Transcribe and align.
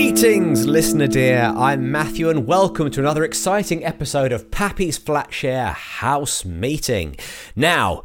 Greetings, 0.00 0.66
listener 0.66 1.06
dear. 1.06 1.52
I'm 1.54 1.92
Matthew, 1.92 2.30
and 2.30 2.46
welcome 2.46 2.90
to 2.90 3.00
another 3.00 3.22
exciting 3.22 3.84
episode 3.84 4.32
of 4.32 4.50
Pappy's 4.50 4.98
Flatshare 4.98 5.74
House 5.74 6.42
Meeting. 6.42 7.16
Now, 7.54 8.02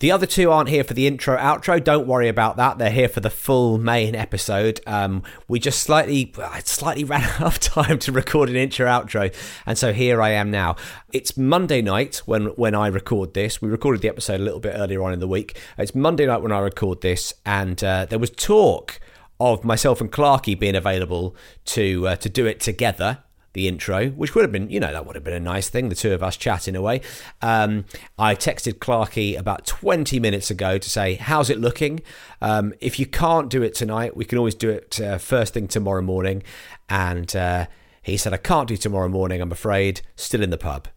the 0.00 0.10
other 0.10 0.26
two 0.26 0.50
aren't 0.50 0.68
here 0.68 0.84
for 0.84 0.92
the 0.92 1.06
intro 1.06 1.38
outro. 1.38 1.82
Don't 1.82 2.06
worry 2.06 2.28
about 2.28 2.58
that. 2.58 2.76
They're 2.76 2.90
here 2.90 3.08
for 3.08 3.20
the 3.20 3.30
full 3.30 3.78
main 3.78 4.14
episode. 4.14 4.82
Um, 4.86 5.22
we 5.48 5.58
just 5.58 5.82
slightly, 5.82 6.34
slightly 6.64 7.04
ran 7.12 7.22
out 7.22 7.40
of 7.40 7.58
time 7.58 7.98
to 8.00 8.12
record 8.12 8.50
an 8.50 8.56
intro 8.56 8.86
outro, 8.86 9.34
and 9.64 9.78
so 9.78 9.94
here 9.94 10.20
I 10.20 10.32
am 10.32 10.50
now. 10.50 10.76
It's 11.14 11.38
Monday 11.38 11.80
night 11.80 12.20
when 12.26 12.48
when 12.56 12.74
I 12.74 12.88
record 12.88 13.32
this. 13.32 13.62
We 13.62 13.70
recorded 13.70 14.02
the 14.02 14.08
episode 14.08 14.38
a 14.38 14.44
little 14.44 14.60
bit 14.60 14.74
earlier 14.76 15.02
on 15.02 15.14
in 15.14 15.20
the 15.20 15.26
week. 15.26 15.58
It's 15.78 15.94
Monday 15.94 16.26
night 16.26 16.42
when 16.42 16.52
I 16.52 16.58
record 16.58 17.00
this, 17.00 17.32
and 17.46 17.82
uh, 17.82 18.04
there 18.04 18.18
was 18.18 18.28
talk 18.28 19.00
of 19.40 19.64
myself 19.64 20.00
and 20.00 20.10
Clarky 20.10 20.58
being 20.58 20.76
available 20.76 21.36
to 21.66 22.08
uh, 22.08 22.16
to 22.16 22.28
do 22.28 22.46
it 22.46 22.60
together. 22.60 23.18
The 23.54 23.68
intro, 23.68 24.08
which 24.08 24.34
would 24.34 24.44
have 24.44 24.52
been, 24.52 24.70
you 24.70 24.80
know, 24.80 24.90
that 24.90 25.04
would 25.04 25.14
have 25.14 25.24
been 25.24 25.34
a 25.34 25.38
nice 25.40 25.68
thing, 25.68 25.90
the 25.90 25.94
two 25.94 26.14
of 26.14 26.22
us 26.22 26.38
chatting 26.38 26.74
away. 26.74 27.02
Um, 27.42 27.84
I 28.18 28.34
texted 28.34 28.78
Clarky 28.78 29.38
about 29.38 29.66
20 29.66 30.18
minutes 30.20 30.50
ago 30.50 30.78
to 30.78 30.88
say, 30.88 31.16
How's 31.16 31.50
it 31.50 31.58
looking? 31.58 32.00
Um, 32.40 32.72
if 32.80 32.98
you 32.98 33.04
can't 33.04 33.50
do 33.50 33.62
it 33.62 33.74
tonight, 33.74 34.16
we 34.16 34.24
can 34.24 34.38
always 34.38 34.54
do 34.54 34.70
it 34.70 34.98
uh, 34.98 35.18
first 35.18 35.52
thing 35.52 35.68
tomorrow 35.68 36.00
morning. 36.00 36.42
And 36.88 37.36
uh, 37.36 37.66
he 38.00 38.16
said, 38.16 38.32
I 38.32 38.38
can't 38.38 38.68
do 38.68 38.78
tomorrow 38.78 39.08
morning, 39.08 39.42
I'm 39.42 39.52
afraid, 39.52 40.00
still 40.16 40.42
in 40.42 40.48
the 40.48 40.56
pub. 40.56 40.88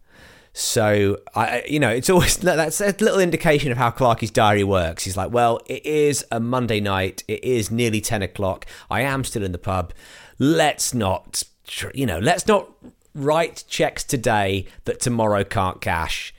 So 0.57 1.19
I, 1.35 1.63
you 1.67 1.81
know, 1.81 1.89
it's 1.89 2.09
always 2.09 2.37
that's 2.37 2.79
a 2.79 2.95
little 2.99 3.19
indication 3.19 3.73
of 3.73 3.77
how 3.77 3.91
Clarky's 3.91 4.31
diary 4.31 4.63
works. 4.63 5.03
He's 5.03 5.17
like, 5.17 5.31
well, 5.31 5.59
it 5.65 5.85
is 5.85 6.25
a 6.31 6.39
Monday 6.39 6.79
night. 6.79 7.25
It 7.27 7.43
is 7.43 7.69
nearly 7.69 7.99
ten 7.99 8.21
o'clock. 8.21 8.65
I 8.89 9.01
am 9.01 9.25
still 9.25 9.43
in 9.43 9.51
the 9.51 9.57
pub. 9.57 9.91
Let's 10.39 10.93
not, 10.93 11.43
you 11.93 12.05
know, 12.05 12.19
let's 12.19 12.47
not 12.47 12.71
write 13.13 13.65
checks 13.67 14.05
today 14.05 14.65
that 14.85 15.01
tomorrow 15.01 15.43
can't 15.43 15.81
cash. 15.81 16.33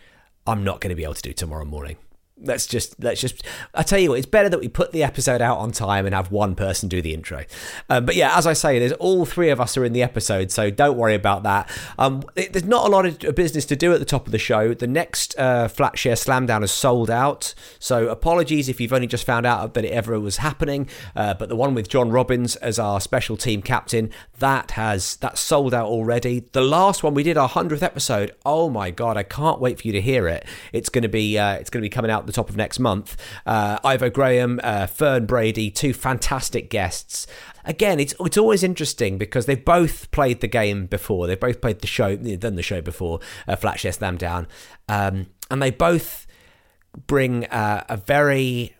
I'm 0.47 0.65
not 0.65 0.81
going 0.81 0.91
to 0.91 0.97
be 0.97 1.05
able 1.05 1.15
to 1.15 1.23
do 1.23 1.35
tomorrow 1.35 1.67
morning 1.67 1.99
let's 2.43 2.67
just 2.67 3.03
let's 3.03 3.21
just 3.21 3.43
i 3.75 3.83
tell 3.83 3.99
you 3.99 4.11
what 4.11 4.19
it's 4.19 4.27
better 4.27 4.49
that 4.49 4.61
we 4.61 4.69
put 4.69 4.93
the 4.93 5.03
episode 5.03 5.41
out 5.41 5.59
on 5.59 5.73
time 5.73 6.05
and 6.05 6.15
have 6.15 6.31
one 6.31 6.55
person 6.55 6.89
do 6.89 7.01
the 7.01 7.15
intro. 7.15 7.45
Um, 7.89 8.05
but 8.05 8.15
yeah 8.15 8.37
as 8.37 8.47
i 8.47 8.53
say 8.53 8.79
there's 8.79 8.93
all 8.93 9.25
three 9.25 9.51
of 9.51 9.61
us 9.61 9.77
are 9.77 9.85
in 9.85 9.93
the 9.93 10.03
episode 10.03 10.51
so 10.51 10.71
don't 10.71 10.97
worry 10.97 11.15
about 11.15 11.43
that. 11.43 11.71
Um, 11.99 12.23
it, 12.37 12.53
there's 12.53 12.65
not 12.65 12.87
a 12.87 12.91
lot 12.91 13.07
of 13.25 13.35
business 13.35 13.65
to 13.67 13.77
do 13.77 13.93
at 13.93 13.99
the 13.99 14.05
top 14.05 14.27
of 14.27 14.33
the 14.33 14.39
show. 14.39 14.75
The 14.75 14.87
next 14.87 15.35
uh, 15.39 15.69
flatshare 15.69 16.13
slamdown 16.13 16.63
is 16.63 16.71
sold 16.71 17.11
out. 17.11 17.55
So 17.79 18.09
apologies 18.09 18.69
if 18.69 18.81
you've 18.81 18.93
only 18.93 19.07
just 19.07 19.25
found 19.25 19.47
out 19.47 19.75
that 19.75 19.85
it 19.85 19.91
ever 19.91 20.19
was 20.21 20.39
happening. 20.39 20.89
Uh, 21.15 21.35
but 21.35 21.49
the 21.49 21.57
one 21.57 21.75
with 21.75 21.89
John 21.89 22.11
Robins 22.11 22.57
as 22.57 22.79
our 22.79 23.01
special 23.01 23.37
team 23.37 23.63
captain 23.63 24.11
that 24.39 24.73
has 24.73 25.17
that's 25.17 25.41
sold 25.41 25.75
out 25.75 25.87
already. 25.87 26.45
The 26.53 26.61
last 26.61 27.03
one 27.03 27.15
we 27.15 27.23
did 27.23 27.37
our 27.37 27.49
100th 27.49 27.83
episode. 27.83 28.35
Oh 28.45 28.69
my 28.69 28.91
god 28.91 29.17
i 29.17 29.23
can't 29.23 29.61
wait 29.61 29.81
for 29.81 29.87
you 29.87 29.93
to 29.93 30.01
hear 30.01 30.29
it. 30.29 30.47
It's 30.73 30.89
going 30.89 31.03
to 31.03 31.09
be 31.09 31.39
uh, 31.39 31.55
it's 31.55 31.71
going 31.71 31.83
to 31.83 31.85
be 31.85 31.91
coming 31.91 32.11
out 32.11 32.26
the 32.27 32.33
top 32.33 32.49
of 32.49 32.57
next 32.57 32.79
month. 32.79 33.17
Uh, 33.45 33.79
Ivo 33.85 34.11
Graham, 34.11 34.61
uh, 34.63 34.87
Fern 34.87 35.27
Brady, 35.27 35.71
two 35.71 35.93
fantastic 35.93 36.71
guests. 36.71 37.27
Again, 37.65 37.99
it's 37.99 38.15
it's 38.21 38.39
always 38.39 38.63
interesting 38.63 39.19
because 39.19 39.47
they've 39.47 39.65
both 39.65 40.11
played 40.11 40.41
the 40.41 40.49
game 40.49 40.87
before. 40.87 41.27
They've 41.27 41.39
both 41.39 41.61
played 41.61 41.81
the 41.81 41.87
show, 41.87 42.17
done 42.17 42.57
the 42.57 42.63
show 42.63 42.81
before, 42.81 43.21
uh, 43.49 43.57
Flatshare 43.57 43.95
Slam 43.95 44.17
Down, 44.17 44.47
um, 44.89 45.27
and 45.51 45.61
they 45.61 45.71
both 45.71 46.27
bring 47.07 47.45
uh, 47.47 47.85
a 47.89 47.97
very 47.97 48.75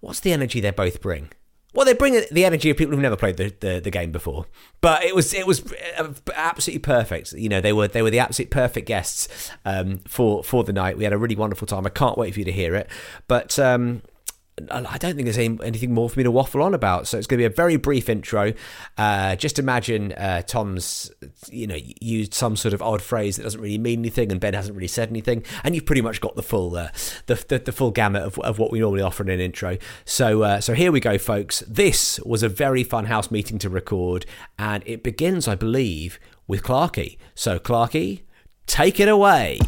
what's 0.00 0.20
the 0.20 0.32
energy 0.32 0.60
they 0.60 0.70
both 0.70 1.00
bring? 1.00 1.30
Well, 1.78 1.84
they 1.84 1.94
bring 1.94 2.20
the 2.32 2.44
energy 2.44 2.70
of 2.70 2.76
people 2.76 2.90
who've 2.90 3.00
never 3.00 3.14
played 3.14 3.36
the, 3.36 3.54
the, 3.60 3.78
the, 3.78 3.90
game 3.92 4.10
before, 4.10 4.46
but 4.80 5.04
it 5.04 5.14
was 5.14 5.32
it 5.32 5.46
was 5.46 5.72
uh, 5.96 6.12
absolutely 6.34 6.80
perfect. 6.80 7.34
You 7.34 7.48
know, 7.48 7.60
they 7.60 7.72
were 7.72 7.86
they 7.86 8.02
were 8.02 8.10
the 8.10 8.18
absolute 8.18 8.50
perfect 8.50 8.88
guests 8.88 9.52
um, 9.64 9.98
for 9.98 10.42
for 10.42 10.64
the 10.64 10.72
night. 10.72 10.98
We 10.98 11.04
had 11.04 11.12
a 11.12 11.16
really 11.16 11.36
wonderful 11.36 11.68
time. 11.68 11.86
I 11.86 11.90
can't 11.90 12.18
wait 12.18 12.34
for 12.34 12.40
you 12.40 12.44
to 12.46 12.50
hear 12.50 12.74
it. 12.74 12.90
But 13.28 13.60
um, 13.60 14.02
I 14.70 14.98
don't 14.98 15.14
think 15.14 15.26
there's 15.26 15.38
any, 15.38 15.58
anything 15.62 15.94
more 15.94 16.08
for 16.08 16.18
me 16.18 16.24
to 16.24 16.30
waffle 16.30 16.62
on 16.62 16.74
about. 16.74 17.06
So 17.06 17.18
it's 17.18 17.26
going 17.26 17.38
to 17.38 17.42
be 17.42 17.52
a 17.52 17.54
very 17.54 17.76
brief 17.76 18.08
intro. 18.08 18.52
Uh, 18.96 19.36
just 19.36 19.58
imagine 19.58 20.12
uh, 20.12 20.42
Tom's, 20.42 21.10
you 21.50 21.66
know, 21.66 21.78
used 22.00 22.34
some 22.34 22.56
sort 22.56 22.74
of 22.74 22.82
odd 22.82 23.02
phrase 23.02 23.36
that 23.36 23.42
doesn't 23.44 23.60
really 23.60 23.78
mean 23.78 24.00
anything, 24.00 24.30
and 24.32 24.40
Ben 24.40 24.54
hasn't 24.54 24.76
really 24.76 24.88
said 24.88 25.08
anything, 25.10 25.44
and 25.64 25.74
you've 25.74 25.86
pretty 25.86 26.02
much 26.02 26.20
got 26.20 26.34
the 26.36 26.42
full, 26.42 26.76
uh, 26.76 26.88
the, 27.26 27.42
the, 27.48 27.58
the 27.58 27.72
full 27.72 27.90
gamut 27.90 28.22
of, 28.22 28.38
of 28.40 28.58
what 28.58 28.70
we 28.70 28.80
normally 28.80 29.02
offer 29.02 29.22
in 29.22 29.30
an 29.30 29.40
intro. 29.40 29.78
So 30.04 30.42
uh, 30.42 30.60
so 30.60 30.74
here 30.74 30.92
we 30.92 31.00
go, 31.00 31.18
folks. 31.18 31.60
This 31.66 32.20
was 32.20 32.42
a 32.42 32.48
very 32.48 32.84
fun 32.84 33.06
house 33.06 33.30
meeting 33.30 33.58
to 33.58 33.68
record, 33.68 34.26
and 34.58 34.82
it 34.86 35.02
begins, 35.02 35.48
I 35.48 35.54
believe, 35.54 36.18
with 36.46 36.62
Clarky. 36.62 37.18
So 37.34 37.58
Clarky, 37.58 38.22
take 38.66 39.00
it 39.00 39.08
away. 39.08 39.60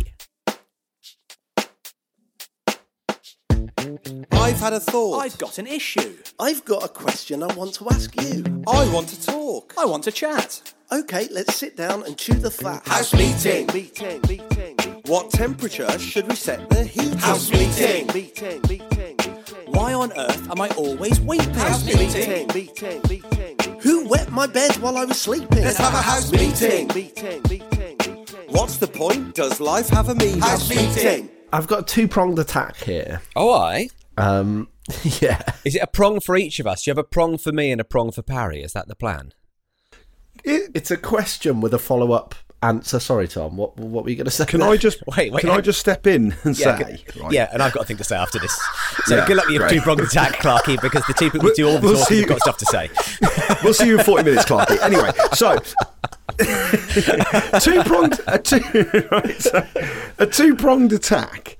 I've 4.51 4.59
had 4.59 4.73
a 4.73 4.81
thought. 4.81 5.21
I've 5.21 5.39
got 5.39 5.59
an 5.59 5.69
issue. 5.69 6.17
I've 6.41 6.65
got 6.65 6.85
a 6.85 6.89
question 6.89 7.41
I 7.41 7.55
want 7.55 7.73
to 7.75 7.89
ask 7.89 8.21
you. 8.21 8.43
I 8.67 8.93
want 8.93 9.09
to 9.11 9.25
talk. 9.25 9.75
I 9.79 9.85
want 9.85 10.03
to 10.05 10.11
chat. 10.11 10.75
Okay, 10.91 11.29
let's 11.31 11.55
sit 11.55 11.77
down 11.77 12.03
and 12.03 12.17
chew 12.19 12.35
the 12.35 12.51
fat. 12.51 12.85
House 12.85 13.15
meeting. 13.15 13.69
Meeting. 13.73 14.21
Meeting. 14.29 15.03
What 15.07 15.31
temperature 15.31 15.97
should 16.01 16.27
we 16.27 16.35
set 16.35 16.69
the 16.69 16.83
heat? 16.83 17.15
House 17.21 17.49
meeting. 17.53 18.09
Meeting. 18.09 18.61
Meeting. 18.69 19.17
Why 19.69 19.95
on 19.95 20.13
earth 20.19 20.51
am 20.51 20.61
I 20.61 20.69
always 20.71 21.21
weeping? 21.21 21.55
House 21.55 21.87
meeting. 21.87 22.49
Meeting. 22.49 23.03
Meeting. 23.09 23.81
Who 23.83 24.09
wet 24.09 24.33
my 24.33 24.49
bed 24.49 24.73
while 24.79 24.97
I 24.97 25.05
was 25.05 25.21
sleeping? 25.21 25.63
Let's 25.63 25.79
have 25.79 25.95
a 25.95 26.03
house 26.03 26.33
meeting. 26.33 26.89
Meeting. 26.89 27.41
Meeting. 27.49 28.27
What's 28.49 28.79
the 28.79 28.89
point? 28.89 29.37
Does 29.37 29.61
life 29.61 29.89
have 29.91 30.09
a 30.09 30.15
meaning? 30.17 30.41
House 30.41 30.69
meeting. 30.69 31.31
I've 31.53 31.69
got 31.69 31.83
a 31.83 31.85
two 31.85 32.09
pronged 32.09 32.41
attack 32.41 32.79
here. 32.79 33.23
Oh, 33.37 33.53
I. 33.53 33.91
Um, 34.21 34.69
yeah. 35.21 35.41
Is 35.65 35.75
it 35.77 35.83
a 35.83 35.87
prong 35.87 36.21
for 36.21 36.37
each 36.37 36.61
of 36.61 36.67
us? 36.67 36.87
You 36.87 36.91
have 36.91 36.99
a 36.99 37.05
prong 37.05 37.39
for 37.39 37.53
me 37.53 37.71
and 37.73 37.81
a 37.81 37.85
prong 37.85 38.11
for 38.13 38.23
Parry? 38.23 38.63
Is 38.63 38.73
that 38.73 38.89
the 38.89 38.95
plan? 38.97 39.33
It, 40.45 40.71
it's 40.75 40.91
a 40.91 40.97
question 40.97 41.61
with 41.61 41.75
a 41.75 41.79
follow 41.79 42.13
up 42.13 42.35
answer. 42.63 42.99
Sorry, 43.01 43.27
Tom. 43.29 43.57
What 43.57 43.77
what 43.79 44.05
were 44.05 44.11
you 44.11 44.17
going 44.17 44.25
to 44.27 44.31
say? 44.31 44.47
Can 44.47 44.63
I 44.63 44.77
just 44.77 45.03
Wait, 45.17 45.33
wait, 45.33 45.41
Can 45.41 45.51
hang- 45.51 45.59
I 45.59 45.61
just 45.61 45.81
step 45.81 46.07
in 46.07 46.35
and 46.45 46.59
Yeah, 46.59 46.79
say? 46.79 47.03
good- 47.13 47.33
yeah, 47.33 47.49
and 47.53 47.63
I've 47.63 47.73
got 47.73 47.83
a 47.83 47.87
thing 47.87 47.97
to 47.99 48.05
say 48.05 48.17
after 48.17 48.39
this. 48.39 48.59
So 49.07 49.17
Yeah, 49.17 49.27
good 49.27 49.37
luck 49.39 49.47
with 49.47 49.55
your 49.57 49.69
two 49.69 49.81
pronged 49.81 50.01
attack, 50.01 50.35
Clarky, 50.35 50.81
because 50.81 51.03
the 51.07 51.15
two 51.15 51.31
people 51.31 51.49
who 51.49 51.55
do 51.55 51.67
all 51.69 51.79
the 51.79 51.87
We'll 51.87 51.97
talking 51.97 52.07
see 52.17 52.21
have 52.21 52.29
got 52.29 52.41
stuff 52.41 52.59
to 52.59 52.67
say. 52.67 52.91
We'll 53.65 53.73
see 53.75 53.87
you 53.89 53.99
in 53.99 54.05
forty 54.05 54.25
minutes, 54.25 54.45
Clarky. 54.45 54.79
Anyway, 54.83 55.11
so 55.33 55.59
two 57.61 57.83
pronged 57.85 58.21
a 58.27 58.39
two 58.39 58.61
right, 59.11 59.41
so, 59.41 59.67
a 60.19 60.27
two 60.27 60.55
pronged 60.55 60.93
attack 60.93 61.57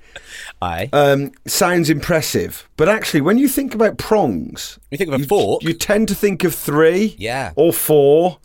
Aye. 0.61 0.89
um, 0.93 1.31
sounds 1.47 1.89
impressive, 1.89 2.69
but 2.77 2.87
actually, 2.87 3.21
when 3.21 3.37
you 3.37 3.47
think 3.47 3.73
about 3.73 3.97
prongs, 3.97 4.77
you 4.91 4.97
think 4.97 5.07
of 5.09 5.15
a 5.15 5.19
you, 5.19 5.25
fork? 5.25 5.63
you 5.63 5.73
tend 5.73 6.07
to 6.09 6.15
think 6.15 6.43
of 6.43 6.53
three, 6.53 7.15
Yeah. 7.17 7.51
or 7.55 7.73
four. 7.73 8.37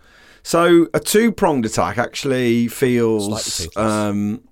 So 0.42 0.86
a 0.94 1.00
two 1.00 1.32
pronged 1.32 1.66
attack 1.66 1.98
actually 1.98 2.68
feels, 2.68 3.68
um, 3.76 4.42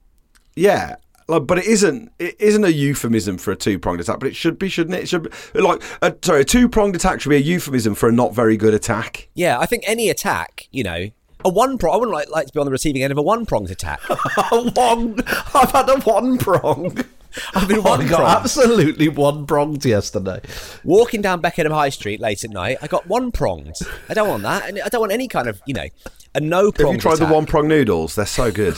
yeah. 0.57 0.97
Like, 1.27 1.47
but 1.47 1.57
it 1.57 1.65
isn't. 1.65 2.13
It 2.19 2.37
isn't 2.39 2.65
a 2.65 2.69
euphemism 2.71 3.39
for 3.39 3.51
a 3.53 3.57
two 3.57 3.79
pronged 3.79 4.01
attack, 4.01 4.19
but 4.21 4.29
it 4.29 4.37
should 4.37 4.59
be, 4.59 4.69
shouldn't 4.69 4.97
it? 4.97 5.05
It 5.05 5.09
should 5.09 5.23
be 5.55 5.61
like, 5.61 5.83
a, 6.03 6.15
sorry, 6.21 6.43
a 6.43 6.45
two 6.45 6.69
pronged 6.69 6.95
attack 6.97 7.21
should 7.23 7.31
be 7.31 7.37
a 7.37 7.41
euphemism 7.41 7.95
for 7.95 8.11
a 8.11 8.13
not 8.13 8.35
very 8.35 8.59
good 8.59 8.75
attack. 8.75 9.29
yeah, 9.35 9.59
I 9.59 9.65
think 9.65 9.85
any 9.87 10.11
attack, 10.11 10.69
you 10.71 10.83
know, 10.85 11.07
a 11.43 11.49
one 11.49 11.79
prong. 11.79 11.95
I 11.95 11.97
wouldn't 11.97 12.13
like, 12.15 12.29
like 12.31 12.49
to 12.49 12.53
be 12.53 12.59
on 12.61 12.67
the 12.67 12.73
receiving 12.73 13.03
end 13.03 13.11
of 13.11 13.17
a 13.17 13.23
one 13.23 13.47
pronged 13.47 13.71
attack. 13.71 14.01
one. 14.51 15.19
I've 15.55 15.71
had 15.71 15.89
a 15.89 16.01
one 16.01 16.37
prong. 16.37 16.99
I've 17.55 17.69
been 17.69 17.79
I 17.79 17.81
one 17.81 18.07
got 18.07 18.19
pronged. 18.21 18.37
absolutely 18.37 19.09
one 19.09 19.47
pronged 19.47 19.85
yesterday. 19.85 20.41
Walking 20.85 21.21
down 21.23 21.41
Beckenham 21.41 21.73
High 21.73 21.89
Street 21.89 22.21
late 22.21 22.45
at 22.45 22.51
night, 22.51 22.79
I 22.83 22.87
got 22.87 23.07
one 23.07 23.33
pronged. 23.33 23.75
I 24.09 24.15
don't 24.15 24.29
want 24.29 24.43
that, 24.45 24.69
and 24.69 24.81
I 24.81 24.89
don't 24.89 25.01
want 25.01 25.13
any 25.13 25.29
kind 25.29 25.49
of, 25.49 25.61
you 25.67 25.75
know, 25.75 25.87
a 26.35 26.41
no 26.41 26.73
Have 26.77 26.93
you 26.93 26.99
tried 26.99 27.19
the 27.19 27.27
one 27.27 27.47
prong 27.47 27.69
noodles? 27.69 28.15
They're 28.15 28.27
so 28.27 28.51
good. 28.53 28.77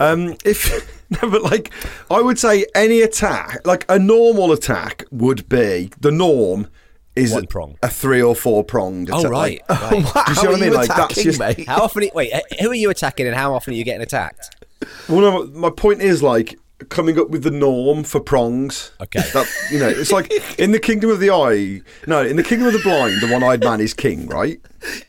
Um, 0.00 0.36
if 0.44 0.92
no, 1.22 1.30
but 1.30 1.42
like 1.42 1.70
I 2.10 2.20
would 2.20 2.38
say 2.38 2.66
any 2.74 3.00
attack, 3.02 3.66
like 3.66 3.84
a 3.88 3.98
normal 3.98 4.52
attack, 4.52 5.04
would 5.10 5.48
be 5.48 5.90
the 6.00 6.10
norm 6.10 6.68
is 7.14 7.32
One 7.32 7.44
a, 7.44 7.46
prong. 7.46 7.78
a 7.82 7.88
three 7.88 8.20
or 8.20 8.34
four 8.34 8.62
pronged. 8.64 9.08
Oh, 9.10 9.22
right. 9.28 9.62
Like, 9.70 9.80
right. 10.14 10.26
Do 10.26 10.32
you 10.32 10.34
see 10.34 10.46
what 10.48 10.56
I 10.56 10.60
mean? 10.60 10.74
Like, 10.74 10.88
that's 10.88 11.14
just- 11.22 11.38
mate? 11.38 11.66
How 11.66 11.82
often? 11.84 12.10
Wait, 12.12 12.30
who 12.60 12.70
are 12.70 12.74
you 12.74 12.90
attacking, 12.90 13.26
and 13.26 13.34
how 13.34 13.54
often 13.54 13.72
are 13.72 13.76
you 13.76 13.84
getting 13.84 14.02
attacked? 14.02 14.66
Well, 15.08 15.20
no, 15.20 15.46
my 15.58 15.70
point 15.70 16.02
is 16.02 16.22
like 16.22 16.58
coming 16.88 17.18
up 17.18 17.30
with 17.30 17.42
the 17.42 17.50
norm 17.50 18.04
for 18.04 18.20
prongs. 18.20 18.92
Okay. 19.00 19.20
That 19.32 19.46
you 19.70 19.78
know, 19.78 19.88
it's 19.88 20.12
like 20.12 20.30
in 20.58 20.72
the 20.72 20.78
kingdom 20.78 21.10
of 21.10 21.20
the 21.20 21.30
eye. 21.30 21.80
No, 22.06 22.22
in 22.22 22.36
the 22.36 22.42
kingdom 22.42 22.66
of 22.68 22.72
the 22.74 22.80
blind, 22.80 23.20
the 23.22 23.28
one-eyed 23.32 23.60
man 23.60 23.80
is 23.80 23.94
king, 23.94 24.26
right? 24.26 24.60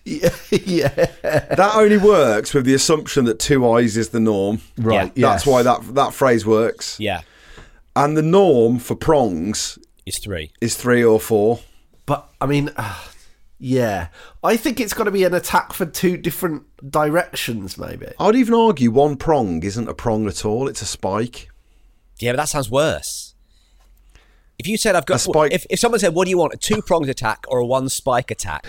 yeah, 0.05 0.29
yeah. 0.51 0.87
That 0.89 1.71
only 1.75 1.97
works 1.97 2.53
with 2.53 2.65
the 2.65 2.73
assumption 2.73 3.25
that 3.25 3.39
two 3.39 3.69
eyes 3.69 3.97
is 3.97 4.09
the 4.09 4.19
norm. 4.19 4.61
Right. 4.77 5.11
Yeah. 5.15 5.29
That's 5.31 5.45
yes. 5.45 5.53
why 5.53 5.63
that 5.63 5.95
that 5.95 6.13
phrase 6.13 6.45
works. 6.45 6.99
Yeah, 6.99 7.21
And 7.95 8.15
the 8.15 8.21
norm 8.21 8.79
for 8.79 8.95
prongs 8.95 9.77
is 10.05 10.17
three. 10.19 10.51
is 10.61 10.75
three 10.75 11.03
or 11.03 11.19
four. 11.19 11.59
But 12.05 12.29
I 12.39 12.45
mean, 12.45 12.71
uh, 12.77 12.97
yeah, 13.59 14.07
I 14.43 14.55
think 14.55 14.79
it's 14.79 14.93
got 14.93 15.03
to 15.03 15.11
be 15.11 15.25
an 15.25 15.33
attack 15.33 15.73
for 15.73 15.85
two 15.85 16.15
different 16.15 16.63
directions, 16.89 17.77
maybe. 17.77 18.07
I'd 18.19 18.35
even 18.35 18.53
argue 18.53 18.91
one 18.91 19.17
prong 19.17 19.63
isn't 19.63 19.89
a 19.89 19.93
prong 19.93 20.27
at 20.27 20.45
all; 20.45 20.67
it's 20.69 20.81
a 20.81 20.85
spike. 20.85 21.49
Yeah, 22.19 22.31
but 22.33 22.37
that 22.37 22.49
sounds 22.49 22.69
worse. 22.69 23.33
If 24.59 24.65
you 24.67 24.75
said 24.75 24.95
I've 24.95 25.05
got, 25.05 25.19
spike- 25.19 25.51
if, 25.53 25.67
if 25.69 25.77
someone 25.79 25.99
said, 25.99 26.15
"What 26.15 26.25
do 26.25 26.31
you 26.31 26.37
want, 26.39 26.51
a 26.53 26.57
two 26.57 26.81
pronged 26.81 27.09
attack 27.09 27.45
or 27.47 27.59
a 27.59 27.65
one 27.65 27.89
spike 27.89 28.31
attack?" 28.31 28.65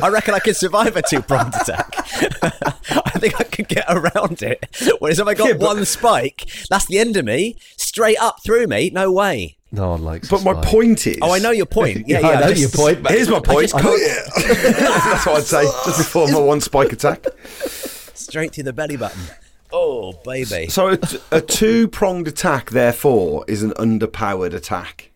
I 0.00 0.08
reckon 0.08 0.34
I 0.34 0.38
could 0.38 0.54
survive 0.54 0.96
a 0.96 1.02
two 1.02 1.20
pronged 1.20 1.54
attack. 1.56 1.92
I 2.44 3.18
think 3.18 3.40
I 3.40 3.44
could 3.44 3.66
get 3.66 3.84
around 3.88 4.40
it. 4.42 4.64
Whereas 5.00 5.18
if 5.18 5.26
I 5.26 5.34
got 5.34 5.48
Yeah, 5.48 5.54
but- 5.54 5.66
one 5.66 5.84
spike, 5.84 6.48
that's 6.70 6.86
the 6.86 6.98
end 7.00 7.16
of 7.16 7.24
me, 7.24 7.56
straight 7.76 8.18
up 8.20 8.44
through 8.44 8.68
me. 8.68 8.90
No 8.90 9.10
way. 9.10 9.56
No 9.72 9.88
one 9.90 10.04
likes. 10.04 10.28
But 10.28 10.44
my 10.44 10.54
point 10.64 11.06
is, 11.08 11.18
Oh, 11.22 11.32
I 11.32 11.38
know 11.40 11.50
your 11.50 11.66
point. 11.66 12.06
Yeah, 12.06 12.20
Yeah, 12.20 12.30
yeah. 12.30 12.36
I 12.36 12.40
know 12.42 12.48
just- 12.54 12.60
your 12.60 12.70
point. 12.70 13.02
But 13.02 13.10
Here's 13.12 13.28
my 13.28 13.40
point. 13.40 13.70
That's 13.72 15.26
what 15.26 15.38
I'd 15.38 15.42
say 15.44 15.64
just 15.86 15.98
before 15.98 16.28
my 16.28 16.38
one 16.38 16.60
spike 16.60 16.92
attack. 16.92 17.24
Straight 18.14 18.52
to 18.52 18.62
the 18.62 18.72
belly 18.72 18.96
button. 18.96 19.20
Oh, 19.72 20.12
baby. 20.24 20.66
So 20.68 20.88
a, 20.88 20.96
t- 20.96 21.18
a 21.30 21.40
two-pronged 21.40 22.28
attack, 22.28 22.70
therefore, 22.70 23.44
is 23.48 23.62
an 23.62 23.70
underpowered 23.72 24.52
attack 24.54 25.10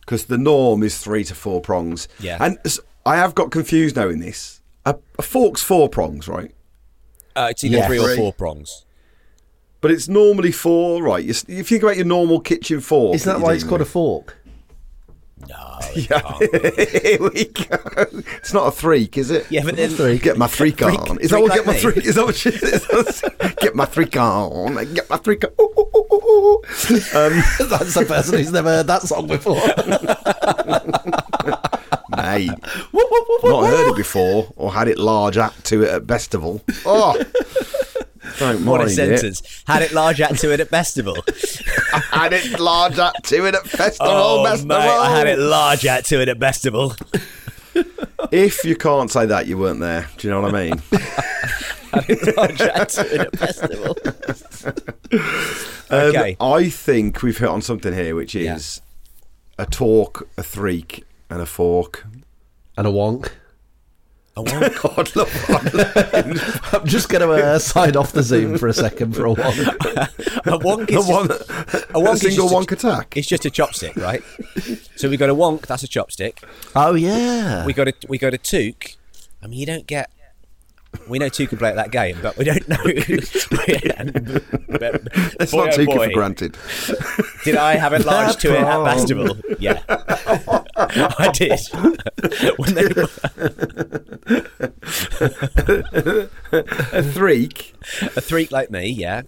because 0.00 0.26
the 0.26 0.38
norm 0.38 0.82
is 0.82 0.98
three 0.98 1.24
to 1.24 1.34
four 1.34 1.60
prongs. 1.60 2.06
Yeah. 2.20 2.38
and 2.40 2.58
I 3.06 3.16
have 3.16 3.34
got 3.34 3.50
confused 3.50 3.96
now 3.96 4.08
in 4.08 4.20
this. 4.20 4.60
A, 4.86 4.96
a 5.18 5.22
fork's 5.22 5.62
four 5.62 5.88
prongs, 5.88 6.28
right? 6.28 6.52
Uh, 7.34 7.48
it's 7.50 7.64
either 7.64 7.78
Yeah. 7.78 7.86
three 7.86 7.98
or 7.98 8.14
four 8.14 8.32
prongs. 8.32 8.84
But 9.80 9.90
it's 9.90 10.08
normally 10.08 10.52
four, 10.52 11.02
right? 11.02 11.22
You, 11.24 11.30
s- 11.30 11.44
you 11.48 11.62
think 11.64 11.82
about 11.82 11.96
your 11.96 12.06
normal 12.06 12.40
kitchen 12.40 12.80
fork. 12.80 13.16
Isn't 13.16 13.30
that 13.30 13.38
you're 13.38 13.46
why 13.46 13.54
it's 13.54 13.64
dealing 13.64 13.70
called 13.70 13.80
a 13.80 13.84
with. 13.84 14.34
Fork? 15.44 15.96
Yeah. 15.96 16.38
Here 17.02 17.18
we 17.20 17.44
go. 17.44 18.06
It's 18.38 18.52
not 18.52 18.66
a 18.68 18.70
freak, 18.70 19.16
is 19.18 19.30
it? 19.30 19.46
Yeah, 19.50 19.62
but 19.64 19.76
then 19.76 19.90
three. 19.90 20.18
Get 20.18 20.36
my 20.38 20.46
freak 20.48 20.82
on. 20.82 21.06
Freak- 21.06 21.20
Is 21.20 21.30
that 21.30 21.40
what 21.40 21.50
like 21.50 21.58
get 21.58 21.66
my 21.66 21.72
me? 21.74 21.78
freak? 21.80 21.96
Is 21.98 22.14
that 22.16 22.24
what 22.26 22.34
she 22.36 22.48
is? 22.50 23.22
Get 23.60 23.74
my 23.74 23.86
freak 23.86 24.16
on. 24.16 24.74
Get 24.94 25.08
my 25.08 25.16
freak 25.18 25.44
on. 25.44 25.50
Ooh, 25.60 25.70
ooh, 25.78 25.86
ooh, 25.96 26.08
ooh, 26.12 26.24
ooh. 26.28 26.56
Um, 27.14 27.42
That's 27.68 27.94
the 27.94 28.04
person 28.06 28.38
who's 28.38 28.52
never 28.52 28.68
heard 28.68 28.86
that 28.88 29.02
song 29.02 29.26
before. 29.26 29.56
mate, 32.16 32.50
not 33.44 33.66
heard 33.66 33.90
it 33.90 33.96
before 33.96 34.52
or 34.56 34.72
had 34.72 34.88
it 34.88 34.98
large 34.98 35.36
act 35.36 35.64
to 35.66 35.82
it 35.82 35.90
at 35.90 36.02
Bestival. 36.06 36.60
Oh, 36.84 37.14
don't 38.38 38.64
what 38.64 38.80
a 38.80 38.84
mind 38.84 38.90
it. 38.90 38.94
sentence. 39.18 39.62
Had 39.66 39.82
it 39.82 39.92
large 39.92 40.20
at 40.20 40.36
to 40.38 40.52
it 40.52 40.60
at 40.60 40.68
Festival. 40.68 41.16
Had 42.10 42.32
it 42.32 42.58
large 42.58 42.98
at 42.98 43.14
to 43.24 43.46
it 43.46 43.54
at 43.54 43.66
Festival. 43.66 44.12
Oh, 44.12 44.44
Festival. 44.44 44.68
mate, 44.78 44.84
I 44.88 45.16
had 45.16 45.26
it 45.26 45.38
large 45.38 45.84
at 45.86 46.04
to 46.06 46.20
it 46.20 46.28
at 46.28 46.38
Festival. 46.40 46.94
If 48.32 48.64
you 48.64 48.76
can't 48.76 49.10
say 49.10 49.26
that, 49.26 49.46
you 49.46 49.58
weren't 49.58 49.80
there. 49.80 50.08
Do 50.16 50.26
you 50.28 50.32
know 50.32 50.40
what 50.40 50.54
I 50.54 50.64
mean? 50.70 50.82
large 52.36 52.60
at 52.60 52.88
to 52.90 53.14
it 53.14 53.20
at 53.20 53.36
Festival. 53.38 53.96
Um, 55.90 56.00
Okay. 56.10 56.36
I 56.40 56.68
think 56.70 57.22
we've 57.22 57.36
hit 57.38 57.48
on 57.48 57.62
something 57.62 57.92
here, 57.92 58.16
which 58.16 58.34
Yeah. 58.34 58.56
is 58.56 58.80
a 59.58 59.66
talk, 59.66 60.28
a 60.36 60.42
threak, 60.42 61.04
and 61.30 61.40
a 61.40 61.46
fork. 61.46 62.06
and 62.76 62.86
a 62.86 62.90
wonk. 62.90 63.30
A 64.36 64.42
wonk. 64.42 64.82
God, 64.96 65.14
look, 65.14 66.74
I'm 66.74 66.86
just 66.86 67.08
going 67.08 67.22
to 67.22 67.30
uh, 67.32 67.58
sign 67.60 67.96
off 67.96 68.12
the 68.12 68.22
Zoom 68.22 68.58
for 68.58 68.66
a 68.66 68.72
second 68.72 69.14
for 69.14 69.26
a 69.26 69.30
wonk. 69.34 69.66
A 70.46 70.58
wonk 70.58 70.90
a, 70.90 70.98
is 70.98 71.06
one, 71.06 71.28
just, 71.28 71.50
a, 71.50 71.94
wonk 71.94 72.14
is 72.14 72.20
single 72.22 72.48
just 72.48 72.52
a- 72.52 72.56
wonk 72.56 72.72
attack. 72.72 73.16
it's 73.16 73.28
just 73.28 73.44
a 73.46 73.50
chopstick, 73.50 73.96
right? 73.96 74.22
So 74.96 75.08
we 75.08 75.16
got 75.16 75.30
a 75.30 75.34
wonk, 75.34 75.66
that's 75.66 75.84
a 75.84 75.88
chopstick. 75.88 76.42
Oh 76.74 76.94
yeah. 76.94 77.64
We 77.64 77.72
got 77.72 77.86
a 77.88 77.94
we 78.08 78.18
got 78.18 78.34
a 78.34 78.38
toque. 78.38 78.96
I 79.42 79.46
mean, 79.46 79.60
you 79.60 79.66
don't 79.66 79.86
get. 79.86 80.10
We 81.08 81.18
know 81.18 81.28
two 81.28 81.46
can 81.46 81.58
play 81.58 81.68
at 81.70 81.76
that 81.76 81.90
game, 81.90 82.18
but 82.22 82.36
we 82.36 82.44
don't 82.44 82.66
know. 82.68 82.76
Let's 82.84 83.46
Boy, 85.52 85.64
not 85.64 85.74
oh 85.74 85.76
take 85.76 85.88
it 85.88 85.94
boy. 85.96 86.06
for 86.08 86.12
granted. 86.12 86.56
Did 87.44 87.56
I 87.56 87.76
have 87.76 87.92
it 87.92 88.04
large 88.06 88.36
to 88.36 88.52
it 88.54 88.60
at 88.60 88.64
Prom. 88.64 88.84
festival? 88.86 89.36
Yeah, 89.58 89.82
I 90.76 91.30
did. 91.32 91.60
when 92.58 92.74
they, 92.74 92.84
A 96.92 97.02
threak, 97.02 97.74
a 98.16 98.20
threak 98.20 98.50
like 98.52 98.70
me, 98.70 98.88
yeah, 98.88 99.22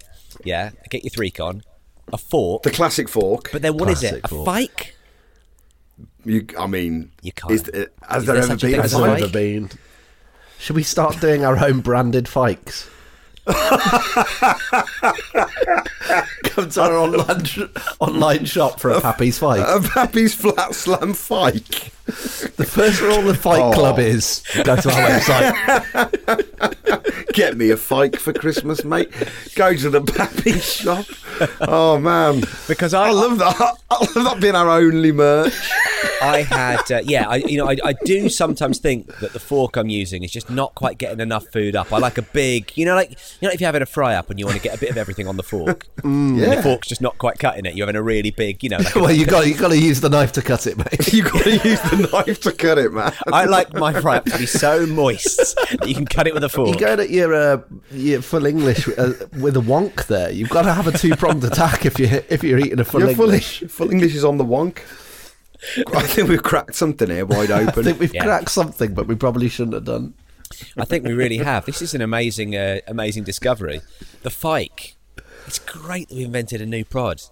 yeah. 0.45 0.71
Get 0.91 1.05
your 1.05 1.11
threak 1.11 1.41
on. 1.41 1.63
A 2.13 2.19
fork, 2.19 2.63
the 2.63 2.71
classic 2.71 3.09
fork. 3.09 3.51
but 3.53 3.63
then 3.63 3.77
what 3.77 3.89
is 3.91 4.03
it? 4.03 4.23
Classic 4.23 4.25
A 4.25 4.29
fork. 4.29 4.47
fike? 4.47 4.97
You, 6.25 6.47
I 6.59 6.67
mean, 6.67 7.11
You 7.23 7.33
can't- 7.33 7.53
Is, 7.53 7.69
uh, 7.69 7.87
has 8.09 8.23
is 8.23 8.27
there 8.27 8.35
there 8.37 8.45
ever 8.45 8.57
been 8.57 8.75
a 8.75 8.83
as 8.83 8.93
Has 8.93 9.01
there 9.01 9.17
ever 9.17 9.29
been? 9.29 9.71
Should 10.59 10.77
we 10.77 10.83
start 10.83 11.21
doing 11.21 11.45
our 11.45 11.63
own 11.65 11.81
branded 11.81 12.25
fikes? 12.27 12.89
Come 16.45 16.71
to 16.71 16.83
our 16.83 16.97
online, 16.97 17.45
sh- 17.45 17.61
online 18.01 18.45
shop 18.45 18.81
for 18.81 18.91
a 18.91 19.01
Pappy's 19.01 19.39
Fike. 19.39 19.61
A 19.61 19.81
Pappy's 19.89 20.35
flat 20.35 20.75
slam 20.75 21.13
fike. 21.15 21.93
The 22.07 22.65
first 22.69 23.01
rule 23.01 23.19
of 23.19 23.25
the 23.27 23.35
Fight 23.35 23.61
Oh. 23.63 23.73
Club 23.73 23.99
is 23.99 24.43
go 24.65 24.77
to 24.77 24.91
our 24.91 25.09
website. 25.11 25.53
Get 27.35 27.57
me 27.57 27.71
a 27.71 27.77
fike 27.77 28.17
for 28.17 28.33
Christmas, 28.33 28.85
mate. 28.85 29.13
Go 29.55 29.75
to 29.75 29.91
the 29.91 30.01
Pappy's 30.01 30.65
shop. 30.65 31.05
Oh 31.61 31.99
man, 32.01 32.43
Because 32.67 32.95
I 32.95 33.09
I, 33.09 33.11
love 33.13 33.39
that. 33.39 33.77
I 33.91 33.99
love 33.99 34.15
that 34.15 34.39
being 34.41 34.55
our 34.55 34.71
only 34.71 35.13
merch. 35.13 35.53
I 36.23 36.43
had, 36.43 36.91
uh, 36.91 37.01
yeah, 37.05 37.29
I, 37.29 37.37
you 37.37 37.59
know, 37.59 37.69
I, 37.69 37.77
I 37.85 37.93
do 38.05 38.29
sometimes 38.29 38.79
think 38.79 39.19
that 39.19 39.33
the 39.33 39.39
fork 39.41 39.77
I'm 39.77 39.89
using 39.89 40.23
is 40.23 40.31
just 40.31 40.51
not 40.51 40.75
quite 40.75 40.99
getting 40.99 41.21
enough 41.21 41.47
food 41.49 41.77
up. 41.77 41.93
I 41.93 41.99
like 41.99 42.19
a 42.19 42.23
big, 42.23 42.73
you 42.77 42.85
know, 42.85 42.95
like 42.95 43.11
you 43.41 43.49
know, 43.49 43.53
if 43.53 43.61
you're 43.61 43.69
having 43.69 43.83
a 43.83 43.87
fry 43.87 44.15
up 44.15 44.31
and 44.31 44.39
you 44.39 44.47
want 44.47 44.57
to 44.57 44.63
get 44.63 44.77
a 44.77 44.79
bit 44.81 44.91
of 44.91 44.97
everything 44.97 45.29
on 45.29 45.37
the 45.37 45.43
fork, 45.43 45.87
and 46.05 46.39
the 46.41 46.63
fork's 46.63 46.89
just 46.89 47.01
not 47.01 47.19
quite 47.19 47.39
cutting 47.39 47.67
it. 47.67 47.75
You're 47.77 47.87
having 47.87 47.99
a 47.99 48.03
really 48.03 48.31
big, 48.31 48.63
you 48.63 48.71
know. 48.71 48.79
Like 48.79 48.95
well, 48.97 49.13
you 49.13 49.27
got 49.37 49.47
you 49.47 49.57
got 49.57 49.69
to 49.69 49.79
use 49.79 50.01
the 50.01 50.09
knife 50.09 50.33
to 50.33 50.43
cut 50.43 50.67
it, 50.67 50.77
mate. 50.79 51.13
You 51.13 51.23
got 51.23 51.45
to 51.45 51.51
use 51.51 51.81
the 51.83 52.09
knife 52.13 52.41
to 52.43 52.53
cut 52.53 52.79
it, 52.79 52.93
man. 52.93 53.13
I 53.33 53.45
like 53.45 53.73
my 53.75 53.93
fry 54.01 54.17
up 54.17 54.25
to 54.27 54.39
be 54.39 54.47
so 54.47 54.87
moist 54.87 55.57
that 55.57 55.87
you 55.89 55.95
can 55.95 56.07
cut 56.07 56.27
it 56.27 56.35
with 56.35 56.45
a 56.45 56.49
fork. 56.49 56.69
You're 56.69 56.89
going 56.89 57.01
at 57.01 57.11
your 57.11 57.35
uh, 57.35 57.61
your 57.91 58.23
full 58.23 58.47
English 58.47 58.89
uh, 58.89 59.13
with 59.41 59.57
a 59.57 59.61
wonk 59.61 60.07
there. 60.07 60.31
You've 60.31 60.51
got 60.51 60.63
to 60.63 60.73
have 60.73 60.87
a 60.87 60.97
two 60.97 61.15
pronged 61.17 61.45
attack 61.45 61.87
if 61.87 61.99
you 61.99 62.07
if 62.29 62.43
you're 62.43 62.59
eating 62.59 62.81
a 62.81 62.85
full 62.85 63.01
Your 63.01 63.15
full, 63.15 63.27
English. 63.27 63.65
full 63.69 63.91
English 63.91 64.15
is 64.15 64.25
on 64.25 64.39
the 64.39 64.45
wonk. 64.45 64.79
I 65.95 66.03
think 66.03 66.29
we've 66.29 66.43
cracked 66.43 66.75
something 66.75 67.09
here, 67.11 67.27
wide 67.27 67.51
open. 67.51 67.81
I 67.81 67.83
think 67.83 68.01
we've 68.01 68.15
Yeah. 68.15 68.25
cracked 68.25 68.51
something, 68.51 68.95
but 68.95 69.07
we 69.07 69.15
probably 69.15 69.49
shouldn't 69.49 69.75
have 69.75 69.85
done. 69.85 70.15
I 70.79 70.85
think 70.85 71.05
we 71.05 71.13
really 71.13 71.39
have. 71.39 71.67
This 71.67 71.83
is 71.83 71.93
an 71.95 72.01
amazing, 72.03 72.55
uh, 72.57 72.79
amazing 72.87 73.25
discovery. 73.25 73.81
The 74.23 74.31
fike. 74.31 74.95
It's 75.47 75.59
great 75.59 76.09
that 76.09 76.17
we 76.17 76.25
invented 76.25 76.61
a 76.61 76.67
new 76.67 76.85
prod. 76.85 77.23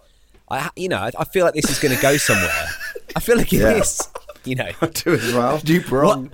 I, 0.50 0.70
you 0.76 0.88
know, 0.88 0.98
I, 0.98 1.10
I 1.18 1.24
feel 1.24 1.44
like 1.44 1.54
this 1.54 1.70
is 1.70 1.78
going 1.78 1.94
to 1.94 2.02
go 2.02 2.16
somewhere. 2.16 2.66
I 3.16 3.20
feel 3.20 3.36
like 3.36 3.52
it 3.52 3.62
is. 3.62 4.00
Yeah. 4.00 4.20
You 4.44 4.54
know, 4.56 4.70
I 4.82 4.86
do 4.88 5.14
as 5.14 5.32
well. 5.32 5.58
Two 5.64 5.80
prong. 5.80 6.24
What- 6.24 6.32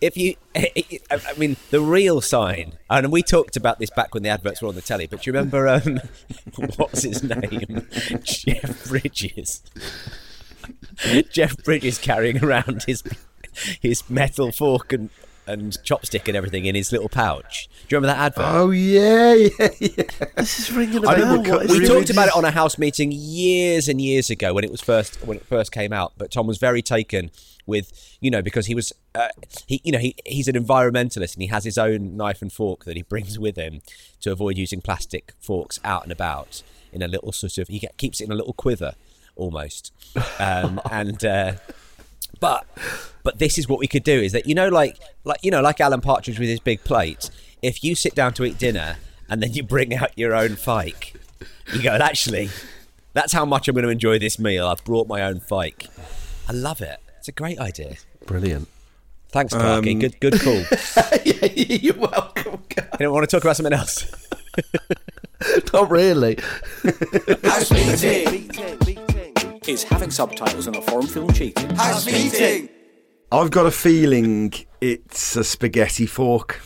if 0.00 0.16
you, 0.16 0.36
I 0.54 0.70
I 1.10 1.32
mean, 1.38 1.56
the 1.70 1.80
real 1.80 2.20
sign, 2.20 2.74
and 2.88 3.10
we 3.10 3.20
talked 3.20 3.56
about 3.56 3.80
this 3.80 3.90
back 3.90 4.14
when 4.14 4.22
the 4.22 4.28
adverts 4.28 4.62
were 4.62 4.68
on 4.68 4.76
the 4.76 4.80
telly. 4.80 5.08
But 5.08 5.22
do 5.22 5.28
you 5.30 5.34
remember 5.36 5.66
um, 5.66 5.98
what's 6.76 7.02
his 7.02 7.24
name? 7.24 7.84
Jeff 8.22 8.84
Bridges. 8.86 9.60
Jeff 11.32 11.56
Bridges 11.64 11.98
carrying 11.98 12.42
around 12.44 12.84
his 12.86 13.02
his 13.80 14.08
metal 14.08 14.52
fork 14.52 14.92
and 14.92 15.10
and 15.46 15.72
chopstick 15.82 16.28
and 16.28 16.36
everything 16.36 16.66
in 16.66 16.74
his 16.74 16.92
little 16.92 17.08
pouch. 17.08 17.68
Do 17.88 17.96
you 17.96 18.00
remember 18.00 18.14
that 18.14 18.26
advert? 18.38 18.44
Oh 18.46 18.70
yeah, 18.70 19.32
yeah, 19.60 19.68
yeah. 19.80 20.04
This 20.36 20.58
is 20.60 20.72
ringing 20.72 21.04
a 21.04 21.08
I 21.08 21.14
bell. 21.14 21.32
mean, 21.36 21.42
we, 21.44 21.50
What 21.50 21.62
is 21.64 21.70
we 21.78 21.84
it? 21.84 21.88
talked 21.88 22.10
about 22.10 22.28
it 22.28 22.36
on 22.36 22.44
a 22.44 22.50
house 22.50 22.76
meeting 22.76 23.10
years 23.12 23.88
and 23.88 23.98
years 24.00 24.28
ago 24.28 24.52
when 24.52 24.62
it 24.64 24.70
was 24.70 24.82
first 24.82 25.16
when 25.26 25.38
it 25.38 25.46
first 25.46 25.72
came 25.72 25.92
out. 25.92 26.12
But 26.18 26.30
Tom 26.30 26.46
was 26.46 26.58
very 26.58 26.82
taken 26.82 27.30
with 27.66 28.16
you 28.20 28.30
know 28.30 28.42
because 28.42 28.66
he 28.66 28.74
was 28.74 28.92
uh, 29.14 29.28
he 29.66 29.80
you 29.84 29.92
know 29.92 29.98
he, 29.98 30.14
he's 30.26 30.48
an 30.48 30.54
environmentalist 30.54 31.34
and 31.34 31.42
he 31.42 31.48
has 31.48 31.64
his 31.64 31.78
own 31.78 32.16
knife 32.16 32.42
and 32.42 32.52
fork 32.52 32.84
that 32.84 32.96
he 32.96 33.02
brings 33.02 33.38
with 33.38 33.56
him 33.56 33.80
to 34.20 34.30
avoid 34.32 34.58
using 34.58 34.80
plastic 34.82 35.32
forks 35.40 35.80
out 35.84 36.02
and 36.02 36.12
about 36.12 36.62
in 36.92 37.02
a 37.02 37.08
little 37.08 37.32
sort 37.32 37.56
of 37.58 37.68
he 37.68 37.86
keeps 37.98 38.20
it 38.20 38.24
in 38.24 38.32
a 38.32 38.34
little 38.34 38.54
quiver 38.54 38.94
almost 39.38 39.92
um, 40.38 40.80
and. 40.90 41.24
Uh, 41.24 41.52
but 42.40 42.66
but 43.24 43.38
this 43.38 43.58
is 43.58 43.68
what 43.68 43.78
we 43.78 43.86
could 43.86 44.04
do 44.04 44.20
is 44.20 44.30
that 44.32 44.46
you 44.46 44.54
know 44.54 44.68
like 44.68 44.96
like 45.24 45.42
you 45.42 45.50
know 45.50 45.60
like 45.60 45.80
Alan 45.80 46.00
Partridge 46.00 46.38
with 46.38 46.48
his 46.48 46.60
big 46.60 46.84
plate. 46.84 47.30
If 47.62 47.82
you 47.82 47.96
sit 47.96 48.14
down 48.14 48.34
to 48.34 48.44
eat 48.44 48.58
dinner 48.58 48.98
and 49.28 49.42
then 49.42 49.52
you 49.54 49.64
bring 49.64 49.94
out 49.94 50.16
your 50.16 50.34
own 50.34 50.54
fike, 50.54 51.14
you 51.72 51.82
go 51.82 51.90
actually 51.90 52.50
that's 53.12 53.32
how 53.32 53.44
much 53.44 53.66
I'm 53.66 53.74
going 53.74 53.84
to 53.84 53.90
enjoy 53.90 54.18
this 54.18 54.38
meal. 54.38 54.66
I've 54.68 54.84
brought 54.84 55.08
my 55.08 55.22
own 55.22 55.40
fike. 55.40 55.88
I 56.48 56.52
love 56.52 56.80
it. 56.80 57.00
It's 57.18 57.28
a 57.28 57.32
great 57.32 57.58
idea. 57.58 57.96
Brilliant. 58.26 58.68
Thanks, 59.30 59.52
Clarky. 59.52 60.00
good 60.00 60.20
good 60.20 60.40
call. 60.40 60.54
yeah, 61.24 61.46
you're 61.52 61.96
welcome. 61.96 62.62
you 62.70 62.98
don't 62.98 63.12
want 63.12 63.28
to 63.28 63.36
talk 63.36 63.44
about 63.44 63.56
something 63.56 63.74
else? 63.74 64.06
Not 65.72 65.90
really. 65.90 66.38
Is 69.68 69.82
having 69.82 70.10
subtitles 70.10 70.66
in 70.66 70.74
a 70.76 70.80
foreign 70.80 71.06
film 71.06 71.30
cheating? 71.32 71.68
House 71.76 72.06
meeting. 72.06 72.70
I've 73.30 73.50
got 73.50 73.66
a 73.66 73.70
feeling 73.70 74.54
it's 74.80 75.36
a 75.36 75.44
spaghetti 75.44 76.06
fork. 76.06 76.62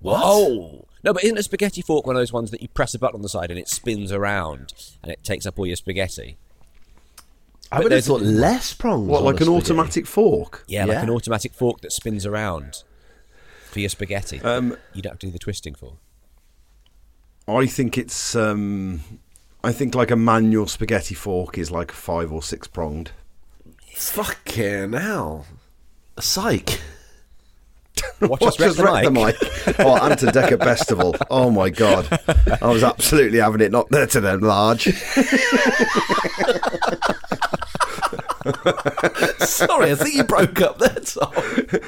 Whoa. 0.00 0.86
No, 1.02 1.12
but 1.12 1.24
isn't 1.24 1.36
a 1.38 1.42
spaghetti 1.42 1.82
fork 1.82 2.06
one 2.06 2.14
of 2.14 2.20
those 2.20 2.32
ones 2.32 2.52
that 2.52 2.62
you 2.62 2.68
press 2.68 2.94
a 2.94 3.00
button 3.00 3.16
on 3.16 3.22
the 3.22 3.28
side 3.28 3.50
and 3.50 3.58
it 3.58 3.68
spins 3.68 4.12
around 4.12 4.72
and 5.02 5.10
it 5.10 5.24
takes 5.24 5.44
up 5.44 5.58
all 5.58 5.66
your 5.66 5.74
spaghetti? 5.74 6.36
I 7.72 7.78
would 7.80 7.90
have 7.90 7.90
there's- 7.90 8.06
thought 8.06 8.22
less 8.22 8.72
prongs. 8.74 9.08
What, 9.08 9.24
like 9.24 9.40
an 9.40 9.46
spaghetti. 9.46 9.56
automatic 9.72 10.06
fork? 10.06 10.64
Yeah, 10.68 10.84
like 10.84 11.02
an 11.02 11.10
automatic 11.10 11.52
fork 11.52 11.80
that 11.80 11.90
spins 11.90 12.24
around 12.24 12.84
for 13.70 13.80
your 13.80 13.88
spaghetti. 13.88 14.40
Um, 14.40 14.76
you 14.92 15.02
don't 15.02 15.14
have 15.14 15.18
to 15.18 15.26
do 15.26 15.32
the 15.32 15.40
twisting 15.40 15.74
for. 15.74 15.94
I 17.48 17.66
think 17.66 17.98
it's. 17.98 18.36
Um, 18.36 19.00
I 19.64 19.72
think 19.72 19.94
like 19.94 20.10
a 20.10 20.16
manual 20.16 20.66
spaghetti 20.66 21.14
fork 21.14 21.56
is 21.58 21.70
like 21.70 21.90
five 21.90 22.32
or 22.32 22.42
six 22.42 22.66
pronged. 22.68 23.12
Fucking 23.94 24.92
hell. 24.92 25.46
Psych. 26.20 26.80
Watch, 28.20 28.42
us 28.60 28.78
wreck 28.78 29.04
the 29.04 29.10
mic. 29.10 29.36
oh, 29.80 29.96
Anton 29.96 30.32
Decker 30.32 30.58
Festival. 30.58 31.14
Oh 31.30 31.50
my 31.50 31.70
god, 31.70 32.06
I 32.60 32.66
was 32.68 32.82
absolutely 32.82 33.38
having 33.38 33.60
it 33.60 33.70
not 33.72 33.88
there 33.90 34.06
to 34.08 34.20
them 34.20 34.40
large. 34.40 34.84
Sorry, 39.38 39.92
I 39.92 39.94
think 39.94 40.14
you 40.16 40.24
broke 40.24 40.60
up 40.60 40.78
there, 40.78 40.90
Tom. 41.04 41.32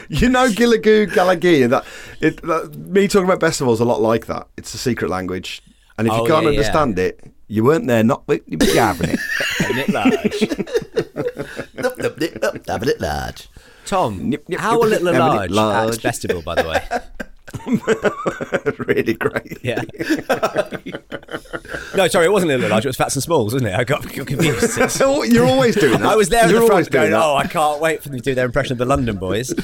You 0.09 0.29
know 0.29 0.49
Gilagoo 0.49 1.07
Galagee. 1.09 1.69
That 1.69 1.85
it. 2.21 2.41
That, 2.43 2.75
me 2.77 3.09
talking 3.09 3.25
about 3.29 3.41
festivals 3.41 3.81
a 3.81 3.85
lot 3.85 4.01
like 4.01 4.27
that. 4.27 4.49
It's 4.57 4.73
a 4.75 4.79
secret 4.79 5.11
language, 5.11 5.63
and 5.99 6.07
if 6.07 6.13
Oh, 6.13 6.23
you 6.23 6.29
can't 6.31 6.45
yeah, 6.45 6.51
yeah. 6.51 6.59
understand 6.59 6.99
it, 6.99 7.21
you 7.49 7.65
weren't 7.65 7.87
there. 7.87 8.03
Not 8.05 8.27
with 8.29 8.43
you 8.47 8.59
be 8.59 8.67
having 8.77 9.11
it. 9.11 9.21
Isn't 9.61 9.79
it 9.79 9.89
large? 9.91 10.41
Having 12.67 12.89
it 12.89 13.01
large. 13.01 13.49
Tom, 13.85 14.31
Nip, 14.31 14.49
nip, 14.49 14.59
how 14.61 14.75
nip, 14.79 14.83
a 14.83 14.87
little 14.87 15.07
having 15.13 15.27
it 15.45 15.51
large, 15.51 15.53
large. 15.53 15.95
at 15.97 16.01
festival, 16.03 16.43
by 16.43 16.55
the 16.61 16.69
way. 16.69 16.83
really 18.87 19.15
great. 19.15 19.59
Yeah. 19.63 19.83
no, 21.97 22.09
sorry, 22.09 22.27
it 22.27 22.33
wasn't 22.33 22.51
a 22.51 22.55
little 22.57 22.71
large. 22.71 22.85
It 22.85 22.89
was 22.89 22.97
Fats 22.97 23.15
and 23.15 23.23
Smalls, 23.23 23.53
wasn't 23.55 23.71
it? 23.73 23.79
I 23.79 23.85
got 23.85 24.03
confused. 24.09 24.77
It's- 24.79 24.99
You're 24.99 25.47
always 25.47 25.77
doing 25.77 26.01
that. 26.01 26.11
I 26.11 26.17
was 26.17 26.29
there 26.29 26.43
at 26.45 26.51
You're 26.51 26.63
the 26.63 26.67
front 26.67 26.91
going, 26.91 27.13
that. 27.13 27.23
oh, 27.23 27.37
I 27.37 27.47
can't 27.47 27.81
wait 27.81 28.03
for 28.03 28.09
them 28.09 28.19
to 28.19 28.25
do 28.25 28.35
their 28.35 28.47
impression 28.47 28.73
of 28.73 28.79
the 28.79 28.85
London 28.87 29.17
boys. 29.17 29.55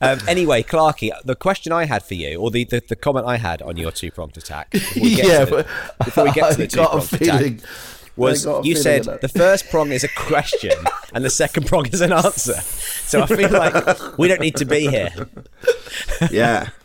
Um, 0.00 0.18
anyway, 0.26 0.62
Clarky, 0.62 1.10
the 1.24 1.34
question 1.34 1.72
I 1.72 1.84
had 1.84 2.02
for 2.02 2.14
you, 2.14 2.40
or 2.40 2.50
the, 2.50 2.64
the, 2.64 2.82
the 2.86 2.96
comment 2.96 3.26
I 3.26 3.36
had 3.36 3.62
on 3.62 3.76
your 3.76 3.90
two 3.90 4.10
pronged 4.10 4.36
attack, 4.36 4.70
before 4.70 5.02
we 5.02 5.14
get 5.14 5.26
yeah, 5.26 5.44
to 5.44 5.56
the, 5.56 5.66
before 6.04 6.24
we 6.24 6.32
get 6.32 6.52
to 6.52 6.58
the 6.58 6.66
two 6.66 6.84
pronged 6.84 7.12
attack, 7.12 7.68
was 8.16 8.46
I 8.46 8.50
got 8.52 8.64
a 8.64 8.68
you 8.68 8.76
said 8.76 9.04
the 9.04 9.28
first 9.28 9.70
prong 9.70 9.92
is 9.92 10.04
a 10.04 10.08
question 10.08 10.72
and 11.14 11.24
the 11.24 11.30
second 11.30 11.66
prong 11.66 11.86
is 11.86 12.00
an 12.00 12.12
answer. 12.12 12.54
So 12.54 13.22
I 13.22 13.26
feel 13.26 13.50
like 13.50 14.18
we 14.18 14.28
don't 14.28 14.40
need 14.40 14.56
to 14.56 14.64
be 14.64 14.88
here. 14.88 15.10
Yeah. 16.30 16.68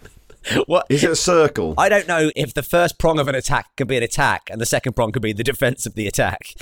What 0.68 0.86
Is 0.90 1.04
it 1.04 1.10
a 1.10 1.16
circle? 1.16 1.74
I 1.76 1.90
don't 1.90 2.08
know 2.08 2.30
if 2.36 2.54
the 2.54 2.62
first 2.62 3.00
prong 3.00 3.18
of 3.18 3.28
an 3.28 3.34
attack 3.34 3.76
could 3.76 3.88
be 3.88 3.98
an 3.98 4.04
attack 4.04 4.48
and 4.52 4.62
the 4.62 4.66
second 4.68 4.94
prong 4.94 5.12
could 5.12 5.24
be 5.24 5.34
the 5.34 5.44
defense 5.44 5.88
of 5.88 5.96
the 5.96 6.06
attack. 6.06 6.54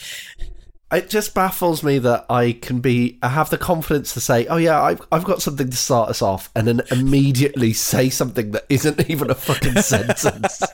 It 0.93 1.09
just 1.09 1.33
baffles 1.33 1.83
me 1.83 1.97
that 1.99 2.25
I 2.29 2.51
can 2.51 2.79
be. 2.79 3.17
I 3.23 3.29
have 3.29 3.49
the 3.49 3.57
confidence 3.57 4.13
to 4.13 4.19
say, 4.19 4.45
"Oh 4.47 4.57
yeah, 4.57 4.79
I've 4.79 5.01
I've 5.11 5.23
got 5.23 5.41
something 5.41 5.69
to 5.69 5.75
start 5.77 6.09
us 6.09 6.21
off," 6.21 6.51
and 6.55 6.67
then 6.67 6.81
immediately 6.91 7.73
say 7.91 8.09
something 8.09 8.51
that 8.51 8.65
isn't 8.69 9.09
even 9.09 9.31
a 9.31 9.35
fucking 9.35 9.81
sentence. 9.81 10.61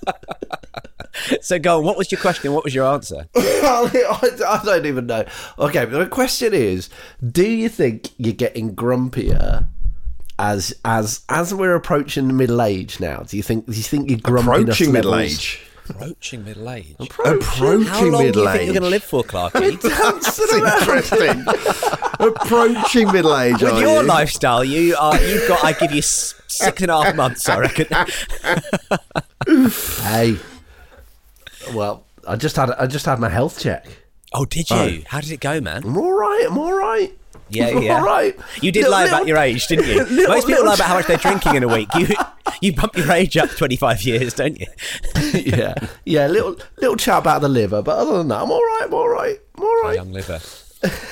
So 1.41 1.59
go 1.59 1.79
on, 1.79 1.83
what 1.83 1.97
was 1.97 2.11
your 2.11 2.21
question? 2.21 2.53
What 2.53 2.63
was 2.63 2.73
your 2.73 2.85
answer? 2.85 3.27
I, 3.35 4.31
I 4.47 4.61
don't 4.63 4.85
even 4.85 5.07
know. 5.07 5.25
Okay, 5.57 5.83
but 5.85 5.97
the 5.97 6.07
question 6.07 6.53
is: 6.53 6.89
Do 7.31 7.45
you 7.45 7.67
think 7.67 8.11
you're 8.17 8.31
getting 8.31 8.73
grumpier 8.73 9.67
as 10.37 10.73
as 10.85 11.25
as 11.27 11.53
we're 11.53 11.75
approaching 11.75 12.27
the 12.27 12.33
middle 12.33 12.61
age 12.61 12.99
now? 12.99 13.17
Do 13.17 13.35
you 13.35 13.43
think 13.43 13.65
do 13.65 13.73
you 13.73 13.83
think 13.83 14.09
you're 14.09 14.19
grumpy? 14.19 14.61
Approaching 14.61 14.93
middle 14.93 15.15
age. 15.15 15.61
Approaching 15.89 16.45
middle 16.45 16.69
age. 16.69 16.95
Approaching 16.99 17.87
How 17.87 18.03
long 18.05 18.21
do 18.21 18.27
middle 18.27 18.43
you 18.43 18.49
think 18.49 18.61
you're 18.65 18.69
age. 18.69 18.79
going 18.79 18.83
to 18.83 18.89
live 18.89 19.03
for, 19.03 19.23
Clarky? 19.23 19.81
That's 19.81 20.39
interesting. 20.53 21.45
Approaching 22.19 23.11
middle 23.11 23.37
age. 23.37 23.61
With 23.61 23.73
are 23.73 23.79
your 23.81 24.01
you? 24.01 24.07
lifestyle, 24.07 24.63
you 24.63 24.95
are 24.97 25.19
you've 25.21 25.47
got. 25.47 25.63
I 25.63 25.73
give 25.73 25.91
you 25.91 26.01
six 26.01 26.81
and 26.81 26.91
a 26.91 27.03
half 27.03 27.15
months, 27.15 27.47
I 27.49 27.59
reckon. 27.59 27.87
Hey, 30.01 30.37
well, 31.73 32.05
I 32.27 32.35
just 32.35 32.55
had 32.55 32.71
I 32.71 32.85
just 32.87 33.05
had 33.05 33.19
my 33.19 33.29
health 33.29 33.59
check. 33.59 33.87
Oh, 34.33 34.45
did 34.45 34.67
oh. 34.69 34.85
you? 34.85 35.03
How 35.07 35.21
did 35.21 35.31
it 35.31 35.39
go, 35.39 35.59
man? 35.59 35.83
I'm 35.83 35.97
all 35.97 36.13
right. 36.13 36.45
I'm 36.47 36.57
all 36.57 36.73
right. 36.77 37.17
Yeah, 37.49 37.69
yeah. 37.79 37.99
all 37.99 38.05
right. 38.05 38.37
You 38.61 38.71
did 38.71 38.81
Little- 38.81 38.91
lie 38.91 39.03
about 39.05 39.11
little- 39.21 39.27
your 39.29 39.37
age, 39.37 39.67
didn't 39.67 39.87
you? 39.87 40.03
little- 40.03 40.33
Most 40.35 40.47
people 40.47 40.65
lie 40.65 40.75
about 40.75 40.87
how 40.87 40.95
much 40.95 41.07
they're 41.07 41.17
drinking 41.17 41.55
in 41.55 41.63
a 41.63 41.67
week. 41.67 41.89
You 41.95 42.07
you 42.61 42.73
bump 42.73 42.95
your 42.97 43.11
age 43.11 43.37
up 43.37 43.49
25 43.49 44.01
years, 44.03 44.33
don't 44.33 44.59
you? 44.59 44.67
yeah, 45.33 45.73
yeah. 46.05 46.27
Little 46.27 46.57
little 46.77 46.95
chat 46.97 47.19
about 47.19 47.41
the 47.41 47.49
liver, 47.49 47.81
but 47.81 47.97
other 47.97 48.17
than 48.19 48.27
that, 48.29 48.41
I'm 48.41 48.51
all 48.51 48.59
right. 48.63 48.83
I'm 48.85 48.93
all 48.93 49.09
right. 49.09 49.37
I'm 49.57 49.63
all 49.63 49.81
right. 49.83 49.95
Young 49.95 50.11
liver. 50.13 50.39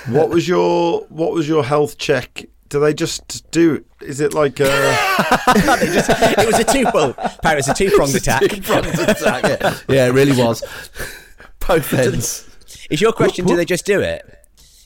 What 0.07 0.29
was 0.29 0.47
your 0.47 1.01
What 1.09 1.33
was 1.33 1.47
your 1.47 1.63
health 1.63 1.97
check? 1.97 2.45
Do 2.69 2.79
they 2.81 2.93
just 2.93 3.49
do? 3.51 3.83
Is 4.01 4.19
it 4.19 4.33
like 4.33 4.59
uh, 4.59 4.65
They 5.79 5.87
just- 5.87 6.09
it 6.09 6.45
was 6.47 6.59
a 6.59 6.63
two 6.65 6.85
well, 6.93 7.11
apparently 7.17 7.51
it 7.51 7.55
was 7.55 7.67
a 7.69 7.73
two 7.73 7.89
pronged 7.91 8.15
attack. 8.15 8.41
yeah. 8.41 9.77
yeah, 9.87 10.07
it 10.07 10.11
really 10.13 10.37
was. 10.41 10.61
Both 11.65 11.93
ends. 11.93 12.43
Is 12.89 13.01
your 13.01 13.11
question? 13.13 13.45
Do 13.45 13.55
they 13.55 13.65
just 13.65 13.85
do 13.85 13.99
it? 14.01 14.36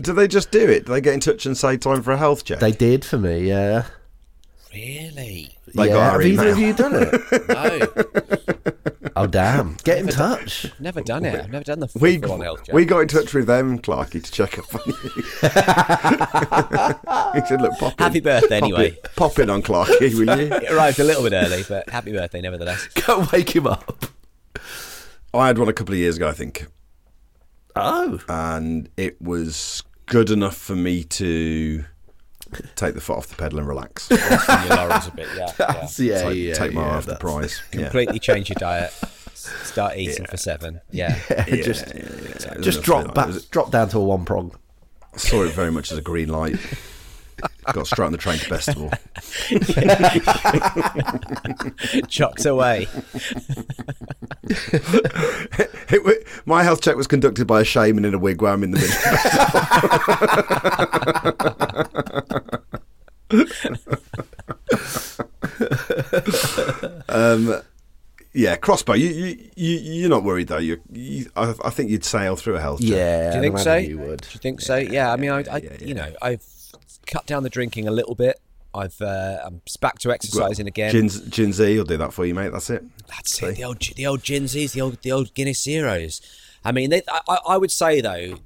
Do 0.01 0.13
they 0.13 0.27
just 0.27 0.51
do 0.51 0.67
it? 0.69 0.85
Do 0.85 0.93
they 0.93 1.01
get 1.01 1.13
in 1.13 1.19
touch 1.19 1.45
and 1.45 1.57
say 1.57 1.77
time 1.77 2.01
for 2.01 2.11
a 2.11 2.17
health 2.17 2.43
check? 2.45 2.59
They 2.59 2.71
did 2.71 3.03
for 3.05 3.17
me. 3.17 3.47
Yeah. 3.47 3.85
Really? 4.73 5.57
They 5.75 5.87
yeah. 5.87 5.93
got 5.93 6.13
our 6.13 6.21
Have 6.21 6.31
either 6.31 6.49
of 6.49 6.59
you 6.59 6.73
done 6.73 6.93
it? 6.95 7.47
No, 9.13 9.23
oh 9.23 9.27
damn! 9.27 9.75
Get 9.83 9.97
in 9.97 10.07
touch. 10.07 10.71
never 10.79 11.01
done 11.01 11.25
it. 11.25 11.43
I've 11.43 11.51
never 11.51 11.65
done 11.65 11.81
the 11.81 11.89
we 11.99 12.23
on 12.23 12.39
health 12.39 12.63
check. 12.65 12.73
we 12.73 12.85
got 12.85 12.99
in 12.99 13.07
touch 13.09 13.33
with 13.33 13.45
them, 13.45 13.77
Clarky, 13.79 14.23
to 14.23 14.31
check 14.31 14.57
up 14.57 14.73
on 14.73 14.81
you. 14.85 14.93
he 17.41 17.47
said, 17.47 17.61
"Look, 17.61 17.77
pop 17.77 17.91
in. 17.99 18.03
Happy 18.03 18.21
birthday, 18.21 18.61
Pop 18.61 18.69
anyway. 18.69 18.89
in- 18.91 18.97
Pop 19.17 19.37
in 19.39 19.49
on 19.49 19.61
Clarky, 19.61 20.17
will 20.17 20.39
you?" 20.39 20.53
It 20.55 20.71
arrived 20.71 20.99
a 20.99 21.03
little 21.03 21.23
bit 21.23 21.33
early, 21.33 21.63
but 21.67 21.89
happy 21.89 22.13
birthday 22.13 22.39
nevertheless. 22.39 22.87
Go 23.05 23.27
wake 23.33 23.53
him 23.53 23.67
up. 23.67 24.05
I 25.33 25.47
had 25.47 25.57
one 25.57 25.67
a 25.67 25.73
couple 25.73 25.93
of 25.93 25.99
years 25.99 26.15
ago, 26.15 26.29
I 26.29 26.33
think, 26.33 26.67
Oh, 27.75 28.21
and 28.29 28.87
it 28.95 29.21
was 29.21 29.83
good 30.11 30.29
enough 30.29 30.57
for 30.57 30.75
me 30.75 31.05
to 31.05 31.85
take 32.75 32.95
the 32.95 33.01
foot 33.01 33.17
off 33.17 33.27
the 33.27 33.35
pedal 33.35 33.59
and 33.59 33.67
relax. 33.67 34.09
Your 34.11 34.19
a 34.19 35.11
bit, 35.15 35.27
yeah. 35.37 35.53
yeah. 35.59 35.87
yeah, 35.97 36.21
take, 36.21 36.37
yeah. 36.37 36.53
take 36.53 36.73
my 36.73 36.81
yeah, 36.81 36.87
eye 36.87 36.95
off 36.95 37.05
the 37.05 37.13
that's- 37.13 37.19
prize. 37.19 37.61
Yeah. 37.73 37.83
Completely 37.83 38.19
change 38.19 38.49
your 38.49 38.55
diet. 38.59 38.91
Start 39.33 39.97
eating 39.97 40.25
for 40.25 40.35
seven. 40.35 40.81
Yeah. 40.91 41.17
Yeah, 41.29 41.45
Yeah, 41.47 41.63
just 41.63 41.87
yeah, 41.87 41.93
yeah. 41.95 42.53
It 42.55 42.61
just 42.61 42.83
drop 42.83 43.15
back, 43.15 43.29
drop 43.51 43.71
down 43.71 43.87
to 43.89 43.99
a 43.99 44.03
one 44.03 44.25
prong. 44.25 44.53
I 45.13 45.17
saw 45.17 45.43
it 45.43 45.53
very 45.53 45.71
much 45.71 45.91
as 45.91 45.97
a 45.97 46.01
green 46.01 46.27
light. 46.29 46.57
Got 47.73 47.87
straight 47.87 48.05
on 48.07 48.11
the 48.11 48.17
train 48.17 48.37
to 48.39 48.45
Festival. 48.45 48.91
Chucked 52.07 52.45
away. 52.45 52.87
It 55.93 56.05
wa- 56.05 56.13
my 56.45 56.63
health 56.63 56.81
check 56.81 56.95
was 56.95 57.05
conducted 57.07 57.45
by 57.47 57.59
a 57.61 57.63
shaman 57.65 58.05
in 58.05 58.13
a 58.13 58.19
wigwam 58.19 58.63
in 58.63 58.71
the 58.71 58.79
middle. 65.99 67.01
um, 67.09 67.61
yeah, 68.33 68.55
crossbow. 68.55 68.93
You, 68.93 69.09
you, 69.09 69.49
you, 69.55 69.77
you're 69.77 70.09
not 70.09 70.23
worried 70.23 70.47
though. 70.47 70.57
You, 70.57 70.79
you 70.91 71.29
I, 71.35 71.53
I 71.65 71.69
think 71.69 71.89
you'd 71.89 72.05
sail 72.05 72.35
through 72.35 72.55
a 72.55 72.61
health 72.61 72.79
check. 72.81 72.89
Yeah, 72.89 73.31
Do 73.31 73.37
you 73.37 73.39
I'd 73.39 73.41
think 73.41 73.59
so? 73.59 73.75
You 73.75 73.99
would. 73.99 74.21
Do 74.21 74.27
you 74.33 74.39
think 74.39 74.61
so? 74.61 74.77
Yeah. 74.77 75.11
I 75.11 75.17
mean, 75.17 75.31
I, 75.31 75.43
I 75.51 75.57
you 75.79 75.93
know, 75.93 76.13
I've 76.21 76.43
cut 77.05 77.25
down 77.25 77.43
the 77.43 77.49
drinking 77.49 77.87
a 77.87 77.91
little 77.91 78.15
bit. 78.15 78.39
I've 78.73 79.01
uh, 79.01 79.39
I'm 79.43 79.61
back 79.81 79.99
to 79.99 80.11
exercising 80.11 80.67
again. 80.67 80.91
Gin, 80.91 81.09
Gin 81.29 81.53
Z 81.53 81.77
will 81.77 81.83
do 81.83 81.97
that 81.97 82.13
for 82.13 82.25
you, 82.25 82.33
mate. 82.33 82.51
That's 82.51 82.69
it. 82.69 82.83
That's 83.07 83.41
it. 83.43 83.57
The 83.57 83.63
old, 83.65 83.79
the 83.79 84.07
old 84.07 84.21
Ginzies, 84.21 84.71
the 84.71 84.81
old, 84.81 85.01
the 85.01 85.11
old 85.11 85.33
Guinness 85.33 85.61
Zeros. 85.61 86.21
I 86.63 86.71
mean, 86.71 86.89
they, 86.89 87.01
I, 87.09 87.37
I 87.49 87.57
would 87.57 87.71
say 87.71 87.99
though, 88.01 88.37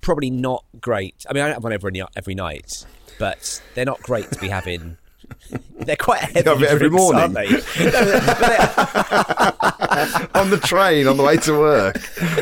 probably 0.00 0.30
not 0.30 0.64
great. 0.80 1.26
I 1.28 1.32
mean, 1.32 1.42
I 1.42 1.46
don't 1.46 1.54
have 1.54 1.64
one 1.64 1.72
every 1.72 2.00
every 2.14 2.34
night, 2.34 2.86
but 3.18 3.60
they're 3.74 3.84
not 3.84 4.00
great 4.02 4.30
to 4.30 4.38
be 4.38 4.48
having. 4.48 4.98
They're 5.80 5.94
quite 5.96 6.20
heavy 6.20 6.48
have 6.48 6.62
it 6.62 6.68
every 6.70 6.88
drinks, 6.88 6.96
morning. 7.02 7.20
aren't 7.22 7.34
they? 7.34 7.46
No, 7.86 8.20
but 8.26 8.38
they're- 8.40 10.28
on 10.34 10.50
the 10.50 10.58
train 10.62 11.06
on 11.06 11.16
the 11.16 11.22
way 11.22 11.36
to 11.38 11.52
work. 11.58 11.96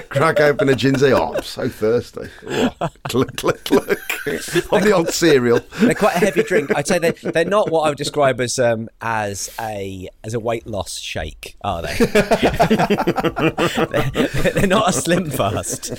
Crack 0.08 0.40
open 0.40 0.68
a 0.68 0.74
gin 0.74 0.96
Z. 0.96 1.12
Oh, 1.12 1.34
I'm 1.34 1.42
so 1.42 1.68
thirsty. 1.68 2.28
Oh, 2.48 2.70
click, 3.08 3.36
click, 3.36 3.64
click. 3.64 3.98
on 4.72 4.80
the 4.82 4.92
old 4.92 5.10
cereal. 5.10 5.60
They're 5.80 5.94
quite 5.94 6.16
a 6.16 6.18
heavy 6.20 6.42
drink. 6.42 6.70
I'd 6.74 6.86
say 6.86 6.98
they 6.98 7.10
they're 7.12 7.44
not 7.44 7.70
what 7.70 7.82
I 7.82 7.88
would 7.90 7.98
describe 7.98 8.40
as 8.40 8.58
um 8.58 8.88
as 9.00 9.50
a 9.60 10.08
as 10.24 10.34
a 10.34 10.40
weight 10.40 10.66
loss 10.66 10.98
shake, 10.98 11.56
are 11.62 11.82
they? 11.82 11.94
they're, 13.92 14.52
they're 14.54 14.66
not 14.66 14.88
a 14.88 14.92
slim 14.92 15.30
fast. 15.30 15.92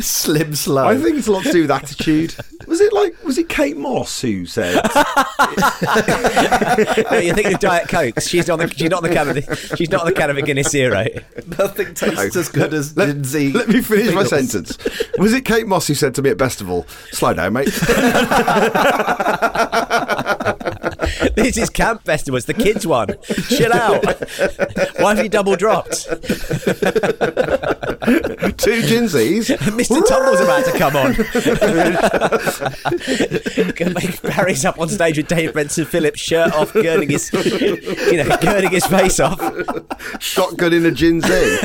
Slim 0.00 0.54
slow. 0.54 0.86
I 0.86 0.96
think 0.96 1.18
it's 1.18 1.26
a 1.26 1.32
lot 1.32 1.44
to 1.44 1.52
do 1.52 1.62
with 1.62 1.70
attitude. 1.70 2.34
Was 2.66 2.80
it 2.80 2.92
like 2.92 3.22
was 3.24 3.38
it 3.38 3.48
Kate 3.48 3.76
Moss 3.76 4.20
who 4.20 4.46
said 4.46 4.80
No, 7.10 7.18
you 7.18 7.34
think 7.34 7.54
of 7.54 7.60
Diet 7.60 7.88
Coke? 7.88 8.20
She's 8.20 8.50
on 8.50 8.58
the 8.58 8.68
she's 8.74 8.90
not 8.90 9.02
on 9.04 9.08
the 9.08 9.14
can 9.14 9.28
of 9.28 9.34
the, 9.36 9.76
she's 9.76 9.90
not 9.90 10.00
on 10.02 10.06
the 10.06 10.12
can 10.12 10.30
of 10.30 10.36
a 10.36 10.42
Guinness 10.42 10.70
Zero. 10.70 11.04
nothing 11.58 11.94
tastes 11.94 12.36
as 12.36 12.48
good 12.48 12.74
as 12.74 12.96
let, 12.96 13.06
Gin 13.06 13.24
Z. 13.24 13.52
let 13.52 13.68
me 13.68 13.80
finish 13.80 14.14
my 14.14 14.24
sentence. 14.24 14.78
Was 15.18 15.32
it 15.32 15.44
Kate 15.44 15.66
Moss 15.66 15.86
who 15.86 15.94
said 15.94 16.14
to 16.16 16.22
me 16.22 16.30
at 16.30 16.36
Bestival, 16.36 16.88
slow 17.12 17.34
down, 17.34 17.52
mate? 17.52 17.68
This 21.34 21.56
is 21.56 21.70
Camp 21.70 22.04
Festival. 22.04 22.36
It's 22.36 22.46
the 22.46 22.54
kids 22.54 22.86
one. 22.86 23.08
Chill 23.48 23.72
out. 23.72 24.04
Why 24.98 25.14
have 25.14 25.22
you 25.24 25.28
double 25.28 25.56
dropped? 25.56 26.04
Two 28.58 28.82
gin 28.82 29.04
Zs. 29.04 29.56
Mr. 29.58 30.04
Tumble's 30.06 30.40
about 30.40 30.64
to 30.64 30.72
come 30.78 30.96
on. 30.96 31.12
Going 33.74 33.94
to 33.94 33.94
make 33.94 34.20
Barry's 34.22 34.64
up 34.64 34.78
on 34.80 34.88
stage 34.88 35.16
with 35.16 35.28
Dave 35.28 35.54
Benson 35.54 35.84
Phillips, 35.84 36.18
shirt 36.20 36.52
off, 36.54 36.72
girding 36.72 37.10
his, 37.10 37.32
you 37.32 38.16
know, 38.16 38.36
girding 38.40 38.70
his 38.70 38.86
face 38.86 39.20
off. 39.20 39.38
Shotgun 40.20 40.72
in 40.72 40.86
a 40.86 40.90
gin 40.90 41.20
Z. 41.20 41.58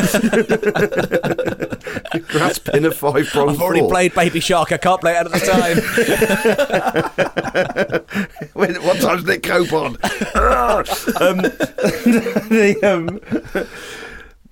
Grasping 2.27 2.85
a 2.85 2.91
five 2.91 3.25
prong 3.27 3.49
I've 3.49 3.61
already 3.61 3.87
played 3.87 4.13
Baby 4.13 4.39
Shark. 4.39 4.71
I 4.71 4.77
can't 4.77 5.01
play 5.01 5.13
it 5.13 5.17
out 5.17 5.25
of 5.27 5.31
the 5.31 5.39
time. 5.39 5.77
When, 8.53 8.75
what 8.83 8.99
time's 9.01 9.23
Nick 9.33 9.43
Cope 9.43 9.73
on? 9.73 9.87
um, 9.95 11.41
the, 12.49 12.79
um, 12.83 13.19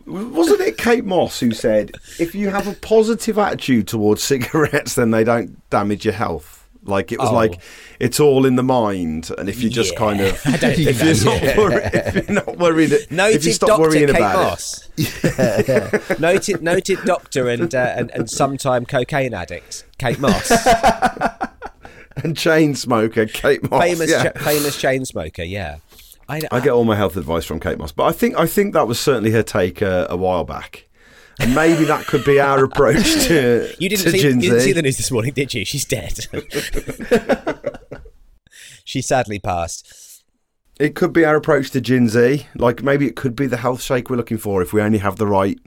wasn't 0.05 0.61
it 0.61 0.77
Kate 0.77 1.05
Moss 1.05 1.39
who 1.39 1.51
said, 1.51 1.91
if 2.19 2.33
you 2.35 2.49
have 2.49 2.67
a 2.67 2.73
positive 2.73 3.37
attitude 3.37 3.87
towards 3.87 4.23
cigarettes, 4.23 4.95
then 4.95 5.11
they 5.11 5.23
don't 5.23 5.67
damage 5.69 6.05
your 6.05 6.13
health? 6.13 6.57
Like 6.83 7.11
it 7.11 7.19
was 7.19 7.29
Oh. 7.29 7.33
like 7.35 7.61
it's 7.99 8.19
all 8.19 8.43
in 8.43 8.55
the 8.55 8.63
mind, 8.63 9.29
and 9.37 9.47
if 9.47 9.61
you 9.61 9.69
just 9.69 9.91
Yeah. 9.93 9.99
kind 9.99 10.19
of 10.21 10.41
if 10.45 11.23
you're 11.23 11.33
it. 11.35 11.55
worried, 11.55 11.91
if 11.93 12.15
you're 12.27 12.35
not 12.43 12.57
worried, 12.57 12.91
if 12.91 13.45
you 13.45 13.53
stop 13.53 13.79
worrying 13.79 14.07
Kate 14.07 14.15
about 14.15 14.35
Moss. 14.35 14.89
noted 16.19 16.63
noted 16.63 16.97
doctor 17.05 17.49
and, 17.49 17.75
uh, 17.75 17.93
and 17.95 18.09
and 18.15 18.27
sometime 18.31 18.87
cocaine 18.87 19.35
addict 19.35 19.85
Kate 19.99 20.17
Moss, 20.17 20.49
it, 20.49 21.50
and 22.23 22.37
chain 22.37 22.75
smoker 22.75 23.25
Kate 23.25 23.69
Moss, 23.69 23.81
famous 23.81 24.09
yeah. 24.09 24.31
cha- 24.31 24.39
famous 24.39 24.79
chain 24.79 25.05
smoker. 25.05 25.43
Yeah, 25.43 25.77
I, 26.27 26.41
I 26.51 26.59
get 26.59 26.71
all 26.71 26.85
my 26.85 26.95
health 26.95 27.17
advice 27.17 27.45
from 27.45 27.59
Kate 27.59 27.77
Moss, 27.77 27.91
but 27.91 28.05
I 28.05 28.11
think 28.11 28.37
I 28.37 28.45
think 28.45 28.73
that 28.73 28.87
was 28.87 28.99
certainly 28.99 29.31
her 29.31 29.43
take 29.43 29.81
uh, 29.81 30.07
a 30.09 30.17
while 30.17 30.43
back, 30.43 30.87
and 31.39 31.55
maybe 31.55 31.83
that 31.85 32.05
could 32.07 32.23
be 32.23 32.39
our 32.39 32.63
approach 32.63 33.03
to 33.27 33.73
You 33.79 33.89
didn't 33.89 34.05
to 34.05 34.11
see 34.11 34.19
Gin 34.19 34.41
you 34.41 34.49
didn't 34.49 34.61
see 34.61 34.73
the 34.73 34.81
news 34.81 34.97
this 34.97 35.11
morning, 35.11 35.33
did 35.33 35.53
you? 35.53 35.65
She's 35.65 35.85
dead. 35.85 36.19
she 38.85 39.01
sadly 39.01 39.39
passed. 39.39 40.23
It 40.79 40.95
could 40.95 41.13
be 41.13 41.25
our 41.25 41.35
approach 41.35 41.69
to 41.71 41.81
Gin 41.81 42.09
Z. 42.09 42.47
Like 42.55 42.81
maybe 42.81 43.05
it 43.05 43.15
could 43.15 43.35
be 43.35 43.45
the 43.45 43.57
health 43.57 43.81
shake 43.81 44.09
we're 44.09 44.15
looking 44.15 44.39
for 44.39 44.61
if 44.61 44.73
we 44.73 44.81
only 44.81 44.97
have 44.97 45.17
the 45.17 45.27
right 45.27 45.59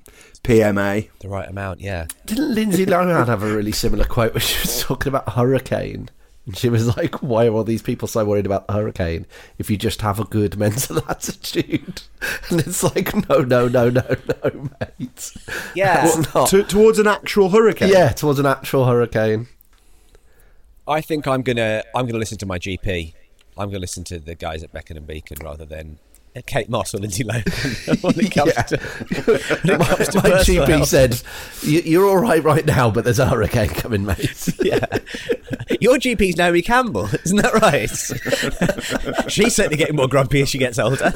PMA. 0.42 1.08
The 1.20 1.28
right 1.28 1.48
amount, 1.48 1.80
yeah. 1.80 2.06
Didn't 2.26 2.54
Lindsay 2.54 2.84
Lohan 2.84 3.26
have 3.26 3.42
a 3.42 3.54
really 3.54 3.72
similar 3.72 4.04
quote 4.04 4.34
when 4.34 4.40
she 4.40 4.60
was 4.60 4.82
talking 4.82 5.08
about 5.08 5.30
hurricane? 5.30 6.10
And 6.46 6.56
she 6.56 6.68
was 6.68 6.96
like, 6.96 7.22
"Why 7.22 7.46
are 7.46 7.52
all 7.52 7.64
these 7.64 7.82
people 7.82 8.08
so 8.08 8.24
worried 8.24 8.46
about 8.46 8.66
the 8.66 8.74
hurricane? 8.74 9.26
If 9.58 9.70
you 9.70 9.76
just 9.76 10.02
have 10.02 10.20
a 10.20 10.24
good 10.24 10.56
mental 10.58 11.02
attitude." 11.08 12.02
And 12.48 12.60
it's 12.60 12.82
like, 12.82 13.14
no, 13.28 13.40
no, 13.40 13.68
no, 13.68 13.90
no, 13.90 14.02
no, 14.10 14.70
mate. 14.80 15.32
Yeah. 15.74 16.06
That's 16.06 16.34
not. 16.34 16.48
To, 16.48 16.62
towards 16.62 16.98
an 16.98 17.06
actual 17.06 17.50
hurricane. 17.50 17.90
Yeah, 17.90 18.12
towards 18.12 18.38
an 18.38 18.46
actual 18.46 18.86
hurricane. 18.86 19.46
I 20.88 21.02
think 21.02 21.26
I'm 21.26 21.42
gonna 21.42 21.82
I'm 21.94 22.06
gonna 22.06 22.18
listen 22.18 22.38
to 22.38 22.46
my 22.46 22.58
GP. 22.58 23.12
I'm 23.58 23.68
gonna 23.68 23.78
listen 23.78 24.04
to 24.04 24.18
the 24.18 24.34
guys 24.34 24.62
at 24.62 24.72
Beacon 24.72 24.96
and 24.96 25.06
Beacon 25.06 25.38
rather 25.42 25.66
than 25.66 25.98
Kate 26.42 26.68
Moss 26.68 26.94
or 26.94 26.98
Lindsay 26.98 27.22
Lohan 27.24 28.02
when 28.02 28.18
it 28.26 28.32
comes 28.32 28.52
to, 28.54 28.76
when 29.62 29.80
it 29.80 29.86
comes 29.86 30.08
to 30.08 30.18
My 30.18 30.30
GP 30.42 30.66
health. 30.68 30.88
said, 30.88 31.22
"You- 31.62 31.82
"You're 31.84 32.08
all 32.08 32.18
right 32.18 32.42
right 32.42 32.66
now, 32.66 32.90
but 32.90 33.04
there's 33.04 33.18
a 33.20 33.26
hurricane 33.26 33.68
coming, 33.68 34.04
mate." 34.04 34.48
Yeah. 34.64 34.84
Your 35.80 35.96
GP's 35.98 36.36
Naomi 36.36 36.62
Campbell, 36.62 37.08
isn't 37.24 37.36
that 37.36 37.54
right? 37.54 37.88
She's 39.30 39.54
certainly 39.54 39.76
getting 39.76 39.96
more 39.96 40.08
grumpy 40.08 40.40
as 40.42 40.48
she 40.48 40.58
gets 40.58 40.78
older. 40.78 41.12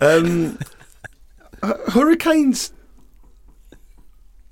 Um, 0.00 0.58
hu- 1.62 1.90
hurricanes. 1.90 2.72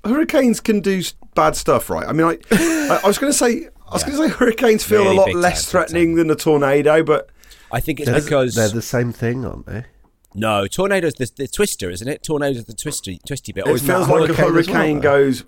Hurricanes 0.03 0.59
can 0.59 0.79
do 0.79 1.01
bad 1.35 1.55
stuff, 1.55 1.89
right? 1.89 2.07
I 2.07 2.13
mean, 2.13 2.25
I, 2.27 2.99
I, 3.03 3.07
was 3.07 3.17
going 3.17 3.31
to 3.31 3.37
say, 3.37 3.67
I 3.87 3.93
was 3.93 4.03
going 4.03 4.17
to 4.17 4.23
say, 4.29 4.33
hurricanes 4.33 4.83
feel 4.83 5.03
Really 5.03 5.17
a 5.17 5.19
lot 5.19 5.33
less 5.33 5.63
time, 5.65 5.71
threatening 5.71 6.15
than 6.15 6.29
a 6.29 6.35
tornado, 6.35 7.03
but 7.03 7.29
I 7.71 7.79
think 7.79 7.99
it's 7.99 8.09
They're- 8.09 8.21
because 8.21 8.55
they're 8.55 8.69
the 8.69 8.81
same 8.81 9.11
thing, 9.11 9.45
aren't 9.45 9.65
they? 9.65 9.85
no 10.35 10.67
tornadoes 10.67 11.13
the, 11.15 11.31
the 11.35 11.47
twister, 11.47 11.89
isn't 11.89 12.07
it? 12.07 12.21
Tornadoes 12.21 12.63
the 12.65 12.73
twisty 12.73 13.19
twisty 13.25 13.51
bit. 13.53 13.65
Or 13.65 13.71
it 13.71 13.75
isn't 13.75 13.87
that 13.87 14.05
feels 14.05 14.07
like 14.09 14.29
a 14.29 14.33
hurricane 14.33 14.43
well, 14.45 14.53
hurricane 14.53 14.95
though? 14.97 15.01
goes. 15.01 15.43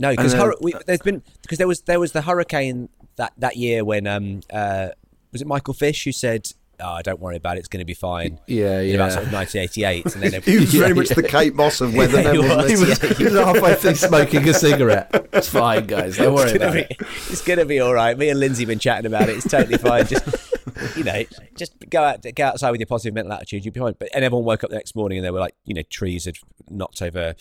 No, 0.00 0.10
because 0.10 0.32
And, 0.32 0.42
hurri- 0.42 0.56
we, 0.60 0.74
there's 0.86 1.00
been 1.00 1.22
because 1.42 1.58
there 1.58 1.68
was 1.68 1.82
there 1.82 2.00
was 2.00 2.12
the 2.12 2.22
hurricane 2.22 2.88
that 3.16 3.32
that 3.38 3.56
year 3.56 3.84
when 3.84 4.06
um 4.06 4.40
uh 4.52 4.88
was 5.32 5.40
it 5.42 5.46
Michael 5.46 5.74
Fish 5.74 6.02
who 6.04 6.10
said 6.12 6.48
oh 6.80 7.00
don't 7.04 7.20
worry 7.20 7.36
about 7.36 7.56
it 7.56 7.60
it's 7.60 7.68
going 7.68 7.78
to 7.78 7.84
be 7.84 7.94
fine 7.94 8.40
Yeah, 8.48 8.80
in 8.80 8.96
about 8.96 9.12
sort 9.12 9.26
of 9.26 9.32
1988 9.32 10.14
and 10.16 10.22
then 10.24 10.42
He 10.44 10.58
was 10.58 10.74
it, 10.74 10.78
very 10.78 10.94
much 10.94 11.10
the 11.10 11.22
Kate 11.22 11.54
Moss 11.54 11.80
of 11.80 11.94
weather. 11.94 12.20
Yeah, 12.22 12.32
he 12.32 12.38
wasn't. 12.40 12.68
He 12.70 12.76
was, 12.76 12.98
he 13.18 13.24
was 13.24 13.34
halfway 13.34 13.74
through 13.76 13.94
smoking 13.94 14.48
a 14.48 14.54
cigarette. 14.54 15.28
It's 15.32 15.48
fine, 15.48 15.86
guys. 15.86 16.16
Don't 16.16 16.34
worry 16.34 16.50
it's 16.50 16.58
gonna 16.58 16.70
about 16.78 16.88
be 16.88 16.94
it. 16.94 17.08
it's 17.30 17.42
gonna 17.42 17.64
be 17.64 17.78
all 17.78 17.94
right. 17.94 18.18
Me 18.18 18.28
and 18.30 18.40
Lindsay 18.40 18.64
have 18.64 18.68
been 18.68 18.80
chatting 18.80 19.06
about 19.06 19.28
it. 19.28 19.36
It's 19.36 19.48
totally 19.48 19.78
fine. 19.78 20.06
Just 20.06 20.24
you 20.96 21.04
know, 21.04 21.22
just 21.56 21.74
go 21.90 22.02
out 22.02 22.24
go 22.34 22.44
outside 22.44 22.70
with 22.70 22.80
your 22.80 22.86
positive 22.86 23.14
mental 23.14 23.32
attitude. 23.32 23.64
You'll 23.64 23.74
be 23.74 23.80
fine. 23.80 23.94
But 23.98 24.10
and 24.14 24.24
everyone 24.24 24.44
woke 24.44 24.64
up 24.64 24.70
the 24.70 24.76
next 24.76 24.94
morning 24.94 25.18
and 25.18 25.24
there 25.24 25.32
were 25.32 25.40
like 25.40 25.54
you 25.64 25.74
know 25.74 25.82
trees 25.82 26.24
had 26.24 26.36
knocked 26.68 27.02
over 27.02 27.34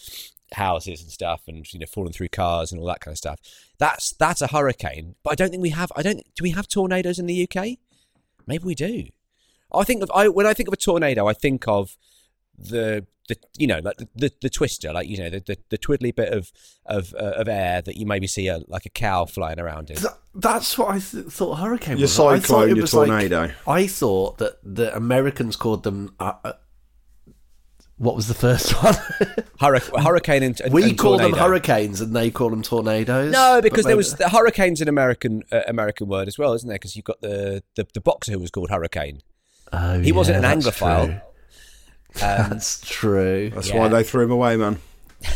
houses 0.53 1.01
and 1.01 1.11
stuff 1.11 1.41
and 1.47 1.71
you 1.73 1.79
know 1.79 1.85
fallen 1.85 2.11
through 2.11 2.29
cars 2.29 2.71
and 2.71 2.79
all 2.79 2.87
that 2.87 2.99
kind 2.99 3.13
of 3.13 3.17
stuff. 3.17 3.39
That's 3.77 4.11
that's 4.13 4.41
a 4.41 4.47
hurricane. 4.47 5.15
But 5.23 5.31
I 5.31 5.35
don't 5.35 5.49
think 5.49 5.61
we 5.61 5.69
have. 5.69 5.91
I 5.95 6.01
don't. 6.01 6.23
Do 6.35 6.43
we 6.43 6.51
have 6.51 6.67
tornadoes 6.67 7.19
in 7.19 7.25
the 7.25 7.47
UK? 7.47 7.77
Maybe 8.45 8.63
we 8.63 8.75
do. 8.75 9.05
I 9.73 9.83
think 9.83 10.03
of 10.03 10.11
I 10.13 10.27
when 10.27 10.45
I 10.45 10.53
think 10.53 10.67
of 10.67 10.73
a 10.73 10.77
tornado, 10.77 11.27
I 11.27 11.33
think 11.33 11.67
of 11.67 11.97
the 12.57 13.05
the 13.29 13.37
you 13.57 13.67
know 13.67 13.79
like 13.83 13.95
the, 13.97 14.07
the, 14.15 14.31
the 14.41 14.49
twister 14.49 14.91
like 14.91 15.07
you 15.07 15.17
know 15.17 15.29
the, 15.29 15.39
the, 15.39 15.57
the 15.69 15.77
twiddly 15.77 16.13
bit 16.13 16.33
of 16.33 16.51
of 16.85 17.13
uh, 17.17 17.31
of 17.37 17.47
air 17.47 17.81
that 17.81 17.95
you 17.95 18.05
maybe 18.05 18.27
see 18.27 18.47
a, 18.47 18.59
like 18.67 18.85
a 18.85 18.89
cow 18.89 19.25
flying 19.25 19.59
around 19.59 19.89
in. 19.89 19.95
Th- 19.95 20.07
That's 20.35 20.77
what 20.77 20.89
I 20.89 20.99
th- 20.99 21.25
thought 21.27 21.51
a 21.53 21.55
hurricane 21.61 21.97
Your 21.97 22.03
was. 22.05 22.19
I 22.19 22.23
thought 22.39 22.41
cyclone, 22.41 22.69
it 22.71 22.75
your 22.75 22.81
was 22.83 22.93
like- 22.93 23.07
tornado. 23.07 23.51
I 23.67 23.87
thought 23.87 24.39
that 24.39 24.57
the 24.63 24.93
Americans 24.95 25.55
called 25.55 25.83
them. 25.83 26.13
Uh, 26.19 26.33
uh, 26.43 26.53
what 27.97 28.15
was 28.15 28.27
the 28.27 28.33
first 28.33 28.71
one? 28.83 28.95
Hurricane, 29.59 30.01
hurricane 30.03 30.43
and, 30.43 30.59
and 30.61 30.73
we 30.73 30.83
and 30.83 30.97
call 30.97 31.17
them 31.17 31.31
hurricanes, 31.33 32.01
and 32.01 32.13
they 32.15 32.31
call 32.31 32.49
them 32.49 32.61
tornadoes. 32.63 33.31
No, 33.31 33.61
because 33.61 33.85
there 33.85 33.95
was 33.95 34.15
the 34.15 34.27
hurricane's 34.29 34.81
an 34.81 34.89
American 34.89 35.43
uh, 35.51 35.61
American 35.67 36.07
word 36.07 36.27
as 36.27 36.37
well, 36.37 36.53
isn't 36.53 36.67
there? 36.67 36.75
Because 36.75 36.95
you've 36.95 37.05
got 37.05 37.21
the, 37.21 37.63
the 37.75 37.87
the 37.93 38.01
boxer 38.01 38.31
who 38.33 38.39
was 38.39 38.49
called 38.51 38.69
Hurricane. 38.71 39.21
Oh, 39.71 39.99
He 40.01 40.11
wasn't 40.11 40.37
an 40.37 40.41
that's 40.41 40.65
Anglophile. 40.67 41.05
true. 41.05 41.21
That's 42.15 42.79
true. 42.81 43.49
That's 43.53 43.69
Yeah. 43.69 43.79
why 43.79 43.87
they 43.89 44.03
threw 44.03 44.23
him 44.23 44.31
away, 44.31 44.55
man. 44.57 44.79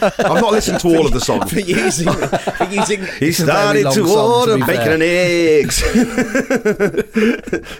I've 0.00 0.18
not 0.18 0.50
listened 0.52 0.80
to 0.80 0.88
all 0.88 1.06
of 1.06 1.12
the 1.12 1.20
songs. 1.30 1.52
for 1.52 1.60
using 1.60 2.10
for 2.12 2.64
using 2.64 3.04
He 3.20 3.30
started 3.32 3.84
to 3.84 3.92
song, 3.92 4.04
to 4.04 4.12
order 4.52 4.56
be 4.56 4.64
bacon 4.64 4.92
and 4.94 5.02
eggs. 5.02 5.76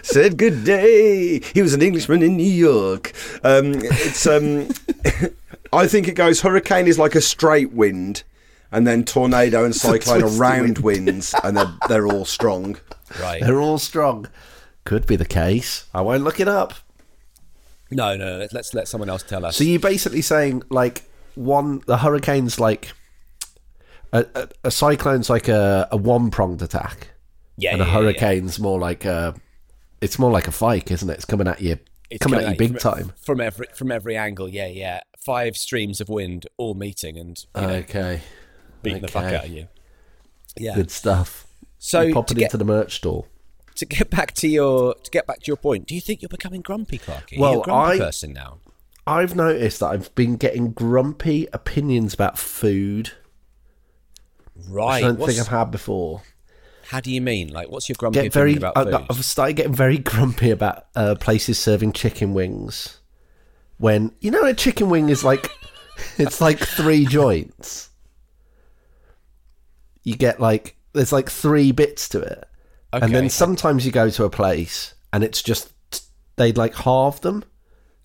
Said 0.03 0.37
good 0.37 0.63
day. 0.63 1.39
He 1.53 1.61
was 1.61 1.73
an 1.73 1.81
Englishman 1.81 2.23
in 2.23 2.37
New 2.37 2.43
York. 2.49 3.11
Um, 3.43 3.73
it's 3.75 4.25
um, 4.25 4.69
I 5.73 5.87
think 5.87 6.07
it 6.07 6.13
goes. 6.13 6.41
Hurricane 6.41 6.87
is 6.87 6.97
like 6.97 7.15
a 7.15 7.21
straight 7.21 7.73
wind, 7.73 8.23
and 8.71 8.87
then 8.87 9.03
tornado 9.03 9.65
and 9.65 9.75
cyclone 9.75 10.17
are 10.19 10.21
twisty 10.21 10.39
round 10.39 10.77
winds, 10.79 11.35
and 11.43 11.57
they're 11.57 11.73
they're 11.89 12.07
all 12.07 12.25
strong. 12.25 12.77
right. 13.21 13.41
They're 13.41 13.59
all 13.59 13.79
strong. 13.79 14.27
Could 14.85 15.05
be 15.05 15.17
the 15.17 15.25
case. 15.25 15.85
I 15.93 16.01
won't 16.01 16.23
look 16.23 16.39
it 16.39 16.47
up. 16.47 16.75
No, 17.91 18.17
no, 18.17 18.37
let's, 18.37 18.53
let's 18.53 18.73
let 18.73 18.87
someone 18.87 19.09
else 19.09 19.23
tell 19.23 19.45
us. 19.45 19.57
So 19.57 19.63
you're 19.63 19.79
basically 19.79 20.21
saying 20.21 20.63
like 20.69 21.03
one 21.35 21.81
the 21.85 21.97
hurricane's 21.97 22.59
like 22.59 22.91
a, 24.11 24.25
a, 24.35 24.49
a 24.65 24.71
cyclone's 24.71 25.29
like 25.29 25.47
a, 25.47 25.87
a 25.91 25.97
one 25.97 26.31
pronged 26.31 26.61
attack, 26.61 27.09
yeah, 27.57 27.71
and 27.71 27.79
yeah, 27.79 27.85
a 27.85 27.87
yeah, 27.87 27.93
yeah. 27.93 27.99
hurricane's 27.99 28.59
more 28.59 28.79
like 28.79 29.05
a 29.05 29.35
it's 30.01 30.19
more 30.19 30.31
like 30.31 30.47
a 30.47 30.51
fike, 30.51 30.91
isn't 30.91 31.09
it? 31.09 31.13
It's 31.13 31.25
coming 31.25 31.47
at 31.47 31.61
you, 31.61 31.77
It's 32.09 32.21
coming 32.21 32.41
at 32.41 32.49
you 32.51 32.57
big 32.57 32.79
from, 32.79 32.93
time. 32.93 33.13
from 33.21 33.41
every 33.41 33.67
from 33.73 33.91
every 33.91 34.17
angle. 34.17 34.49
Yeah, 34.49 34.67
yeah. 34.67 35.01
Five 35.19 35.57
streams 35.57 35.99
of 35.99 36.09
wind 36.09 36.47
all 36.57 36.73
meeting 36.73 37.17
and 37.17 37.37
you 37.55 37.61
know, 37.61 37.69
Okay, 37.69 38.21
beating 38.81 39.01
the 39.01 39.07
fuck 39.07 39.25
out 39.25 39.45
of 39.45 39.51
you. 39.51 39.67
Yeah. 40.55 40.75
good 40.75 40.91
stuff. 40.91 41.45
So 41.79 42.01
You 42.01 42.13
pop 42.13 42.31
it 42.31 42.35
get, 42.35 42.43
into 42.45 42.57
the 42.57 42.65
merch 42.65 42.95
store. 42.95 43.25
To 43.77 43.85
get 43.85 44.09
back 44.09 44.33
to 44.33 44.47
your 44.47 44.93
to 44.95 45.11
get 45.11 45.25
back 45.25 45.39
to 45.41 45.47
your 45.47 45.57
point, 45.57 45.87
do 45.87 45.95
you 45.95 46.01
think 46.01 46.21
you're 46.21 46.29
becoming 46.29 46.61
grumpy, 46.61 46.97
Clarky? 46.99 47.39
Well, 47.39 47.53
you're 47.53 47.61
a 47.61 47.63
grumpy 47.63 47.95
I- 47.95 48.05
person 48.05 48.33
now. 48.33 48.57
I've 49.05 49.35
noticed 49.35 49.79
that 49.79 49.87
I've 49.87 50.13
been 50.15 50.35
getting 50.35 50.71
grumpy 50.73 51.47
opinions 51.53 52.13
about 52.13 52.37
food, 52.37 53.11
which 54.53 54.67
Right. 54.69 55.01
I 55.03 55.07
don't 55.07 55.17
think 55.25 55.39
I've 55.39 55.47
had 55.47 55.71
before. 55.71 56.23
how 56.89 56.99
do 56.99 57.09
you 57.09 57.21
mean? 57.21 57.47
Like, 57.53 57.69
what's 57.69 57.87
your 57.87 57.95
grumpy 57.97 58.21
Get 58.23 58.33
very. 58.33 58.51
opinion 58.55 58.71
about 58.71 58.87
I, 58.93 58.97
food? 58.97 59.07
I've 59.09 59.23
started 59.25 59.53
getting 59.53 59.73
very 59.73 59.97
grumpy 60.11 60.49
about 60.51 60.87
uh, 60.95 61.15
places 61.15 61.57
serving 61.57 61.93
chicken 61.93 62.33
wings. 62.33 62.99
When 63.77 64.11
you 64.19 64.29
know 64.31 64.43
a 64.43 64.53
chicken 64.53 64.89
wing 64.89 65.07
is 65.07 65.23
like, 65.23 65.49
it's 66.17 66.41
like 66.41 66.59
three 66.59 67.05
joints. 67.05 67.89
You 70.03 70.15
get 70.15 70.39
like 70.41 70.75
there's 70.93 71.11
like 71.13 71.29
three 71.29 71.71
bits 71.71 72.09
to 72.09 72.19
it, 72.21 72.45
and 72.93 73.13
then 73.13 73.29
sometimes 73.29 73.85
you 73.85 73.91
go 73.91 74.09
to 74.09 74.23
a 74.23 74.29
place 74.29 74.93
and 75.11 75.23
it's 75.23 75.41
just 75.41 75.73
they'd 76.35 76.57
like 76.57 76.75
halve 76.75 77.21
them, 77.21 77.43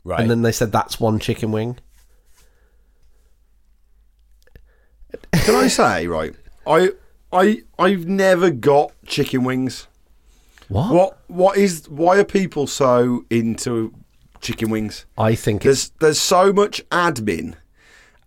right. 0.04 0.20
and 0.20 0.30
then 0.30 0.42
they 0.42 0.52
said 0.52 0.72
that's 0.72 0.98
one 0.98 1.18
chicken 1.18 1.52
wing. 1.52 1.78
Can 5.32 5.54
I 5.54 5.68
say 5.68 6.06
right? 6.06 6.34
I 6.66 6.90
I 7.32 7.62
I've 7.78 8.06
never 8.06 8.50
got 8.50 8.92
chicken 9.06 9.44
wings. 9.44 9.86
What? 10.68 10.92
What 10.92 11.18
what 11.28 11.56
is 11.56 11.88
why 11.88 12.18
are 12.18 12.24
people 12.24 12.66
so 12.66 13.24
into 13.30 13.94
chicken 14.40 14.70
wings? 14.70 15.06
I 15.18 15.34
think 15.34 15.64
it's 15.64 15.88
There's 15.88 15.90
there's 16.00 16.20
so 16.20 16.52
much 16.52 16.86
admin 16.90 17.54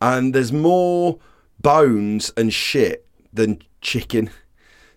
and 0.01 0.33
there's 0.33 0.51
more 0.51 1.19
bones 1.59 2.31
and 2.37 2.53
shit 2.53 3.07
than 3.33 3.61
chicken. 3.81 4.29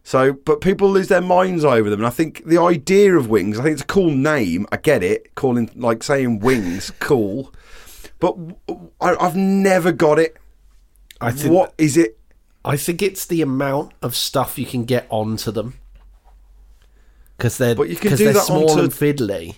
So, 0.09 0.33
but 0.33 0.62
people 0.62 0.88
lose 0.88 1.09
their 1.09 1.21
minds 1.21 1.66
over 1.66 1.90
them, 1.90 2.01
and 2.01 2.07
I 2.07 2.11
think 2.11 2.42
the 2.47 2.59
idea 2.59 3.14
of 3.14 3.29
wings. 3.29 3.61
I 3.61 3.62
think 3.62 3.75
it's 3.75 3.83
a 3.83 3.87
cool 3.87 4.11
name. 4.11 4.66
I 4.73 4.79
get 4.79 5.03
it, 5.03 5.35
calling 5.35 5.71
like 5.77 6.03
saying 6.03 6.38
wings 6.38 6.90
cool, 6.99 7.53
but 8.18 8.35
I, 9.03 9.14
have 9.21 9.37
never 9.37 9.92
got 9.92 10.18
it. 10.18 10.38
I 11.21 11.31
think 11.31 11.53
What 11.53 11.75
is 11.77 11.99
it? 11.99 12.18
I 12.64 12.79
think 12.79 13.03
it's 13.03 13.27
the 13.27 13.42
amount 13.42 13.92
of 14.01 14.16
stuff 14.16 14.59
you 14.59 14.64
can 14.64 14.87
get 14.87 15.07
onto 15.11 15.51
them. 15.51 15.75
Because 17.37 17.59
they're, 17.59 17.75
But 17.75 17.90
you 17.90 17.97
can 17.97 18.16
do 18.16 18.25
they're 18.25 18.33
that 18.33 18.44
small 18.44 18.71
onto- 18.71 18.85
and 18.85 18.90
fiddly. 18.90 19.57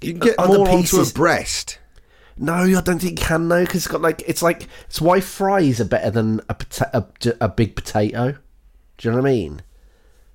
You 0.00 0.12
can 0.12 0.20
get 0.20 0.38
Other 0.38 0.58
more 0.58 0.68
onto 0.68 0.82
pieces- 0.82 1.10
a 1.10 1.14
breast. 1.14 1.80
No, 2.36 2.54
I 2.54 2.80
don't 2.82 3.00
think 3.00 3.18
you 3.18 3.26
can 3.26 3.48
though, 3.48 3.64
because 3.64 3.84
it's 3.84 3.88
got 3.88 4.00
like 4.00 4.22
it's 4.28 4.42
like 4.42 4.68
it's 4.86 5.00
why 5.00 5.20
fries 5.20 5.80
are 5.80 5.84
better 5.84 6.12
than 6.12 6.38
a, 6.48 6.54
pota- 6.54 6.94
a 6.94 7.44
a 7.44 7.48
big 7.48 7.74
potato. 7.74 8.36
Do 8.98 9.08
you 9.08 9.12
know 9.14 9.20
what 9.20 9.28
I 9.28 9.32
mean? 9.32 9.62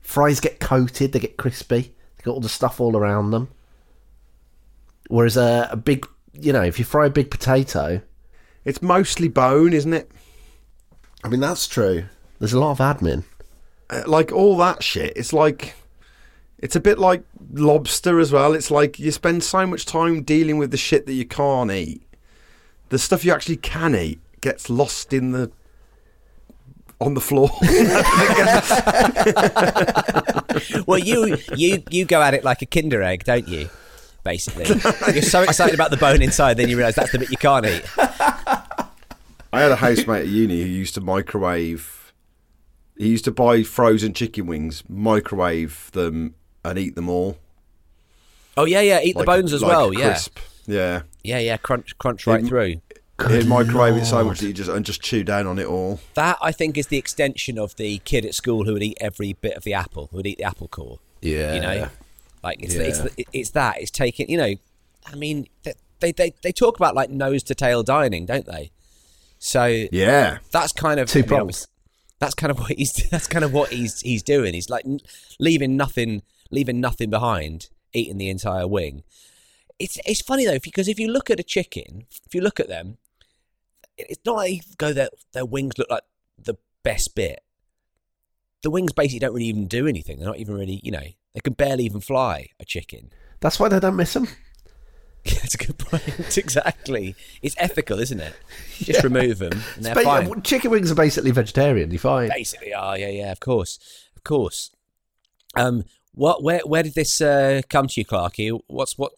Fries 0.02 0.40
get 0.40 0.60
coated, 0.60 1.12
they 1.12 1.20
get 1.20 1.38
crispy, 1.38 1.82
they 2.18 2.24
got 2.24 2.34
all 2.34 2.40
the 2.40 2.50
stuff 2.50 2.80
all 2.80 2.98
around 2.98 3.32
them. 3.32 3.50
Whereas 5.10 5.38
a, 5.38 5.70
a 5.72 5.78
big, 5.78 6.08
you 6.34 6.54
know, 6.54 6.64
if 6.64 6.80
you 6.80 6.86
fry 6.86 7.06
a 7.08 7.10
big 7.10 7.30
potato, 7.32 8.02
It's 8.64 8.82
mostly 8.82 9.28
bone, 9.28 9.74
isn't 9.74 9.94
it? 9.94 10.12
I 11.24 11.30
mean 11.30 11.40
that's 11.40 11.68
true. 11.68 12.06
There's 12.40 12.54
a 12.54 12.60
lot 12.60 12.72
of 12.72 12.78
admin. 12.80 13.24
Uh, 13.90 14.04
Like 14.06 14.32
all 14.32 14.58
that 14.58 14.84
shit. 14.84 15.14
It's 15.16 15.34
like 15.34 15.76
it's 16.58 16.76
a 16.76 16.80
bit 16.80 17.00
like 17.00 17.24
lobster 17.54 18.20
as 18.20 18.32
well. 18.32 18.54
It's 18.54 18.72
like 18.72 19.00
you 19.00 19.12
spend 19.12 19.44
so 19.44 19.66
much 19.66 19.86
time 19.86 20.24
dealing 20.24 20.58
with 20.58 20.72
the 20.72 20.78
shit 20.78 21.06
that 21.08 21.14
you 21.14 21.26
can't 21.26 21.72
eat. 21.72 22.04
The 22.90 23.00
stuff 23.00 23.26
you 23.26 23.34
actually 23.34 23.58
can 23.58 23.96
eat 23.96 24.20
gets 24.42 24.70
lost 24.70 25.14
in 25.14 25.32
the 25.32 25.52
on 27.02 27.16
the 27.16 27.22
floor. 27.22 27.50
well, 30.88 31.00
you 31.00 31.38
you 31.56 31.84
you 31.90 32.06
go 32.06 32.22
at 32.22 32.34
it 32.34 32.44
like 32.44 32.62
a 32.62 32.66
Kinder 32.66 33.02
egg, 33.02 33.24
don't 33.24 33.48
you? 33.48 33.70
Basically, 34.24 34.66
you're 35.14 35.24
so 35.24 35.42
excited 35.42 35.74
about 35.74 35.90
the 35.90 35.98
bone 35.98 36.22
inside, 36.22 36.56
then 36.56 36.70
you 36.70 36.78
realise 36.78 36.96
that's 36.96 37.12
the 37.12 37.20
bit 37.20 37.32
you 37.32 37.38
can't 37.38 37.66
eat. 37.66 37.84
I 37.98 39.60
had 39.62 39.72
a 39.72 39.76
housemate 39.76 40.22
at 40.22 40.28
uni 40.28 40.62
who 40.62 40.68
used 40.68 40.94
to 40.94 41.02
microwave. 41.02 42.14
He 42.98 43.10
used 43.10 43.26
to 43.26 43.32
buy 43.32 43.64
frozen 43.64 44.14
chicken 44.14 44.46
wings, 44.46 44.84
microwave 44.88 45.90
them, 45.94 46.36
and 46.64 46.78
eat 46.78 46.94
them 46.96 47.10
all. 47.10 47.38
Oh 48.56 48.66
yeah, 48.66 48.82
yeah, 48.82 49.02
eat 49.02 49.16
Like- 49.16 49.26
the 49.26 49.32
bones 49.32 49.54
as 49.54 49.64
like 49.64 49.70
well. 49.72 49.92
Yeah. 49.94 50.20
Yeah. 50.68 51.02
yeah, 51.24 51.40
yeah. 51.40 51.58
Crunch, 51.58 51.98
crunch 51.98 52.28
right 52.28 52.44
It- 52.44 52.48
through. 52.48 52.76
He'd 53.30 53.48
microwave 53.48 53.96
it 53.98 54.06
so 54.06 54.24
much 54.24 54.40
that 54.40 54.48
you 54.48 54.54
just 54.54 54.70
and 54.70 54.86
just 54.86 55.02
chew 55.02 55.24
down 55.24 55.48
on 55.48 55.60
it 55.60 55.68
all. 55.68 56.00
That 56.16 56.38
I 56.42 56.52
think 56.52 56.78
is 56.78 56.88
the 56.88 56.98
extension 56.98 57.58
of 57.60 57.76
the 57.76 58.00
kid 58.00 58.26
at 58.26 58.34
school 58.36 58.64
who 58.66 58.74
would 58.74 58.84
eat 58.84 58.98
every 59.02 59.34
bit 59.34 59.56
of 59.56 59.64
the 59.64 59.74
apple, 59.74 60.08
who 60.12 60.18
would 60.18 60.28
eat 60.28 60.38
the 60.38 60.44
apple 60.44 60.68
core. 60.68 61.00
Yeah. 61.22 61.54
you 61.54 61.62
know, 61.62 61.90
like 62.44 62.62
it's 62.64 62.74
it's, 62.76 63.00
Yeah. 63.18 63.26
it's 63.34 63.50
that 63.52 63.80
it's 63.82 63.92
taking. 63.92 64.30
You 64.30 64.38
know, 64.38 64.54
I 65.06 65.16
mean, 65.16 65.48
they 66.00 66.12
they 66.12 66.34
they 66.42 66.52
talk 66.52 66.78
about 66.78 66.96
like 66.96 67.10
nose 67.10 67.44
to 67.44 67.56
tail 67.56 67.84
dining, 67.84 68.26
don't 68.26 68.46
they? 68.46 68.72
So 69.40 69.66
Yeah. 69.92 70.40
that's 70.52 70.72
kind 70.72 71.00
of 71.00 71.10
Two 71.10 71.20
I 71.20 71.22
mean, 71.22 71.28
prongs. 71.30 71.68
That's 72.20 72.36
kind 72.36 72.52
of 72.52 72.60
what 72.60 72.72
he's. 72.74 72.94
That's 73.10 73.26
kind 73.26 73.44
of 73.44 73.52
what 73.52 73.72
he's 73.72 74.00
he's 74.02 74.22
doing. 74.22 74.54
He's 74.54 74.70
like 74.70 74.86
leaving 75.40 75.76
nothing, 75.76 76.22
leaving 76.52 76.80
nothing 76.80 77.10
behind, 77.10 77.70
eating 77.94 78.18
the 78.20 78.30
entire 78.30 78.68
wing. 78.68 79.02
It's 79.80 79.98
it's 80.06 80.22
funny 80.22 80.46
though 80.46 80.60
because 80.60 80.88
if 80.88 81.00
you 81.00 81.08
look 81.08 81.32
at 81.32 81.40
a 81.40 81.44
chicken, 81.44 82.06
if 82.28 82.36
you 82.36 82.42
look 82.42 82.60
at 82.60 82.68
them, 82.68 82.90
it- 82.90 83.00
it's 83.98 84.26
not 84.26 84.38
like 84.38 84.62
go 84.78 84.94
their 84.94 85.10
their 85.34 85.46
wings 85.46 85.78
look 85.78 85.90
like 85.90 86.04
the 86.38 86.56
best 86.84 87.16
bit. 87.16 87.42
The 88.64 88.70
wings 88.70 88.92
basically 88.92 89.20
don't 89.20 89.34
really 89.34 89.48
even 89.48 89.68
do 89.68 89.88
anything. 89.88 90.18
They're 90.20 90.28
not 90.28 90.38
even 90.38 90.56
really, 90.56 90.80
you 90.84 90.92
know, 90.92 91.04
they 91.34 91.40
can 91.44 91.54
barely 91.54 91.86
even 91.86 92.02
fly. 92.02 92.50
A 92.60 92.66
chicken. 92.66 93.12
That's 93.40 93.60
why 93.60 93.70
they 93.70 93.80
don't 93.80 93.96
miss 93.96 94.14
them. 94.14 94.28
That's 95.26 95.56
a 95.56 95.58
good 95.58 95.78
point. 95.78 96.04
exactly. 96.38 97.16
It's 97.42 97.56
ethical, 97.58 98.00
isn't 98.00 98.20
it? 98.20 98.36
Just 98.78 99.04
remove 99.04 99.40
them 99.40 99.62
Ba- 99.82 100.02
fine. 100.04 100.42
chicken 100.42 100.72
wings 100.72 100.92
are 100.92 100.96
basically 100.96 101.32
vegetarian. 101.32 101.92
You 101.92 102.00
find 102.00 102.32
basically 102.34 102.74
are. 102.74 102.98
Yeah, 102.98 103.10
yeah, 103.10 103.32
of 103.32 103.40
course, 103.40 103.80
of 104.16 104.24
course. 104.24 104.72
Um, 105.56 105.86
what, 106.14 106.44
where, 106.44 106.62
where 106.66 106.84
did 106.84 106.96
this 106.96 107.22
uh, 107.22 107.62
come 107.70 107.88
to 107.88 108.02
you, 108.02 108.06
Clarky? 108.06 108.60
What's 108.68 108.98
what, 108.98 109.12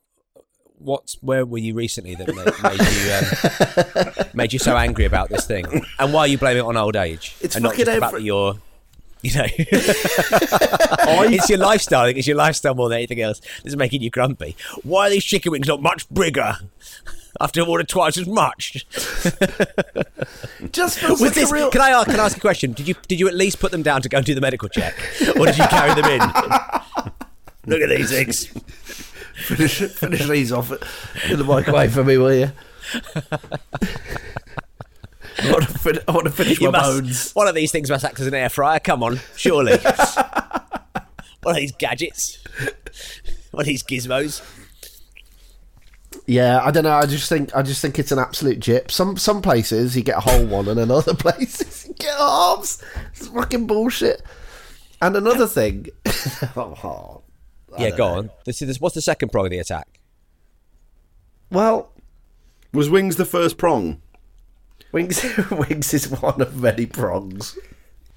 what's 0.83 1.15
where 1.21 1.45
were 1.45 1.57
you 1.57 1.73
recently 1.73 2.15
that 2.15 2.27
made, 2.27 2.53
made 2.63 2.79
you 4.15 4.21
um, 4.23 4.27
made 4.33 4.53
you 4.53 4.59
so 4.59 4.75
angry 4.77 5.05
about 5.05 5.29
this 5.29 5.45
thing? 5.45 5.65
And 5.99 6.13
why 6.13 6.21
are 6.21 6.27
you 6.27 6.37
blaming 6.37 6.63
it 6.63 6.67
on 6.67 6.77
old 6.77 6.95
age? 6.95 7.35
It's 7.41 7.55
and 7.55 7.63
not 7.63 7.75
just 7.75 7.87
about 7.87 8.13
every- 8.13 8.23
you're, 8.23 8.55
you 9.21 9.33
know, 9.35 9.45
it's 9.57 11.49
your 11.49 11.59
lifestyle. 11.59 12.05
It's 12.05 12.27
your 12.27 12.37
lifestyle 12.37 12.75
more 12.75 12.89
than 12.89 12.97
anything 12.97 13.21
else 13.21 13.41
that's 13.63 13.75
making 13.75 14.01
you 14.01 14.09
grumpy. 14.09 14.55
Why 14.83 15.07
are 15.07 15.09
these 15.09 15.23
chicken 15.23 15.51
wings 15.51 15.67
not 15.67 15.81
much 15.81 16.11
bigger? 16.13 16.57
After 17.41 17.61
I've 17.61 17.67
ordered 17.69 17.89
twice 17.89 18.15
as 18.17 18.27
much. 18.27 18.85
just 20.71 20.99
feels 20.99 21.19
Was 21.19 21.21
like 21.21 21.33
this, 21.33 21.51
real. 21.51 21.71
can 21.71 21.81
I 21.81 21.89
ask? 21.89 22.07
Can 22.07 22.19
I 22.19 22.25
ask 22.25 22.37
a 22.37 22.39
question? 22.39 22.73
Did 22.73 22.87
you 22.87 22.93
did 23.07 23.19
you 23.19 23.27
at 23.27 23.33
least 23.33 23.59
put 23.59 23.71
them 23.71 23.81
down 23.81 24.01
to 24.03 24.09
go 24.09 24.17
and 24.17 24.25
do 24.25 24.35
the 24.35 24.41
medical 24.41 24.69
check, 24.69 24.93
or 25.37 25.47
did 25.47 25.57
you 25.57 25.65
carry 25.67 25.99
them 25.99 26.05
in? 26.05 26.19
Look 27.65 27.81
at 27.81 27.89
these 27.89 28.11
things. 28.11 28.49
Finish, 29.35 29.79
finish 29.79 30.27
these 30.27 30.51
off 30.51 30.71
in 31.29 31.37
the 31.37 31.43
microwave 31.43 31.93
for 31.93 32.03
me, 32.03 32.17
will 32.17 32.33
you? 32.33 32.51
I 35.39 35.51
want 35.51 35.63
to, 35.67 35.77
fin- 35.79 35.99
I 36.07 36.11
want 36.11 36.25
to 36.25 36.31
finish 36.31 36.59
You 36.59 36.71
my 36.71 36.79
must- 36.79 37.01
bones. 37.01 37.31
One 37.33 37.47
of 37.47 37.55
these 37.55 37.71
things 37.71 37.89
must 37.89 38.05
act 38.05 38.19
as 38.19 38.27
an 38.27 38.33
air 38.33 38.49
fryer. 38.49 38.79
Come 38.79 39.03
on, 39.03 39.19
surely. 39.35 39.77
one 41.41 41.55
of 41.55 41.55
these 41.55 41.71
gadgets. 41.73 42.37
One 43.51 43.61
of 43.61 43.67
these 43.67 43.83
gizmos. 43.83 44.41
Yeah, 46.25 46.61
I 46.63 46.71
don't 46.71 46.83
know. 46.83 46.93
I 46.93 47.05
just 47.05 47.27
think 47.27 47.53
I 47.55 47.63
just 47.63 47.81
think 47.81 47.99
it's 47.99 48.11
an 48.11 48.19
absolute 48.19 48.59
jip. 48.59 48.91
Some 48.91 49.17
some 49.17 49.41
places 49.41 49.97
you 49.97 50.03
get 50.03 50.17
a 50.17 50.21
whole 50.21 50.45
one, 50.45 50.67
and 50.69 50.79
in 50.79 50.89
other 50.91 51.13
places 51.15 51.85
you 51.87 51.93
get 51.95 52.15
halves. 52.17 52.81
It's 53.13 53.27
fucking 53.27 53.67
bullshit. 53.67 54.21
And 55.01 55.17
another 55.17 55.47
thing, 55.47 55.87
oh, 56.55 57.22
Yeah, 57.77 57.95
go 57.95 58.05
on. 58.07 58.29
This 58.45 58.61
is 58.61 58.79
what's 58.79 58.95
the 58.95 59.01
second 59.01 59.29
prong 59.29 59.45
of 59.45 59.51
the 59.51 59.59
attack? 59.59 59.99
well, 61.49 61.91
Was 62.73 62.89
wings 62.89 63.15
the 63.17 63.25
first 63.25 63.57
prong? 63.57 64.01
wings 64.91 65.23
wings 65.51 65.93
is 65.93 66.09
one 66.09 66.41
of 66.41 66.55
many 66.61 66.85
prongs. 66.85 67.57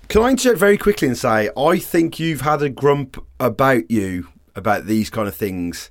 Can 0.09 0.23
I 0.23 0.31
interject 0.31 0.59
very 0.59 0.79
quickly 0.79 1.09
and 1.09 1.17
say 1.19 1.51
I 1.57 1.79
think 1.79 2.19
you've 2.21 2.43
had 2.43 2.63
a 2.63 2.69
grump 2.69 3.23
about 3.41 3.91
you 3.91 4.29
about 4.55 4.87
these 4.87 5.11
kind 5.11 5.27
of 5.29 5.35
things 5.35 5.91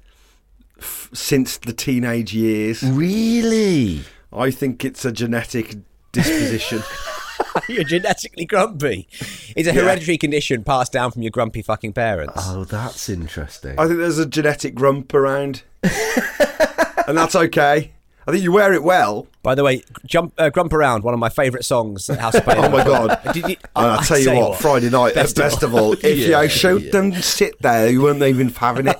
f- 0.79 1.09
since 1.13 1.57
the 1.57 1.73
teenage 1.73 2.33
years. 2.33 2.81
Really? 2.83 4.01
I 4.33 4.51
think 4.51 4.83
it's 4.85 5.05
a 5.05 5.11
genetic 5.11 5.75
disposition. 6.11 6.81
You're 7.69 7.83
genetically 7.83 8.45
grumpy. 8.45 9.07
It's 9.55 9.67
a 9.67 9.73
hereditary 9.73 10.17
condition 10.17 10.63
passed 10.63 10.91
down 10.91 11.11
from 11.11 11.21
your 11.21 11.31
grumpy 11.31 11.61
fucking 11.61 11.93
parents. 11.93 12.33
Oh, 12.45 12.63
that's 12.65 13.09
interesting. 13.09 13.79
I 13.79 13.87
think 13.87 13.99
there's 13.99 14.19
a 14.19 14.25
genetic 14.25 14.75
grump 14.75 15.13
around, 15.13 15.63
and 15.83 17.17
that's 17.17 17.35
okay. 17.35 17.91
I 18.27 18.31
think 18.31 18.43
you 18.43 18.51
wear 18.51 18.73
it 18.73 18.81
well. 18.83 19.27
By 19.43 19.53
the 19.53 19.63
way, 19.63 19.83
jump, 20.07 20.33
uh, 20.39 20.49
grump 20.49 20.73
around. 20.73 21.03
One 21.03 21.13
of 21.13 21.19
my 21.19 21.29
favourite 21.29 21.63
songs. 21.63 22.09
at 22.09 22.19
House 22.19 22.33
of 22.35 22.43
Pain. 22.45 22.55
Oh 22.63 22.69
my 22.69 22.83
god! 22.83 23.19
Did 23.33 23.47
you- 23.49 23.55
and 23.75 23.85
I'll 23.87 24.01
tell 24.01 24.17
you 24.17 24.23
say 24.23 24.37
what, 24.37 24.59
Friday 24.59 24.89
night 24.89 25.13
Best 25.13 25.37
at 25.37 25.45
of 25.45 25.51
festival, 25.51 25.93
if 25.93 26.03
Yeah, 26.17 26.41
you 26.41 26.49
showed 26.49 26.81
yeah. 26.83 26.91
them 26.91 27.13
sit 27.21 27.61
there, 27.61 27.87
you 27.89 28.01
weren't 28.01 28.23
even 28.23 28.49
having 28.49 28.87
it. 28.87 28.97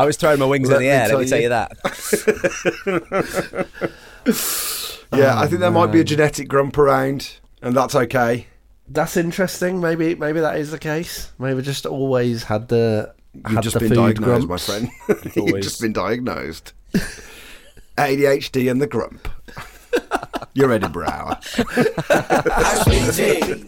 I 0.00 0.06
was 0.06 0.16
throwing 0.16 0.38
my 0.38 0.46
wings 0.46 0.70
Let 0.70 0.76
in 0.76 0.82
the 0.82 0.88
air. 0.88 1.00
Let 1.02 1.08
tell 1.08 1.18
me 1.20 1.26
tell 1.28 1.38
you. 1.38 1.42
you 1.44 1.48
that. 1.50 1.76
yeah, 5.14 5.38
I 5.38 5.46
think 5.46 5.60
there 5.60 5.70
might 5.70 5.92
be 5.92 6.00
a 6.00 6.04
genetic 6.04 6.48
grump 6.48 6.78
around, 6.78 7.36
and 7.60 7.76
that's 7.76 7.94
okay. 7.94 8.46
That's 8.88 9.18
interesting. 9.18 9.78
Maybe 9.78 10.14
maybe 10.14 10.40
that 10.40 10.56
is 10.56 10.70
the 10.70 10.78
case. 10.78 11.32
Maybe 11.38 11.60
just 11.60 11.84
always 11.84 12.44
had 12.44 12.68
the 12.68 13.14
You've 13.34 13.44
had 13.56 13.62
just 13.62 13.74
the 13.74 13.80
been 13.80 13.88
food 13.90 13.96
diagnosed, 14.16 14.46
grumps. 14.46 14.68
my 14.68 14.74
friend. 14.74 14.90
You've 15.36 15.48
always- 15.48 15.64
just 15.66 15.82
been 15.82 15.92
diagnosed. 15.92 16.72
ADHD 17.98 18.70
and 18.70 18.80
the 18.80 18.86
grump. 18.86 19.28
You're 20.54 20.72
Eddie 20.72 20.88
Brower. 20.88 21.38
House 22.08 22.86
meeting. 22.88 23.66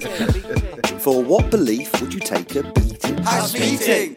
For 0.98 1.22
what 1.22 1.50
belief 1.50 2.00
would 2.00 2.14
you 2.14 2.20
take 2.20 2.54
a 2.56 2.62
beating? 2.72 3.18
House 3.18 3.52
meeting. 3.52 4.16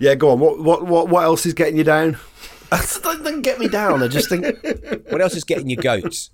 Yeah, 0.00 0.14
go 0.16 0.30
on. 0.30 0.40
What 0.40 0.60
what 0.60 0.86
what, 0.86 1.08
what 1.08 1.24
else 1.24 1.46
is 1.46 1.54
getting 1.54 1.76
you 1.76 1.84
down? 1.84 2.18
Doesn't 2.70 3.42
get 3.42 3.58
me 3.58 3.68
down. 3.68 4.02
I 4.02 4.08
just 4.08 4.28
think 4.28 4.44
What 5.10 5.20
else 5.20 5.34
is 5.34 5.44
getting 5.44 5.68
you 5.68 5.76
goats? 5.76 6.30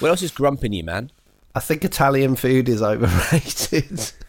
What 0.00 0.08
else 0.08 0.22
is 0.22 0.30
grumping 0.30 0.72
you, 0.72 0.84
man? 0.84 1.10
I 1.54 1.60
think 1.60 1.84
Italian 1.84 2.36
food 2.36 2.68
is 2.68 2.82
overrated. 2.82 4.12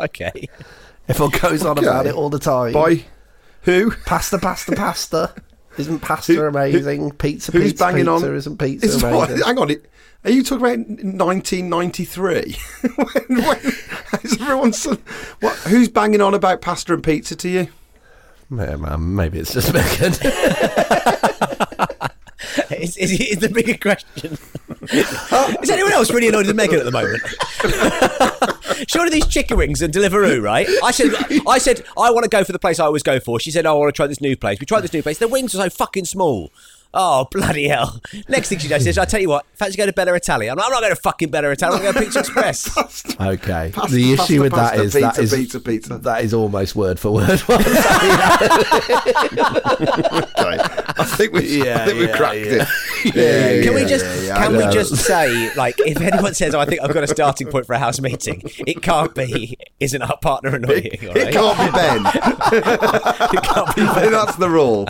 Okay. 0.00 0.48
Everyone 1.08 1.38
goes 1.40 1.64
on 1.64 1.78
Okay. 1.78 1.86
about 1.86 2.06
it 2.06 2.14
all 2.14 2.28
the 2.30 2.38
time. 2.40 2.72
By 2.72 3.04
who? 3.62 3.92
pasta, 4.04 4.38
pasta, 4.38 4.72
pasta. 4.74 5.32
Isn't 5.78 6.00
pasta 6.00 6.34
Who- 6.34 6.42
amazing? 6.44 7.12
pizza, 7.12 7.50
Who's 7.52 7.72
pizza, 7.72 7.84
banging 7.84 8.06
pizza. 8.06 8.26
on? 8.28 8.34
Isn't 8.36 8.58
pizza 8.58 8.86
Is 8.86 9.02
what- 9.02 9.28
amazing? 9.30 9.44
hang 9.46 9.58
on. 9.58 9.70
it- 9.70 9.86
Are 10.24 10.30
you 10.30 10.42
talking 10.42 10.64
about 10.66 10.78
1993? 10.78 12.56
when, 12.96 13.42
when, 13.44 13.58
is 14.22 14.32
everyone 14.40 14.72
so, 14.72 14.96
what? 15.40 15.56
Who's 15.60 15.88
banging 15.88 16.20
on 16.20 16.34
about 16.34 16.60
pasta 16.60 16.92
and 16.94 17.02
pizza 17.02 17.34
to 17.36 17.48
you? 17.48 17.68
Man, 18.50 19.14
maybe 19.16 19.38
it's 19.38 19.52
just 19.54 19.72
Megan. 19.74 20.12
Is, 22.82 22.96
is, 22.96 23.12
is 23.12 23.38
the 23.38 23.48
bigger 23.48 23.76
question? 23.76 24.38
is 25.62 25.70
anyone 25.70 25.92
else 25.92 26.10
really 26.10 26.28
annoyed 26.28 26.46
with 26.46 26.56
Megan 26.56 26.78
at 26.78 26.84
the 26.84 26.90
moment? 26.90 27.22
Surely 28.88 29.10
these 29.10 29.26
chicken 29.26 29.56
wings 29.56 29.82
and 29.82 29.92
Deliveroo, 29.92 30.42
right? 30.42 30.66
I 30.82 30.90
said, 30.90 31.12
I 31.46 31.58
said, 31.58 31.84
I 31.98 32.10
want 32.10 32.24
to 32.24 32.30
go 32.30 32.44
for 32.44 32.52
the 32.52 32.58
place 32.58 32.80
I 32.80 32.86
always 32.86 33.02
go 33.02 33.20
for. 33.20 33.38
She 33.38 33.50
said, 33.50 33.66
oh, 33.66 33.74
I 33.74 33.78
want 33.78 33.94
to 33.94 33.96
try 33.96 34.06
this 34.06 34.20
new 34.20 34.36
place. 34.36 34.58
We 34.58 34.66
tried 34.66 34.80
this 34.80 34.92
new 34.92 35.02
place. 35.02 35.18
The 35.18 35.28
wings 35.28 35.54
are 35.54 35.62
so 35.62 35.70
fucking 35.70 36.06
small. 36.06 36.52
Oh 36.94 37.26
bloody 37.30 37.68
hell! 37.68 38.00
Next 38.28 38.48
thing 38.50 38.58
she 38.58 38.68
does 38.68 38.86
is, 38.86 38.98
I 38.98 39.06
tell 39.06 39.20
you 39.20 39.30
what, 39.30 39.46
fancy 39.54 39.76
go 39.78 39.86
to 39.86 39.92
Bella 39.94 40.12
Italia. 40.14 40.50
I'm, 40.50 40.56
not- 40.56 40.66
I'm 40.66 40.72
not 40.72 40.80
going 40.82 40.94
to 40.94 41.00
fucking 41.00 41.30
Bella 41.30 41.48
Italia. 41.50 41.76
I'm 41.76 41.82
going 41.82 41.94
to 41.94 42.00
Pizza 42.00 42.18
Express. 42.20 42.68
okay. 43.20 43.70
Pasta, 43.74 43.94
the 43.94 44.12
issue 44.12 44.16
pasta, 44.16 44.40
with 44.42 44.52
that 44.52 44.74
pasta, 44.76 44.82
is 44.82 44.92
that 44.92 45.16
pizza, 45.16 45.22
is 45.22 45.32
pizza, 45.34 45.60
pizza. 45.60 45.98
that 45.98 46.22
is 46.24 46.34
almost 46.34 46.76
word 46.76 47.00
for 47.00 47.12
word. 47.12 47.42
I'm. 47.48 47.58
Okay. 50.42 50.58
I 50.98 51.04
think 51.04 51.32
we, 51.32 51.64
Yeah, 51.64 51.82
I 51.82 51.86
think 51.86 51.98
we 51.98 52.06
yeah, 52.08 52.16
cracked 52.16 52.36
yeah. 52.36 52.62
it. 52.62 52.68
Yeah, 53.04 53.62
Can 53.62 53.74
we 53.74 53.84
just 53.84 54.04
can 54.36 54.56
we 54.56 54.64
just 54.72 54.94
say 54.96 55.52
like 55.56 55.74
if 55.80 56.00
anyone 56.00 56.34
says 56.34 56.54
oh, 56.54 56.60
I 56.60 56.64
think 56.66 56.82
I've 56.82 56.92
got 56.94 57.04
a 57.04 57.08
starting 57.08 57.48
point 57.48 57.66
for 57.66 57.72
a 57.74 57.78
house 57.78 58.00
meeting, 58.00 58.42
it 58.66 58.82
can't 58.82 59.14
be 59.14 59.56
isn't 59.80 60.02
our 60.02 60.16
partner 60.18 60.54
annoying? 60.56 60.86
It 60.92 61.02
right? 61.14 61.32
can't 61.32 61.58
be 61.58 61.70
Ben. 61.76 62.06
It 63.32 63.42
can't 63.42 63.76
be 63.76 63.82
I 63.82 63.94
think 63.94 64.10
that's 64.18 64.36
the 64.36 64.48
rule. 64.50 64.86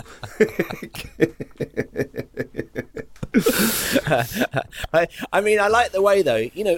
I, 4.93 5.07
I 5.31 5.41
mean, 5.41 5.59
I 5.59 5.67
like 5.67 5.91
the 5.91 6.01
way 6.01 6.21
though. 6.21 6.35
You 6.53 6.63
know, 6.63 6.77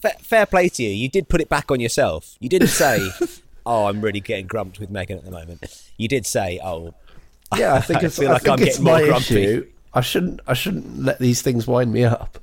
fa- 0.00 0.16
fair 0.20 0.46
play 0.46 0.68
to 0.70 0.82
you. 0.82 0.90
You 0.90 1.08
did 1.08 1.28
put 1.28 1.40
it 1.40 1.48
back 1.48 1.70
on 1.70 1.80
yourself. 1.80 2.36
You 2.40 2.48
didn't 2.48 2.68
say, 2.68 3.08
"Oh, 3.66 3.86
I'm 3.86 4.00
really 4.00 4.20
getting 4.20 4.46
grumped 4.46 4.80
with 4.80 4.90
Megan 4.90 5.18
at 5.18 5.24
the 5.24 5.30
moment." 5.30 5.64
You 5.96 6.08
did 6.08 6.26
say, 6.26 6.60
"Oh, 6.62 6.94
Yeah, 7.56 7.74
I 7.74 7.80
think 7.80 8.02
I 8.02 8.06
it's, 8.06 8.18
feel 8.18 8.30
like 8.30 8.48
I'm 8.48 8.58
getting 8.58 8.84
more 8.84 9.02
grumpy. 9.04 9.42
issue. 9.42 9.66
I 9.94 10.00
shouldn't 10.00 10.40
I 10.46 10.54
shouldn't 10.54 10.98
let 11.02 11.18
these 11.18 11.42
things 11.42 11.66
wind 11.66 11.92
me 11.92 12.04
up. 12.04 12.38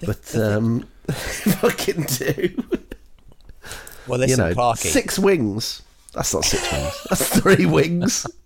But 0.00 0.36
um, 0.36 0.86
fucking 1.10 2.02
do. 2.04 2.64
well, 4.06 4.20
You 4.20 4.26
listen, 4.26 4.38
know, 4.48 4.54
Clarky." 4.54 4.78
six 4.88 5.18
wings. 5.18 5.82
That's 6.12 6.32
not 6.34 6.44
six 6.44 6.70
wings. 6.72 7.06
That's 7.08 7.40
three 7.40 7.66
wings. 7.66 8.26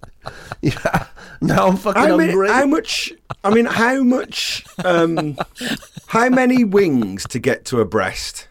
Yeah. 0.61 1.07
Now 1.41 1.69
I'm 1.69 1.79
fucking 1.79 2.03
How, 2.03 2.15
many, 2.19 2.33
hungry. 2.33 2.49
how 2.51 2.67
much? 2.67 3.11
I 3.43 3.49
mean, 3.55 3.65
how 3.65 4.03
much? 4.03 4.63
Um, 4.85 5.39
how 6.09 6.29
many 6.29 6.65
wings 6.65 7.25
to 7.29 7.39
get 7.39 7.65
to 7.67 7.81
a 7.81 7.87
breast? 7.87 8.47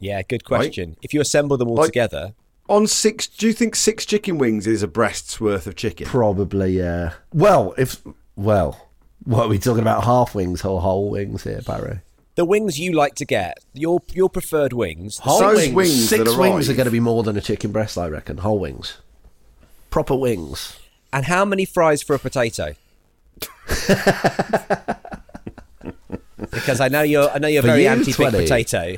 Yeah, 0.00 0.20
good 0.22 0.42
question. 0.44 0.96
If 1.02 1.14
you 1.14 1.20
assemble 1.20 1.56
them 1.56 1.68
all 1.68 1.76
Like- 1.76 1.86
together, 1.86 2.34
On 2.68 2.86
six, 2.86 3.26
do 3.26 3.46
you 3.46 3.52
think 3.52 3.76
six 3.76 4.06
chicken 4.06 4.38
wings 4.38 4.66
is 4.66 4.82
a 4.82 4.88
breast's 4.88 5.40
worth 5.40 5.66
of 5.66 5.76
chicken? 5.76 6.06
Probably, 6.06 6.78
yeah. 6.78 7.12
Well, 7.32 7.74
if 7.76 8.02
well, 8.36 8.88
what 9.24 9.44
are 9.46 9.48
we 9.48 9.58
talking 9.58 9.82
about? 9.82 10.04
Half 10.04 10.34
wings 10.34 10.64
or 10.64 10.80
whole 10.80 11.10
wings 11.10 11.44
here, 11.44 11.60
Barry? 11.60 12.00
the 12.36 12.44
wings 12.44 12.80
you 12.80 12.92
like 12.92 13.14
to 13.16 13.24
get, 13.24 13.58
your 13.72 14.00
your 14.12 14.28
preferred 14.28 14.72
wings, 14.72 15.18
Whole 15.18 15.38
Those 15.40 15.68
wings 15.70 16.08
Six 16.08 16.24
that 16.24 16.38
wings 16.38 16.68
are 16.68 16.74
going 16.74 16.86
to 16.86 16.90
be 16.90 17.00
more 17.00 17.22
than 17.22 17.36
a 17.36 17.40
chicken 17.40 17.70
breast, 17.70 17.96
I 17.96 18.08
reckon. 18.08 18.38
Whole 18.38 18.58
wings, 18.58 18.98
proper 19.90 20.14
wings. 20.16 20.78
and 21.12 21.26
how 21.26 21.44
many 21.44 21.64
fries 21.64 22.02
for 22.02 22.14
a 22.14 22.18
potato? 22.18 22.74
because 26.50 26.80
I 26.80 26.88
know 26.88 27.02
you're 27.02 27.30
I 27.30 27.38
know 27.38 27.48
you're 27.48 27.62
For 27.62 27.68
very 27.68 27.82
you, 27.84 27.88
anti 27.88 28.06
big 28.06 28.16
20. 28.16 28.38
potato. 28.38 28.96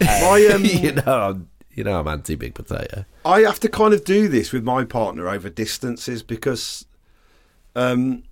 My, 0.00 0.50
um, 0.54 0.64
you 0.64 0.92
know, 0.92 1.02
I'm, 1.30 1.48
you 1.74 1.84
know, 1.84 2.00
I'm 2.00 2.08
anti 2.08 2.34
big 2.34 2.54
potato. 2.54 3.04
I 3.24 3.40
have 3.40 3.60
to 3.60 3.68
kind 3.68 3.92
of 3.92 4.04
do 4.04 4.28
this 4.28 4.52
with 4.52 4.64
my 4.64 4.84
partner 4.84 5.28
over 5.28 5.48
distances 5.50 6.22
because 6.22 6.86
um, 7.74 8.22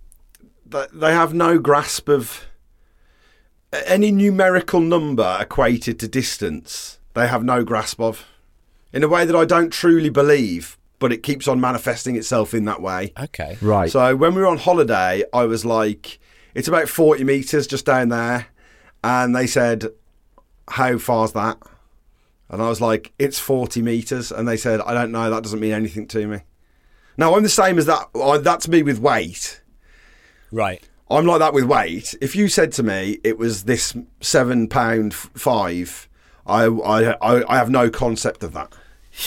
they 0.67 1.13
have 1.13 1.35
no 1.35 1.59
grasp 1.59 2.09
of 2.09 2.47
any 3.73 4.11
numerical 4.11 4.81
number 4.81 5.39
equated 5.41 5.99
to 6.01 6.09
distance. 6.09 6.99
They 7.15 7.27
have 7.29 7.45
no 7.45 7.65
grasp 7.65 8.01
of 8.01 8.27
in 8.93 9.03
a 9.03 9.09
way 9.09 9.25
that 9.25 9.37
I 9.37 9.45
don't 9.45 9.71
truly 9.71 10.11
believe, 10.11 10.79
but 10.99 11.13
it 11.13 11.23
keeps 11.23 11.49
on 11.49 11.61
manifesting 11.61 12.17
itself 12.17 12.55
in 12.55 12.65
that 12.67 12.81
way. 12.81 13.13
Okay. 13.19 13.57
Right. 13.61 13.91
So 13.91 14.15
when 14.15 14.35
we 14.35 14.43
were 14.43 14.47
on 14.47 14.59
holiday, 14.59 15.25
I 15.33 15.45
was 15.45 15.65
like, 15.65 16.19
"It's 16.55 16.69
about 16.69 16.89
forty 16.89 17.25
meters 17.25 17.67
just 17.67 17.87
down 17.87 18.11
there," 18.11 18.47
and 19.03 19.35
they 19.35 19.47
said, 19.47 19.87
"How 20.69 20.99
far's 20.99 21.33
that?" 21.33 21.59
And 22.53 22.63
I 22.63 22.69
was 22.69 22.81
like, 22.81 23.13
"It's 23.19 23.39
forty 23.41 23.83
meters," 23.83 24.31
and 24.31 24.47
they 24.47 24.57
said, 24.57 24.81
"I 24.83 24.95
don't 24.95 25.11
know. 25.11 25.31
That 25.31 25.43
doesn't 25.43 25.59
mean 25.59 25.73
anything 25.73 26.07
to 26.09 26.27
me." 26.27 26.41
Now 27.17 27.35
I'm 27.35 27.43
the 27.43 27.49
same 27.49 27.79
as 27.79 27.87
that. 27.87 28.09
That's 28.45 28.69
me 28.69 28.83
with 28.83 29.01
weight. 29.01 29.61
Right. 30.51 30.87
I'm 31.11 31.27
like 31.27 31.41
that 31.41 31.53
with 31.53 31.65
weight. 31.65 32.15
If 32.21 32.37
you 32.37 32.49
said 32.49 32.73
to 32.73 32.83
me 32.83 33.19
it 33.25 33.39
was 33.39 33.65
this 33.65 33.95
seven 34.21 34.69
pound 34.69 35.15
five, 35.15 36.09
I, 36.47 36.65
I 36.65 37.13
I 37.21 37.55
I 37.55 37.57
have 37.57 37.71
no 37.71 37.91
concept 37.91 38.43
of 38.43 38.53
that. 38.53 38.73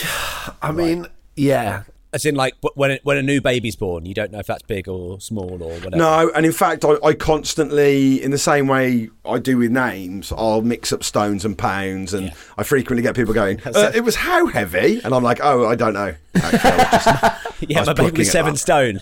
I 0.61 0.71
mean, 0.71 1.07
yeah. 1.35 1.83
As 2.15 2.23
in, 2.23 2.33
like 2.35 2.55
when 2.75 2.91
it, 2.91 3.01
when 3.03 3.17
a 3.17 3.21
new 3.21 3.41
baby's 3.41 3.75
born, 3.75 4.05
you 4.05 4.13
don't 4.13 4.31
know 4.31 4.39
if 4.39 4.47
that's 4.47 4.63
big 4.63 4.87
or 4.87 5.19
small 5.19 5.61
or 5.61 5.73
whatever. 5.73 5.97
No, 5.97 6.31
and 6.33 6.45
in 6.45 6.53
fact, 6.53 6.85
I, 6.85 6.95
I 7.03 7.13
constantly, 7.13 8.23
in 8.23 8.31
the 8.31 8.37
same 8.37 8.67
way 8.67 9.09
I 9.25 9.37
do 9.37 9.57
with 9.57 9.69
names, 9.71 10.31
I'll 10.31 10.61
mix 10.61 10.93
up 10.93 11.03
stones 11.03 11.43
and 11.43 11.57
pounds, 11.57 12.13
and 12.13 12.31
I 12.57 12.63
frequently 12.63 13.03
get 13.03 13.15
people 13.15 13.33
going, 13.33 13.59
uh, 13.65 13.91
"It 13.93 14.05
was 14.05 14.15
how 14.15 14.45
heavy?" 14.47 15.01
And 15.03 15.13
I'm 15.13 15.23
like, 15.23 15.39
"Oh, 15.43 15.65
I 15.67 15.75
don't 15.75 15.93
know." 15.93 16.15
Actually, 16.35 16.69
I 16.69 16.89
just- 16.91 17.61
yeah, 17.69 17.83
my 17.83 17.93
baby 17.93 18.19
was 18.19 18.31
seven 18.31 18.55
stone. 18.55 19.01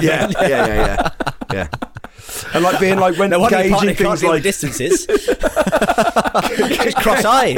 Yeah, 0.00 0.28
yeah, 0.30 0.48
yeah, 0.48 0.66
yeah, 0.66 1.10
yeah. 1.52 1.68
And 2.54 2.64
like 2.64 2.80
being 2.80 2.98
like 2.98 3.16
when 3.18 3.30
No 3.30 3.40
wonder 3.40 3.56
your 3.58 3.78
gauging 3.78 3.94
partner 3.94 3.94
can't 3.94 4.18
things 4.18 4.24
like 4.24 4.42
distances. 4.42 5.06
She's 6.82 6.94
cross-eyed. 6.94 7.56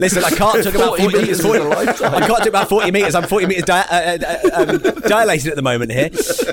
Listen, 0.00 0.24
I 0.24 0.30
can't 0.30 0.64
talk 0.64 0.74
about 0.74 0.98
40 0.98 1.02
40 1.02 1.18
metres 1.18 1.18
meters. 1.18 1.38
is 1.40 1.44
a 1.44 1.62
lifetime. 1.64 2.14
I 2.14 2.20
can't 2.26 2.38
talk 2.38 2.46
about 2.46 2.68
40 2.68 2.90
meters. 2.90 3.14
I'm 3.14 3.26
40 3.26 3.46
meters 3.46 3.64
di- 3.64 3.86
uh, 3.90 4.18
uh, 4.18 4.62
um, 4.62 5.00
dilated 5.02 5.48
at 5.48 5.56
the 5.56 5.62
moment 5.62 5.92
here. 5.92 6.10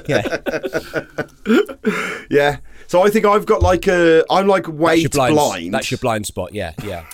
Yeah, 0.07 0.37
yeah. 2.29 2.57
So 2.87 3.01
I 3.03 3.09
think 3.09 3.25
I've 3.25 3.45
got 3.45 3.61
like 3.61 3.87
a, 3.87 4.23
I'm 4.29 4.47
like 4.47 4.63
that's 4.63 4.75
weight 4.75 5.01
your 5.01 5.09
blind, 5.09 5.35
blind. 5.35 5.73
That's 5.73 5.91
your 5.91 5.97
blind 5.99 6.25
spot. 6.25 6.53
Yeah, 6.53 6.73
yeah. 6.83 7.05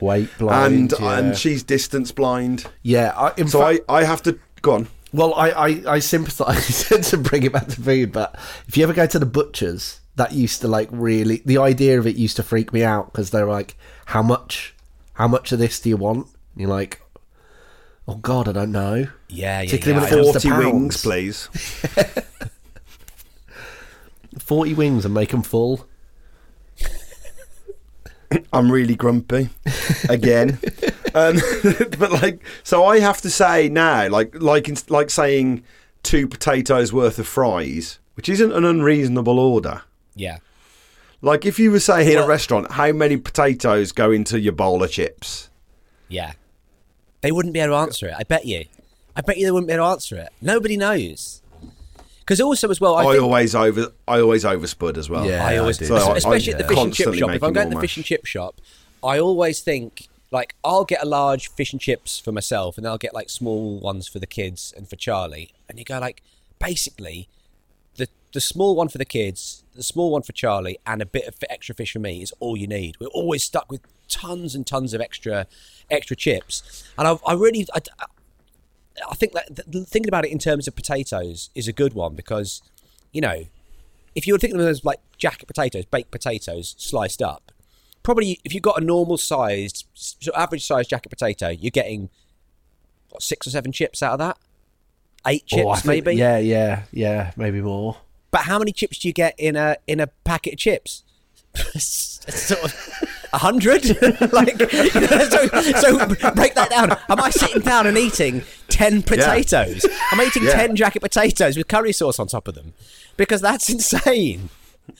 Weight 0.00 0.28
blind. 0.38 0.92
and 0.92 1.00
yeah. 1.00 1.18
and 1.18 1.36
she's 1.36 1.62
distance 1.62 2.12
blind. 2.12 2.66
yeah. 2.82 3.12
I, 3.16 3.32
So 3.44 3.60
fact, 3.60 3.80
I 3.88 3.96
I 4.00 4.04
have 4.04 4.22
to 4.24 4.38
go 4.62 4.72
on. 4.74 4.88
Well, 5.12 5.34
I, 5.34 5.50
I, 5.50 5.82
I 5.86 5.98
sympathise 6.00 6.88
to 7.10 7.16
bring 7.16 7.44
it 7.44 7.52
back 7.52 7.68
to 7.68 7.80
food, 7.80 8.12
but 8.12 8.34
if 8.66 8.76
you 8.76 8.82
ever 8.82 8.92
go 8.92 9.06
to 9.06 9.18
the 9.18 9.26
butchers, 9.26 10.00
that 10.16 10.32
used 10.32 10.62
to 10.62 10.68
like 10.68 10.88
really 10.90 11.42
the 11.44 11.58
idea 11.58 11.98
of 11.98 12.06
it 12.06 12.16
used 12.16 12.36
to 12.36 12.42
freak 12.42 12.72
me 12.72 12.82
out 12.82 13.12
because 13.12 13.30
they're 13.30 13.46
like, 13.46 13.76
how 14.06 14.22
much, 14.22 14.74
how 15.14 15.28
much 15.28 15.52
of 15.52 15.58
this 15.58 15.80
do 15.80 15.88
you 15.88 15.96
want? 15.96 16.26
And 16.26 16.62
you're 16.62 16.70
like, 16.70 17.00
oh 18.08 18.16
god, 18.16 18.48
I 18.48 18.52
don't 18.52 18.72
know. 18.72 19.08
Yeah, 19.28 19.60
yeah, 19.60 19.70
Particularly 19.70 20.06
yeah. 20.06 20.10
when 20.10 20.20
it 20.20 20.32
comes 20.32 20.44
Forty 20.44 20.48
to 20.48 20.58
wings, 20.58 21.02
please. 21.02 21.48
Forty 24.38 24.74
wings 24.74 25.04
and 25.04 25.14
make 25.14 25.30
them 25.30 25.42
full. 25.42 25.86
I'm 28.52 28.70
really 28.70 28.94
grumpy 28.94 29.50
again. 30.08 30.58
um, 31.14 31.36
but 31.98 32.12
like, 32.22 32.42
so 32.62 32.84
I 32.84 33.00
have 33.00 33.20
to 33.22 33.30
say 33.30 33.68
now, 33.68 34.08
like, 34.08 34.34
like, 34.40 34.90
like 34.90 35.10
saying 35.10 35.62
two 36.02 36.26
potatoes 36.26 36.92
worth 36.92 37.18
of 37.18 37.26
fries, 37.26 37.98
which 38.14 38.28
isn't 38.28 38.52
an 38.52 38.64
unreasonable 38.64 39.38
order. 39.38 39.82
Yeah. 40.14 40.38
Like, 41.22 41.44
if 41.44 41.58
you 41.58 41.70
were 41.70 41.80
saying 41.80 42.12
in 42.12 42.18
a 42.18 42.26
restaurant, 42.26 42.72
how 42.72 42.92
many 42.92 43.16
potatoes 43.16 43.92
go 43.92 44.10
into 44.10 44.38
your 44.38 44.52
bowl 44.52 44.82
of 44.82 44.90
chips? 44.90 45.48
Yeah. 46.08 46.32
They 47.22 47.32
wouldn't 47.32 47.54
be 47.54 47.60
able 47.60 47.74
to 47.74 47.78
answer 47.78 48.08
it. 48.08 48.14
I 48.16 48.22
bet 48.24 48.44
you. 48.44 48.64
I 49.16 49.22
bet 49.22 49.38
you 49.38 49.46
they 49.46 49.50
wouldn't 49.50 49.68
be 49.68 49.74
able 49.74 49.86
to 49.86 49.90
answer 49.90 50.16
it. 50.16 50.28
Nobody 50.40 50.76
knows. 50.76 51.42
Because 52.26 52.40
also 52.40 52.68
as 52.70 52.80
well, 52.80 52.96
I, 52.96 53.04
I, 53.04 53.12
think, 53.12 53.22
always 53.22 53.54
over, 53.54 53.92
I 54.08 54.18
always 54.18 54.42
overspud 54.42 54.96
as 54.96 55.08
well. 55.08 55.24
Yeah, 55.24 55.46
I 55.46 55.58
always, 55.58 55.78
do. 55.78 55.84
So 55.84 56.12
especially 56.12 56.54
I'm 56.54 56.60
at 56.60 56.66
the 56.66 56.74
fish 56.74 56.84
and 56.84 56.94
chip 56.94 57.14
shop. 57.14 57.30
If 57.30 57.42
I'm 57.44 57.52
going 57.52 57.70
to 57.70 57.76
the 57.76 57.80
fish 57.80 57.96
and 57.96 58.04
chip 58.04 58.26
shop, 58.26 58.60
I 59.04 59.20
always 59.20 59.60
think 59.60 60.08
like 60.32 60.56
I'll 60.64 60.84
get 60.84 61.00
a 61.04 61.06
large 61.06 61.48
fish 61.48 61.72
and 61.72 61.80
chips 61.80 62.18
for 62.18 62.32
myself, 62.32 62.78
and 62.78 62.86
I'll 62.86 62.98
get 62.98 63.14
like 63.14 63.30
small 63.30 63.78
ones 63.78 64.08
for 64.08 64.18
the 64.18 64.26
kids 64.26 64.74
and 64.76 64.88
for 64.88 64.96
Charlie. 64.96 65.52
And 65.68 65.78
you 65.78 65.84
go 65.84 66.00
like, 66.00 66.20
basically, 66.58 67.28
the 67.94 68.08
the 68.32 68.40
small 68.40 68.74
one 68.74 68.88
for 68.88 68.98
the 68.98 69.04
kids, 69.04 69.62
the 69.76 69.84
small 69.84 70.10
one 70.10 70.22
for 70.22 70.32
Charlie, 70.32 70.78
and 70.84 71.00
a 71.00 71.06
bit 71.06 71.28
of 71.28 71.36
extra 71.48 71.76
fish 71.76 71.92
for 71.92 72.00
me 72.00 72.22
is 72.22 72.32
all 72.40 72.56
you 72.56 72.66
need. 72.66 72.96
We're 72.98 73.06
always 73.08 73.44
stuck 73.44 73.70
with 73.70 73.82
tons 74.08 74.56
and 74.56 74.66
tons 74.66 74.94
of 74.94 75.00
extra 75.00 75.46
extra 75.88 76.16
chips, 76.16 76.84
and 76.98 77.06
I've, 77.06 77.20
I 77.24 77.34
really 77.34 77.68
I, 77.72 77.80
I 79.10 79.14
think 79.14 79.32
that 79.32 79.70
th- 79.72 79.86
thinking 79.86 80.08
about 80.08 80.24
it 80.24 80.32
in 80.32 80.38
terms 80.38 80.66
of 80.66 80.74
potatoes 80.76 81.50
is 81.54 81.68
a 81.68 81.72
good 81.72 81.92
one 81.94 82.14
because, 82.14 82.62
you 83.12 83.20
know, 83.20 83.44
if 84.14 84.26
you 84.26 84.32
were 84.34 84.38
thinking 84.38 84.56
of 84.58 84.62
them 84.64 84.70
as 84.70 84.84
like 84.84 85.00
jacket 85.18 85.46
potatoes, 85.46 85.84
baked 85.84 86.10
potatoes 86.10 86.74
sliced 86.78 87.20
up, 87.22 87.52
probably 88.02 88.40
if 88.44 88.54
you've 88.54 88.62
got 88.62 88.80
a 88.80 88.84
normal 88.84 89.18
sized, 89.18 89.86
so 89.94 90.32
average 90.34 90.66
sized 90.66 90.90
jacket 90.90 91.08
potato, 91.10 91.48
you're 91.48 91.70
getting 91.70 92.08
what, 93.10 93.22
six 93.22 93.46
or 93.46 93.50
seven 93.50 93.72
chips 93.72 94.02
out 94.02 94.14
of 94.14 94.18
that, 94.20 94.38
eight 95.26 95.44
oh, 95.52 95.56
chips 95.56 95.66
Oh, 95.68 95.74
think- 95.74 95.86
maybe. 96.04 96.16
Yeah, 96.18 96.38
yeah, 96.38 96.84
yeah, 96.92 97.32
maybe 97.36 97.60
more. 97.60 97.96
But 98.30 98.42
how 98.42 98.58
many 98.58 98.72
chips 98.72 98.98
do 98.98 99.08
you 99.08 99.14
get 99.14 99.34
in 99.38 99.56
a 99.56 99.76
in 99.86 100.00
a 100.00 100.08
packet 100.08 100.54
of 100.54 100.58
chips? 100.58 101.04
sort 101.78 102.64
of 102.64 103.05
hundred. 103.36 103.84
like 104.32 104.58
you 104.58 104.66
know, 105.00 105.28
so, 105.28 105.46
so 105.80 106.06
break 106.34 106.54
that 106.54 106.68
down. 106.70 106.90
Am 107.08 107.20
I 107.20 107.30
sitting 107.30 107.62
down 107.62 107.86
and 107.86 107.96
eating 107.96 108.42
ten 108.68 109.02
potatoes? 109.02 109.86
I'm 110.12 110.20
eating 110.20 110.44
Yeah. 110.44 110.52
ten 110.52 110.76
jacket 110.76 111.00
potatoes 111.00 111.56
with 111.56 111.68
curry 111.68 111.92
sauce 111.92 112.18
on 112.18 112.26
top 112.26 112.48
of 112.48 112.54
them 112.54 112.74
because 113.16 113.40
that's 113.40 113.68
insane. 113.70 114.50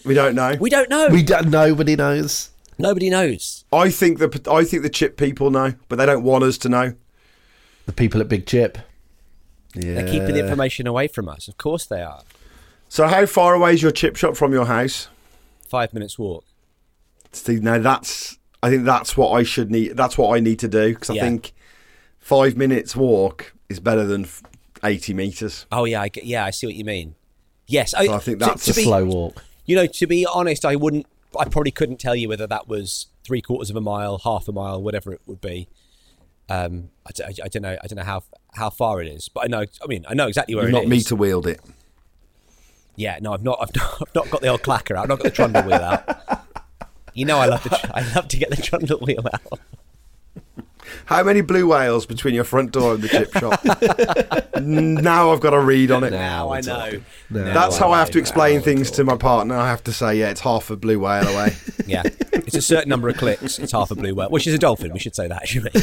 We 0.05 0.15
don't 0.15 0.35
know. 0.35 0.57
We 0.59 0.71
don't 0.71 0.91
know. 0.91 1.09
We 1.09 1.23
don't. 1.23 1.49
Nobody 1.49 1.97
knows. 1.97 2.51
Nobody 2.79 3.09
knows. 3.11 3.65
I 3.73 3.91
think 3.91 4.19
the 4.19 4.49
I 4.51 4.65
think 4.65 4.83
the 4.83 4.91
chip 4.91 5.17
people 5.17 5.51
know, 5.51 5.75
but 5.89 5.97
they 5.97 6.07
don't 6.07 6.23
want 6.23 6.45
us 6.45 6.59
to 6.59 6.69
know. 6.69 6.95
The 7.87 7.93
people 7.93 8.21
at 8.21 8.29
Big 8.29 8.47
Chip. 8.47 8.79
Yeah. 9.75 9.95
They're 9.95 10.07
keeping 10.09 10.35
the 10.35 10.41
information 10.41 10.87
away 10.87 11.07
from 11.07 11.29
us. 11.29 11.49
Of 11.49 11.57
course 11.59 11.87
they 11.87 12.03
are. 12.03 12.23
So 12.89 13.07
how 13.07 13.27
far 13.27 13.55
away 13.55 13.75
is 13.75 13.83
your 13.83 13.91
chip 13.93 14.17
shop 14.17 14.37
from 14.37 14.53
your 14.53 14.67
house? 14.67 15.09
Five 15.69 15.93
minutes 15.93 16.19
walk. 16.19 16.45
See, 17.33 17.57
now 17.61 17.79
that's 17.79 18.39
I 18.63 18.71
think 18.71 18.85
that's 18.85 19.17
what 19.17 19.31
I 19.33 19.43
should 19.43 19.71
need. 19.71 19.97
That's 19.97 20.17
what 20.19 20.37
I 20.37 20.41
need 20.41 20.59
to 20.61 20.69
do 20.69 20.95
because 20.95 21.11
I 21.11 21.15
Yeah. 21.15 21.23
think 21.23 21.53
five 22.19 22.57
minutes 22.57 22.97
walk 22.97 23.53
is 23.69 23.81
better 23.81 24.05
than 24.05 24.27
eighty 24.85 25.13
meters. 25.15 25.67
Oh 25.71 25.85
yeah, 25.85 26.03
I 26.03 26.11
yeah, 26.23 26.45
I 26.45 26.51
see 26.51 26.67
what 26.67 26.75
you 26.77 26.85
mean. 26.85 27.15
Yes, 27.69 27.91
So 27.93 27.99
I 28.15 28.19
think 28.19 28.39
that's 28.39 28.65
to, 28.67 28.71
a 28.71 28.75
be, 28.75 28.85
Slow 28.85 29.05
walk. 29.05 29.43
You 29.65 29.75
know, 29.77 29.87
to 29.87 30.07
be 30.07 30.25
honest, 30.33 30.65
I 30.65 30.77
wouldn't. 30.77 31.07
I 31.39 31.45
probably 31.47 31.73
couldn't 31.73 31.99
tell 31.99 32.15
you 32.15 32.29
whether 32.29 32.47
that 32.47 32.69
was 32.69 33.07
three 33.25 33.43
quarters 33.43 33.69
of 33.71 33.77
a 33.77 33.81
mile, 33.81 34.19
half 34.19 34.47
a 34.49 34.53
mile, 34.53 34.81
whatever 34.83 35.13
it 35.13 35.21
would 35.27 35.41
be. 35.41 35.69
Um, 36.49 36.91
I, 37.05 37.11
I- 37.25 37.45
I 37.45 37.49
don't 37.49 37.63
know. 37.63 37.77
I 37.83 37.87
don't 37.89 37.97
know 37.97 38.05
how 38.05 38.23
how 38.55 38.71
far 38.71 39.03
it 39.03 39.09
is, 39.09 39.29
but 39.29 39.45
I 39.45 39.47
know. 39.49 39.65
I 39.83 39.87
mean, 39.89 40.07
I 40.09 40.15
know 40.15 40.29
exactly 40.29 40.55
where 40.55 40.65
You've 40.65 40.71
it 40.71 40.77
not 40.77 40.85
is. 40.85 40.89
meter 40.91 41.17
wheeled 41.17 41.47
it. 41.49 41.61
Yeah, 42.95 43.19
no, 43.21 43.33
I've 43.35 43.43
not. 43.43 43.59
I've 43.61 43.75
not. 43.77 43.95
I've 44.01 44.15
not 44.15 44.31
got 44.31 44.41
the 44.41 44.49
old 44.49 44.63
clacker 44.63 44.97
out. 44.97 45.03
I've 45.03 45.09
not 45.09 45.19
got 45.19 45.25
the 45.25 45.31
trundle 45.31 45.63
wheel 45.65 45.75
out. 45.75 46.07
You 47.17 47.25
know, 47.25 47.39
I 47.39 47.47
love 47.47 47.63
the. 47.65 47.71
tr- 47.71 47.91
I 47.95 48.03
love 48.15 48.29
to 48.29 48.37
get 48.37 48.51
the 48.51 48.57
trundle 48.63 48.99
wheel 49.01 49.25
out. 49.33 49.59
How 51.07 51.23
many 51.23 51.41
blue 51.41 51.69
whales 51.69 52.07
between 52.07 52.35
your 52.35 52.45
front 52.45 52.73
door 52.73 52.95
and 52.95 53.03
the 53.03 53.09
chip 53.09 53.33
shop? 53.33 53.61
now 54.63 55.33
I've 55.33 55.41
got 55.41 55.55
a 55.55 55.61
read 55.61 55.91
on 55.91 56.05
it. 56.05 56.11
Now 56.11 56.53
I 56.53 56.61
know. 56.61 57.01
That's 57.31 57.77
how 57.77 57.93
I 57.93 57.99
have 57.99 58.11
to 58.13 58.19
explain 58.19 58.61
things 58.61 58.91
to 58.93 59.05
my 59.05 59.17
partner. 59.17 59.57
I 59.57 59.69
have 59.69 59.85
to 59.85 59.93
say, 59.93 60.19
yeah, 60.19 60.31
it's 60.31 60.41
half 60.41 60.71
a 60.71 60.77
blue 60.77 61.01
whale 61.01 61.27
away. 61.29 61.57
Yeah, 61.87 62.03
it's 62.33 62.57
a 62.57 62.63
certain 62.63 62.89
number 62.89 63.09
of 63.09 63.17
clicks. 63.17 63.61
It's 63.61 63.71
half 63.71 63.93
a 63.93 63.95
blue 63.95 64.13
whale, 64.13 64.29
which 64.29 64.49
is 64.49 64.55
a 64.55 64.59
dolphin. 64.59 64.93
We 64.93 64.99
should 64.99 65.15
say 65.15 65.29
that, 65.29 65.47
shouldn't 65.47 65.73
we? 65.75 65.81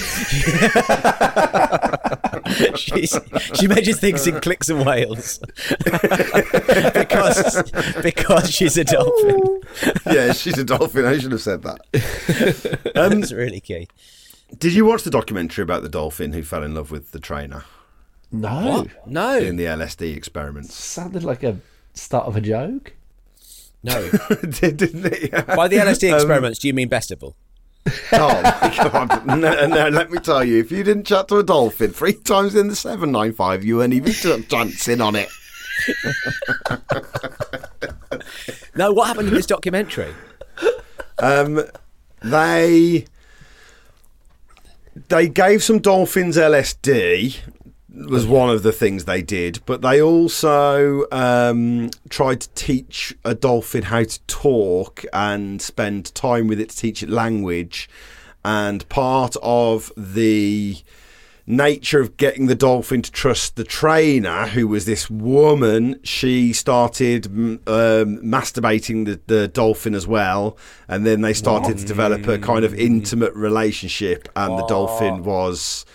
She's, 2.77 3.17
she 3.53 3.67
measures 3.67 4.01
things 4.01 4.27
in 4.27 4.41
clicks 4.41 4.67
and 4.69 4.85
whales 4.85 5.39
because 6.93 7.63
because 8.01 8.51
she's 8.51 8.77
a 8.77 8.83
dolphin. 8.83 9.61
yeah, 10.07 10.33
she's 10.33 10.57
a 10.57 10.65
dolphin. 10.65 11.05
I 11.05 11.17
should 11.19 11.31
have 11.31 11.41
said 11.41 11.61
that. 11.63 12.91
Um, 12.95 13.21
That's 13.21 13.31
really 13.31 13.61
key. 13.61 13.87
Did 14.57 14.73
you 14.73 14.85
watch 14.85 15.03
the 15.03 15.09
documentary 15.09 15.63
about 15.63 15.83
the 15.83 15.89
dolphin 15.89 16.33
who 16.33 16.43
fell 16.43 16.63
in 16.63 16.73
love 16.75 16.91
with 16.91 17.11
the 17.11 17.19
trainer 17.19 17.63
No. 18.31 18.87
No, 19.05 19.37
in 19.37 19.55
the 19.57 19.65
LSD 19.65 20.15
experiments? 20.15 20.73
Sounded 20.73 21.23
like 21.23 21.43
a 21.43 21.57
start 21.93 22.25
of 22.27 22.35
a 22.35 22.41
joke. 22.41 22.93
No. 23.83 24.09
Didn't 24.41 25.05
it? 25.05 25.31
By 25.47 25.67
the 25.67 25.77
LSD 25.77 26.09
Um, 26.09 26.15
experiments, 26.15 26.59
do 26.59 26.67
you 26.67 26.73
mean 26.73 26.89
Bestival? 26.89 27.33
Oh 28.13 28.41
my 28.41 28.89
god! 28.89 29.25
No, 29.27 29.67
no, 29.67 29.89
let 29.89 30.09
me 30.09 30.17
tell 30.19 30.41
you, 30.45 30.57
if 30.59 30.71
you 30.71 30.85
didn't 30.85 31.03
chat 31.05 31.27
to 31.27 31.37
a 31.39 31.43
dolphin 31.43 31.91
three 31.91 32.13
times 32.13 32.55
in 32.55 32.69
the 32.69 32.77
seven 32.77 33.11
nine 33.11 33.33
five, 33.33 33.61
you 33.65 33.75
weren't 33.77 33.93
even 33.93 34.13
dancing 34.47 35.01
on 35.01 35.15
it. 35.17 35.27
No, 38.75 38.91
what 38.91 39.07
happened 39.07 39.27
in 39.27 39.33
this 39.35 39.45
documentary? 39.45 40.13
Um, 41.19 41.61
they 42.21 43.05
they 44.95 45.27
gave 45.27 45.63
some 45.63 45.79
dolphins 45.79 46.37
LSD 46.37 47.39
was 47.93 48.25
one 48.25 48.49
of 48.49 48.63
the 48.63 48.71
things 48.71 49.05
they 49.05 49.21
did, 49.21 49.59
but 49.65 49.81
they 49.81 50.01
also 50.01 51.05
um, 51.11 51.91
tried 52.09 52.41
to 52.41 52.49
teach 52.49 53.15
a 53.23 53.35
dolphin 53.35 53.83
how 53.83 54.03
to 54.03 54.19
talk 54.21 55.05
and 55.13 55.61
spend 55.61 56.13
time 56.15 56.47
with 56.47 56.59
it 56.59 56.69
to 56.71 56.77
teach 56.77 57.03
it 57.03 57.09
language. 57.09 57.87
And 58.43 58.87
part 58.89 59.35
of 59.41 59.91
the 59.95 60.77
nature 61.45 61.99
of 61.99 62.17
getting 62.17 62.47
the 62.47 62.55
dolphin 62.55 63.01
to 63.01 63.11
trust 63.11 63.55
the 63.55 63.63
trainer, 63.63 64.47
who 64.47 64.67
was 64.67 64.85
this 64.85 65.09
woman, 65.09 65.99
she 66.03 66.53
started 66.53 67.23
mm, 67.23 67.55
um, 67.67 68.17
masturbating 68.23 69.05
the, 69.05 69.19
the 69.27 69.47
dolphin 69.47 69.93
as 69.93 70.07
well. 70.07 70.57
And 70.87 71.05
then 71.05 71.21
they 71.21 71.33
started 71.33 71.77
to 71.77 71.85
develop 71.85 72.27
a 72.27 72.37
kind 72.37 72.63
of 72.63 72.73
intimate 72.73 73.33
relationship, 73.33 74.29
and 74.35 74.57
the 74.57 74.65
dolphin 74.65 75.23
was 75.23 75.85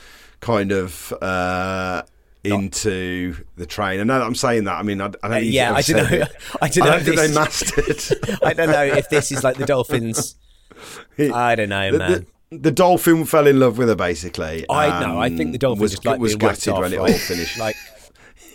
kind 0.41 0.73
of. 0.73 1.13
Uh, 1.21 2.03
into 2.45 3.37
the 3.57 3.67
trainer. 3.67 4.05
Now 4.05 4.21
that 4.21 4.25
I'm 4.25 4.35
saying 4.35 4.65
that, 4.65 4.79
I 4.79 4.83
mean, 4.83 5.01
I, 5.01 5.07
I 5.07 5.29
don't. 5.29 5.33
Uh, 5.33 5.37
yeah, 5.39 5.75
I've 5.75 5.85
don't 5.85 6.11
know. 6.11 6.27
I 6.63 6.69
don't 6.69 6.85
know 6.85 6.91
don't 6.93 7.01
if 7.01 7.05
think 7.05 7.17
they 7.17 7.27
this- 7.27 7.35
mastered. 7.35 8.39
I 8.43 8.53
don't 8.55 8.71
know 8.71 8.85
if 8.85 9.09
this 9.09 9.33
is 9.33 9.45
like 9.45 9.57
the 9.57 9.67
dolphins. 9.67 10.37
I 11.19 11.57
don't 11.57 11.69
know, 11.69 11.93
man. 11.93 12.13
The, 12.13 12.19
the 12.21 12.27
dolphin 12.51 13.25
fell 13.25 13.47
in 13.47 13.61
love 13.61 13.79
with 13.79 13.89
her, 13.89 13.95
basically. 13.95 14.67
I 14.71 15.01
know. 15.01 15.21
I 15.21 15.35
think 15.35 15.53
the 15.53 15.59
dolphin 15.59 15.83
was, 15.83 15.93
just 15.93 16.05
like 16.05 16.21
was 16.21 16.37
gutted 16.37 16.73
off, 16.73 16.81
when 16.81 16.93
it 16.93 16.99
all 16.99 17.13
finished. 17.13 17.59
like 17.59 17.77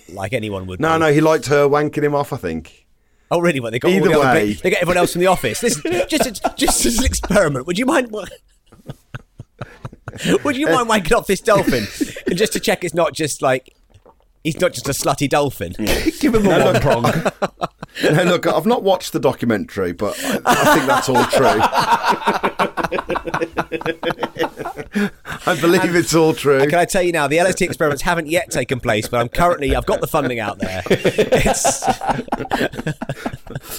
like 0.10 0.34
anyone 0.34 0.68
would. 0.68 0.80
no, 0.80 0.94
be. 0.94 1.00
no, 1.00 1.14
he 1.14 1.22
liked 1.22 1.48
her 1.48 1.68
wanking 1.68 2.04
him 2.04 2.16
off. 2.16 2.34
I 2.34 2.38
think. 2.38 2.88
Oh, 3.32 3.39
really? 3.39 3.60
What 3.60 3.72
they 3.72 3.80
got? 3.80 3.91
Either 3.91 4.10
the 4.10 4.20
way. 4.20 4.54
they 4.54 4.70
got 4.70 4.82
everyone 4.82 4.98
else 4.98 5.14
from 5.14 5.22
the 5.22 5.28
office. 5.28 5.62
This 5.62 5.82
just 6.08 6.44
just 6.56 6.86
as 6.86 7.00
an 7.00 7.06
experiment. 7.06 7.68
Would 7.68 7.80
you 7.80 7.86
mind? 7.86 8.12
Would 10.44 10.58
you 10.58 10.68
mind 10.68 10.89
wanking 10.89 11.18
off 11.18 11.28
this 11.28 11.41
dolphin, 11.41 11.88
and 12.28 12.38
just 12.38 12.54
to 12.54 12.60
check 12.60 12.84
it's 12.84 12.94
not 12.94 13.14
just 13.14 13.41
like 13.41 13.74
he's 14.44 14.60
not 14.60 14.74
just 14.74 14.88
a 14.89 14.91
slutty 14.91 15.30
dolphin? 15.30 15.74
Give 16.20 16.36
him 16.36 16.46
a 16.46 16.66
one 16.72 16.82
prong. 16.82 17.04
no, 18.04 18.24
look, 18.24 18.46
I've 18.48 18.66
not 18.66 18.84
watched 18.84 19.14
the 19.14 19.20
documentary, 19.20 19.94
but 19.94 20.20
I, 20.24 20.39
I 20.46 20.76
think 20.76 20.88
that's 20.88 21.10
all 21.10 21.24
true. 21.26 21.60
I 25.46 25.60
believe 25.60 25.94
it's 25.96 26.14
all 26.16 26.34
true. 26.34 26.60
Can 26.68 26.76
I 26.76 26.86
tell 26.86 27.02
you 27.02 27.12
now, 27.12 27.28
the 27.28 27.38
LSD 27.38 27.66
experiments 27.66 28.02
haven't 28.04 28.28
yet 28.28 28.52
taken 28.52 28.80
place, 28.80 29.08
but 29.08 29.20
I'm 29.20 29.30
currently 29.30 29.76
I've 29.76 29.86
got 29.86 30.00
the 30.02 30.08
funding 30.08 30.39
out 30.39 30.60
there. 30.60 30.82
It's, 30.89 31.84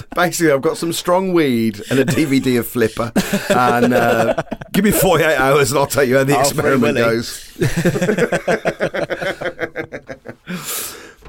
Basically, 0.15 0.53
I've 0.53 0.63
got 0.63 0.77
some 0.77 0.93
strong 0.93 1.33
weed 1.33 1.81
and 1.91 1.99
a 1.99 2.05
DVD 2.05 2.59
of 2.59 2.67
Flipper, 2.67 3.13
and 3.51 3.95
uh, 3.95 4.35
give 4.73 4.85
me 4.85 4.91
48 4.91 5.37
hours, 5.37 5.71
and 5.73 5.79
I'll 5.79 5.87
tell 5.87 6.05
you 6.05 6.19
how 6.19 6.25
the 6.25 6.35
Oh, 6.35 6.45
Free 6.45 6.49
experiment 6.49 6.97
goes. 6.97 7.41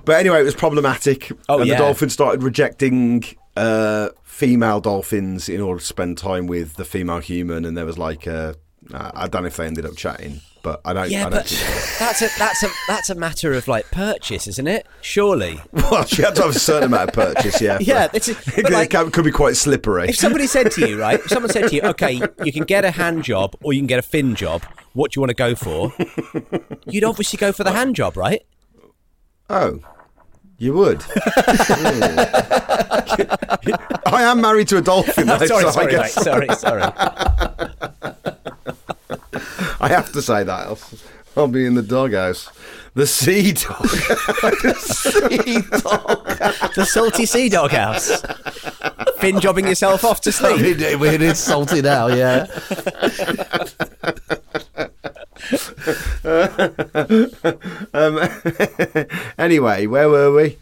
But 0.06 0.18
anyway, 0.20 0.39
it 0.41 0.43
was 0.43 0.56
problematic, 0.56 1.32
Oh, 1.49 1.60
and 1.60 1.68
yeah. 1.68 1.76
the 1.76 1.84
dolphin 1.84 2.10
started 2.10 2.43
rejecting 2.43 3.24
uh, 3.58 4.10
female 4.24 4.80
dolphins 4.82 5.49
in 5.49 5.62
order 5.62 5.80
to 5.80 5.86
spend 5.86 6.18
time 6.18 6.47
with 6.47 6.76
the 6.76 6.86
female 6.86 7.20
human, 7.20 7.66
and 7.66 7.76
there 7.78 7.86
was 7.86 7.97
like 7.97 8.28
a, 8.28 8.56
I 8.93 9.28
don't 9.28 9.41
know 9.43 9.47
if 9.47 9.58
they 9.58 9.66
ended 9.66 9.86
up 9.86 9.95
chatting, 9.95 10.41
but 10.62 10.82
I 10.86 10.93
don't. 10.93 11.10
yeah, 11.10 11.22
I 11.22 11.30
don't 11.30 11.32
but 11.32 11.45
think 11.47 11.99
that's 11.99 12.22
a 12.22 12.30
that's 12.39 12.64
a 12.64 12.70
that's 12.88 13.10
a 13.10 13.16
matter 13.16 13.53
of 13.53 13.68
like 13.68 13.89
purchase, 13.91 14.47
isn't 14.47 14.68
it? 14.68 14.86
Surely. 15.01 15.60
Well, 15.72 16.06
she 16.06 16.22
had 16.22 16.36
to 16.36 16.43
have 16.43 16.56
a 16.56 16.60
certain 16.60 16.88
amount 16.93 17.10
of 17.10 17.14
purchase, 17.16 17.62
yeah. 17.62 17.78
Yeah, 17.82 18.08
but 18.08 18.28
it's- 18.28 18.58
it 18.58 18.64
but 18.64 18.72
like- 18.72 18.89
could, 18.91 19.12
could 19.14 19.26
be 19.26 19.32
quite 19.32 19.56
slippery. 19.56 20.10
If 20.10 20.18
somebody 20.18 20.47
said 20.47 20.72
to 20.74 20.88
you, 20.89 20.99
right, 20.99 21.20
if 21.20 21.30
someone 21.30 21.51
said 21.51 21.70
to 21.70 21.76
you, 21.76 21.82
okay, 21.84 22.22
you 22.43 22.51
can 22.51 22.64
get 22.64 22.84
a 22.86 22.91
hand 22.91 23.24
job 23.24 23.56
or 23.64 23.74
you 23.74 23.80
can 23.80 23.88
get 23.88 23.99
a 23.99 24.03
fin 24.03 24.36
job, 24.36 24.64
what 24.93 25.12
do 25.12 25.18
you 25.18 25.22
want 25.22 25.30
to 25.30 25.36
go 25.36 25.56
for? 25.56 25.93
You'd 26.88 27.03
obviously 27.03 27.38
go 27.38 27.51
for 27.51 27.64
the 27.64 27.72
hand 27.72 27.95
job, 27.95 28.16
right? 28.18 28.41
Oh, 29.49 29.80
you 30.58 30.74
would. 30.74 31.03
I 34.06 34.24
am 34.24 34.41
married 34.41 34.68
to 34.70 34.78
a 34.78 34.82
dolphin. 34.82 35.28
Though, 35.28 35.38
sorry, 35.45 35.64
so 35.64 35.72
sorry, 35.72 35.97
mate, 35.97 36.12
sorry, 36.12 36.47
sorry. 36.56 36.82
I 39.82 39.89
have 39.89 40.12
to 40.14 40.22
say 40.22 40.43
that. 40.43 40.68
Else 40.68 41.03
I'll 41.38 41.47
be 41.47 41.66
in 41.66 41.76
the 41.76 41.82
doghouse. 41.82 42.49
The 42.93 43.06
sea 43.06 43.51
dog. 43.51 43.82
the 43.82 44.76
sea 44.80 45.62
dog. 45.82 46.74
The 46.76 46.86
salty 46.86 47.26
sea 47.26 47.49
dog 47.49 47.72
house. 47.72 48.24
Fin 49.20 49.41
jobbing 49.41 49.68
yourself 49.68 50.06
off 50.06 50.22
to 50.22 50.32
sleep. 50.32 50.62
it 50.62 51.22
is 51.22 51.38
salty 51.38 51.82
now, 51.82 52.08
yeah. 52.08 52.45
um, 57.93 58.20
anyway, 59.38 59.86
where 59.86 60.10
were 60.10 60.34
we? 60.34 60.58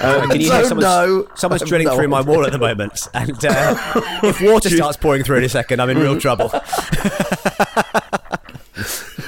Um, 0.00 0.30
Can 0.30 0.40
you 0.40 0.50
hear 0.50 0.64
someone's, 0.64 0.84
know. 0.84 1.28
someone's 1.34 1.62
drilling 1.62 1.86
no 1.86 1.96
through 1.96 2.08
my 2.08 2.20
wall 2.22 2.46
at 2.46 2.52
the 2.52 2.58
moment, 2.58 3.08
and 3.14 3.44
uh, 3.44 3.74
if 4.22 4.40
water 4.40 4.70
starts 4.70 4.96
pouring 4.96 5.22
through 5.22 5.38
in 5.38 5.44
a 5.44 5.48
second, 5.48 5.80
I'm 5.80 5.90
in 5.90 5.98
real 5.98 6.18
trouble. 6.18 6.50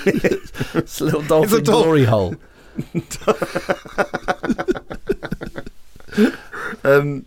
It's 0.07 1.01
a 1.01 1.05
little 1.05 1.23
dolphin 1.23 1.65
dol- 1.65 1.83
glory 1.83 2.05
hole. 2.05 2.37
um, 6.85 7.27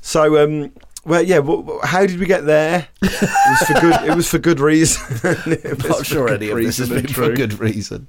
so, 0.00 0.42
um, 0.42 0.72
well, 1.08 1.22
yeah. 1.22 1.40
wh- 1.40 1.66
wh- 1.66 1.84
how 1.84 2.06
did 2.06 2.18
we 2.20 2.26
get 2.26 2.44
there? 2.46 2.86
It 3.02 3.10
was 3.22 3.62
for 3.66 3.80
good. 3.80 4.08
It 4.10 4.14
was 4.16 4.28
for 4.30 4.38
good 4.38 4.60
reason. 4.60 5.02
It 5.52 5.76
was 5.82 5.88
Not 5.88 6.06
sure 6.06 6.28
any 6.28 6.50
of 6.50 6.56
this 6.58 6.78
has 6.78 6.90
reason 6.90 6.96
been 6.96 7.06
and 7.06 7.14
for 7.14 7.24
true. 7.26 7.34
good 7.36 7.58
reason. 7.58 8.08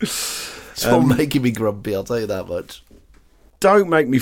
It's 0.00 0.84
all 0.86 1.00
Um, 1.00 1.16
making 1.16 1.42
me 1.42 1.50
grumpy, 1.50 1.94
I'll 1.94 2.04
tell 2.04 2.20
you 2.20 2.26
that 2.26 2.48
much. 2.48 2.82
Don't 3.60 3.88
make 3.88 4.08
me. 4.08 4.20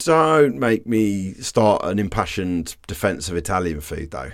Don't 0.00 0.56
make 0.58 0.86
me 0.86 1.34
start 1.34 1.82
an 1.84 1.98
impassioned 1.98 2.76
defence 2.86 3.28
of 3.28 3.36
Italian 3.36 3.80
food, 3.80 4.12
though. 4.12 4.30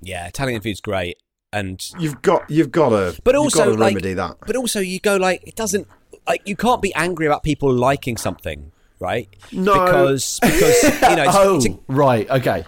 Yeah, 0.00 0.26
Italian 0.26 0.62
food's 0.62 0.80
great, 0.80 1.18
and 1.52 1.84
You've 1.98 2.22
got. 2.22 2.48
You've 2.50 2.72
got 2.72 2.88
to. 2.90 3.20
but 3.22 3.34
you've 3.34 3.42
also 3.44 3.58
got 3.58 3.64
to 3.66 3.70
like, 3.72 3.94
remedy 3.94 4.14
that. 4.14 4.36
but 4.46 4.56
also 4.56 4.80
you 4.80 4.98
go 4.98 5.16
like 5.16 5.46
it 5.46 5.54
doesn't 5.56 5.86
like 6.26 6.40
you 6.46 6.56
can't 6.56 6.80
be 6.80 6.94
angry 6.94 7.26
about 7.26 7.42
people 7.42 7.70
liking 7.72 8.16
something, 8.16 8.71
right? 9.02 9.28
No. 9.52 9.84
because 9.84 10.38
because 10.40 10.82
you 10.84 11.16
know 11.16 11.24
it's, 11.28 11.36
oh, 11.36 11.56
it's 11.56 11.66
a- 11.66 11.78
right, 11.88 12.30
okay. 12.30 12.64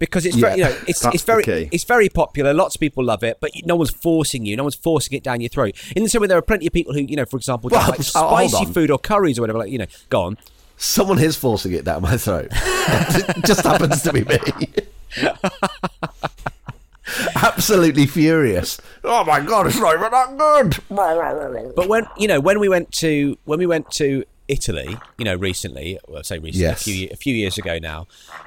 because 0.00 0.26
it's 0.26 0.34
Yeah, 0.36 0.40
very, 0.48 0.58
you 0.58 0.64
know 0.64 0.76
it's 0.88 1.04
it's 1.06 1.22
very 1.22 1.44
it's 1.70 1.84
very 1.84 2.08
popular. 2.08 2.52
Lots 2.52 2.74
of 2.76 2.80
people 2.80 3.04
love 3.04 3.22
it, 3.22 3.38
but 3.40 3.50
no 3.64 3.76
one's 3.76 3.90
forcing 3.90 4.44
you. 4.46 4.56
No 4.56 4.64
one's 4.64 4.74
forcing 4.74 5.16
it 5.16 5.22
down 5.22 5.40
your 5.40 5.48
throat. 5.50 5.74
In 5.94 6.02
the 6.02 6.08
same 6.08 6.22
way, 6.22 6.26
there 6.28 6.38
are 6.38 6.42
plenty 6.42 6.66
of 6.66 6.72
people 6.72 6.92
who 6.94 7.00
you 7.00 7.16
know, 7.16 7.26
for 7.26 7.36
example, 7.36 7.70
Well, 7.70 7.88
like 7.90 8.02
spicy 8.14 8.56
on. 8.66 8.72
food 8.72 8.90
or 8.90 8.98
curries 8.98 9.38
or 9.38 9.42
whatever. 9.42 9.58
Like 9.60 9.70
you 9.70 9.78
know, 9.78 9.86
go 10.10 10.22
on. 10.22 10.38
Someone 10.76 11.20
is 11.20 11.36
forcing 11.36 11.72
it 11.72 11.84
down 11.84 12.02
my 12.02 12.16
throat. 12.16 12.48
it 12.52 13.44
just 13.44 13.62
happens 13.62 14.02
to 14.02 14.12
be 14.12 14.24
me. 14.24 14.38
Absolutely 17.36 18.06
furious. 18.06 18.80
Oh 19.04 19.22
my 19.24 19.38
god, 19.40 19.66
it's 19.68 19.78
not 19.78 19.94
even 19.94 20.10
that 20.10 20.36
good. 20.36 21.74
But 21.76 21.88
when 21.88 22.06
you 22.16 22.26
know 22.28 22.40
when 22.40 22.58
we 22.58 22.68
went 22.68 22.90
to 22.92 23.36
when 23.44 23.58
we 23.58 23.66
went 23.66 23.90
to 23.92 24.24
Italy, 24.46 24.98
you 25.18 25.24
know, 25.24 25.34
recently, 25.36 25.98
well, 26.06 26.18
I 26.18 26.22
say 26.22 26.38
recently, 26.38 26.66
Yes. 26.66 26.82
a 26.82 26.84
few 26.84 27.08
a 27.12 27.16
few 27.16 27.34
years 27.34 27.56
ago 27.58 27.78
now, 27.80 28.06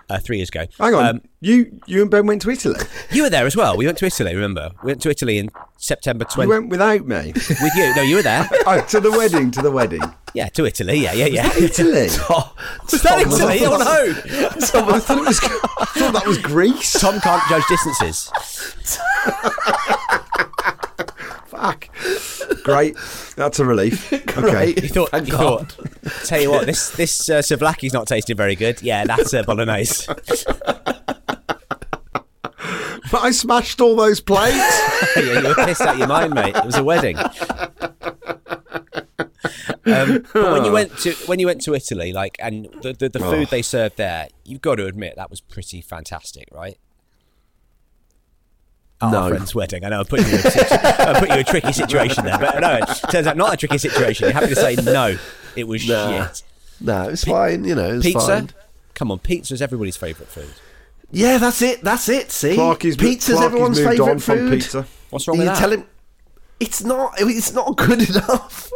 uh, 0.10 0.20
three 0.20 0.38
years 0.38 0.50
ago. 0.50 0.66
Hang 0.80 0.94
on. 0.94 1.06
Um, 1.06 1.22
you. 1.42 1.80
You 1.88 2.02
and 2.04 2.12
Ben 2.12 2.26
went 2.28 2.42
to 2.44 2.50
Italy. 2.52 2.80
you 3.12 3.24
were 3.24 3.30
there 3.30 3.46
as 3.46 3.56
well. 3.56 3.76
We 3.78 3.86
went 3.86 3.98
to 4.00 4.06
Italy. 4.06 4.34
Remember, 4.36 4.72
we 4.84 4.88
went 4.92 5.02
to 5.04 5.10
Italy 5.10 5.38
in 5.40 5.50
September 5.78 6.26
You 6.30 6.34
twenty. 6.34 6.50
went 6.50 6.70
without 6.70 7.06
me. 7.08 7.32
with 7.34 7.76
you? 7.76 7.96
No, 7.96 8.02
you 8.04 8.18
were 8.18 8.22
there. 8.24 8.48
oh, 8.66 8.82
to 8.90 9.00
the 9.00 9.12
wedding. 9.12 9.50
To 9.52 9.62
the 9.62 9.72
wedding. 9.72 10.02
Yeah, 10.34 10.50
to 10.50 10.66
Italy. 10.66 11.00
Yeah, 11.00 11.14
yeah, 11.14 11.26
yeah. 11.28 11.52
Italy. 11.58 12.10
Was 12.92 13.02
that 13.02 13.20
Italy? 13.22 13.60
Oh 13.64 13.78
no! 13.78 14.14
I 14.94 15.00
thought 15.00 15.18
it 15.18 15.26
was. 15.26 15.40
I 15.44 15.86
thought 15.86 16.14
that 16.14 16.28
was 16.28 16.38
Greece. 16.38 16.94
Tom 17.00 17.20
can't 17.22 17.42
judge 17.50 17.64
distances. 17.70 18.30
Fuck. 21.58 21.90
Great. 22.64 22.96
That's 23.36 23.60
a 23.60 23.66
relief. 23.66 24.14
Okay. 24.38 24.52
Great. 24.52 24.84
You 24.84 24.90
thought? 24.90 25.10
Thank 25.10 25.26
you 25.28 25.32
God. 25.34 25.72
thought? 25.72 26.14
Tell 26.26 26.40
you 26.40 26.52
what, 26.52 26.68
this 26.68 26.92
this 26.92 27.28
uh, 27.28 27.40
souvlaki's 27.40 27.92
not 27.92 28.08
tasting 28.08 28.38
very 28.38 28.56
good. 28.56 28.84
Yeah, 28.84 29.04
that's 29.04 29.34
uh, 29.34 29.42
bolognese. 29.42 30.06
But 33.10 33.24
I 33.24 33.32
smashed 33.32 33.80
all 33.80 33.96
those 33.96 34.20
plates. 34.20 34.58
yeah, 35.16 35.40
you 35.42 35.48
were 35.48 35.56
pissed 35.56 35.82
out 35.82 35.98
your 35.98 36.08
mind, 36.08 36.34
mate. 36.34 36.56
It 36.56 36.66
was 36.66 36.76
a 36.76 36.84
wedding. 36.84 37.18
Um, 37.18 37.32
but 40.34 40.52
when 40.52 40.66
you 40.66 40.72
went 40.74 40.98
to 41.00 41.14
when 41.26 41.40
you 41.40 41.48
went 41.48 41.62
to 41.62 41.74
Italy, 41.74 42.12
like, 42.12 42.36
and 42.40 42.66
the 42.82 42.94
the, 42.94 43.08
the 43.10 43.20
food 43.20 43.48
Oh. 43.48 43.50
they 43.50 43.62
served 43.62 43.96
there, 43.98 44.28
you've 44.44 44.62
got 44.62 44.76
to 44.76 44.86
admit 44.86 45.14
that 45.16 45.30
was 45.30 45.40
pretty 45.40 45.80
fantastic, 45.82 46.50
right? 46.52 46.78
At 49.00 49.12
No. 49.12 49.18
our 49.24 49.30
friend's 49.30 49.54
wedding. 49.54 49.86
I 49.86 49.90
know 49.90 50.00
I 50.00 50.04
put 50.04 50.22
you 50.22 50.26
in 50.28 50.34
a, 50.34 50.38
situ- 50.40 50.66
I 50.72 51.20
put 51.20 51.28
you 51.30 51.36
in 51.36 51.40
a 51.42 51.44
tricky 51.44 51.72
situation 51.74 52.26
there, 52.26 52.38
but 52.40 52.60
no, 52.60 52.78
it 52.82 52.88
turns 53.12 53.28
out 53.28 53.38
not 53.38 53.54
a 53.54 53.58
tricky 53.58 53.78
situation. 53.78 54.26
You're 54.26 54.34
happy 54.34 54.48
to 54.50 54.56
say 54.56 54.76
no. 54.76 55.18
It 55.56 55.68
was 55.68 55.88
Nah. 55.88 56.28
shit. 56.28 56.44
No, 56.82 57.10
it's 57.10 57.24
fine. 57.24 57.64
You 57.64 57.76
know, 57.76 57.96
it's 57.98 58.06
Pizza. 58.06 58.20
fine. 58.28 58.50
Come 58.96 59.12
on, 59.12 59.20
pizza 59.20 59.54
is 59.54 59.62
everybody's 59.62 59.98
favourite 59.98 60.30
food. 60.32 60.50
Yeah, 61.12 61.38
that's 61.38 61.62
it. 61.62 61.82
That's 61.84 62.10
it. 62.10 62.32
See, 62.32 62.56
Clarky's- 62.56 62.98
pizza's 62.98 63.36
Clarky's 63.36 63.46
everyone's 63.46 63.78
favourite 63.80 64.00
on 64.12 64.20
from 64.20 64.38
food. 64.40 64.52
pizza. 64.62 64.88
What's 65.12 65.28
wrong 65.28 65.38
you 65.38 65.42
with 65.44 65.50
that? 65.54 65.60
tell 65.60 65.72
him 65.72 65.86
it's 66.60 66.84
not. 66.84 67.14
It's 67.20 67.54
not 67.54 67.78
good 67.78 68.02
enough. 68.10 68.72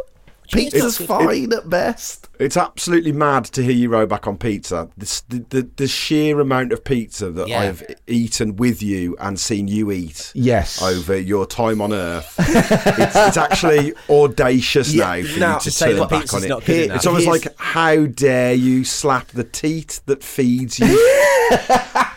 Pizza's 0.52 1.00
It's- 1.00 1.06
fine 1.08 1.52
at 1.52 1.68
best. 1.68 2.28
It's 2.38 2.56
absolutely 2.56 3.12
mad 3.12 3.44
to 3.46 3.62
hear 3.62 3.72
you 3.72 3.88
row 3.88 4.06
back 4.06 4.26
on 4.26 4.36
pizza. 4.36 4.88
The, 4.96 5.22
the, 5.28 5.44
the, 5.50 5.70
the 5.76 5.86
sheer 5.88 6.40
amount 6.40 6.72
of 6.72 6.82
pizza 6.84 7.30
that 7.30 7.48
Yeah. 7.48 7.60
I've 7.60 7.82
eaten 8.06 8.56
with 8.56 8.82
you 8.82 9.16
and 9.20 9.38
seen 9.38 9.68
you 9.68 9.90
eat 9.92 10.32
Yes. 10.34 10.82
over 10.82 11.16
your 11.16 11.46
time 11.46 11.80
on 11.80 11.92
Earth, 11.92 12.34
it's, 12.38 13.16
it's 13.16 13.36
actually 13.36 13.94
audacious 14.10 14.92
Yeah, 14.92 15.04
now 15.04 15.22
for 15.26 15.40
now- 15.40 15.52
you 15.54 15.58
to, 15.60 15.64
To 15.64 15.70
say 15.70 15.96
turn 15.96 16.08
back 16.08 16.20
pizza's 16.22 16.34
on 16.34 16.44
it. 16.44 16.48
not 16.48 16.64
good 16.64 16.84
enough. 16.84 16.96
It's 16.96 17.06
almost 17.06 17.24
Here's- 17.26 17.44
like, 17.46 17.54
how 17.58 18.06
dare 18.06 18.54
you 18.54 18.84
slap 18.84 19.28
the 19.28 19.44
teat 19.44 20.00
that 20.06 20.22
feeds 20.24 20.78
you? 20.80 20.86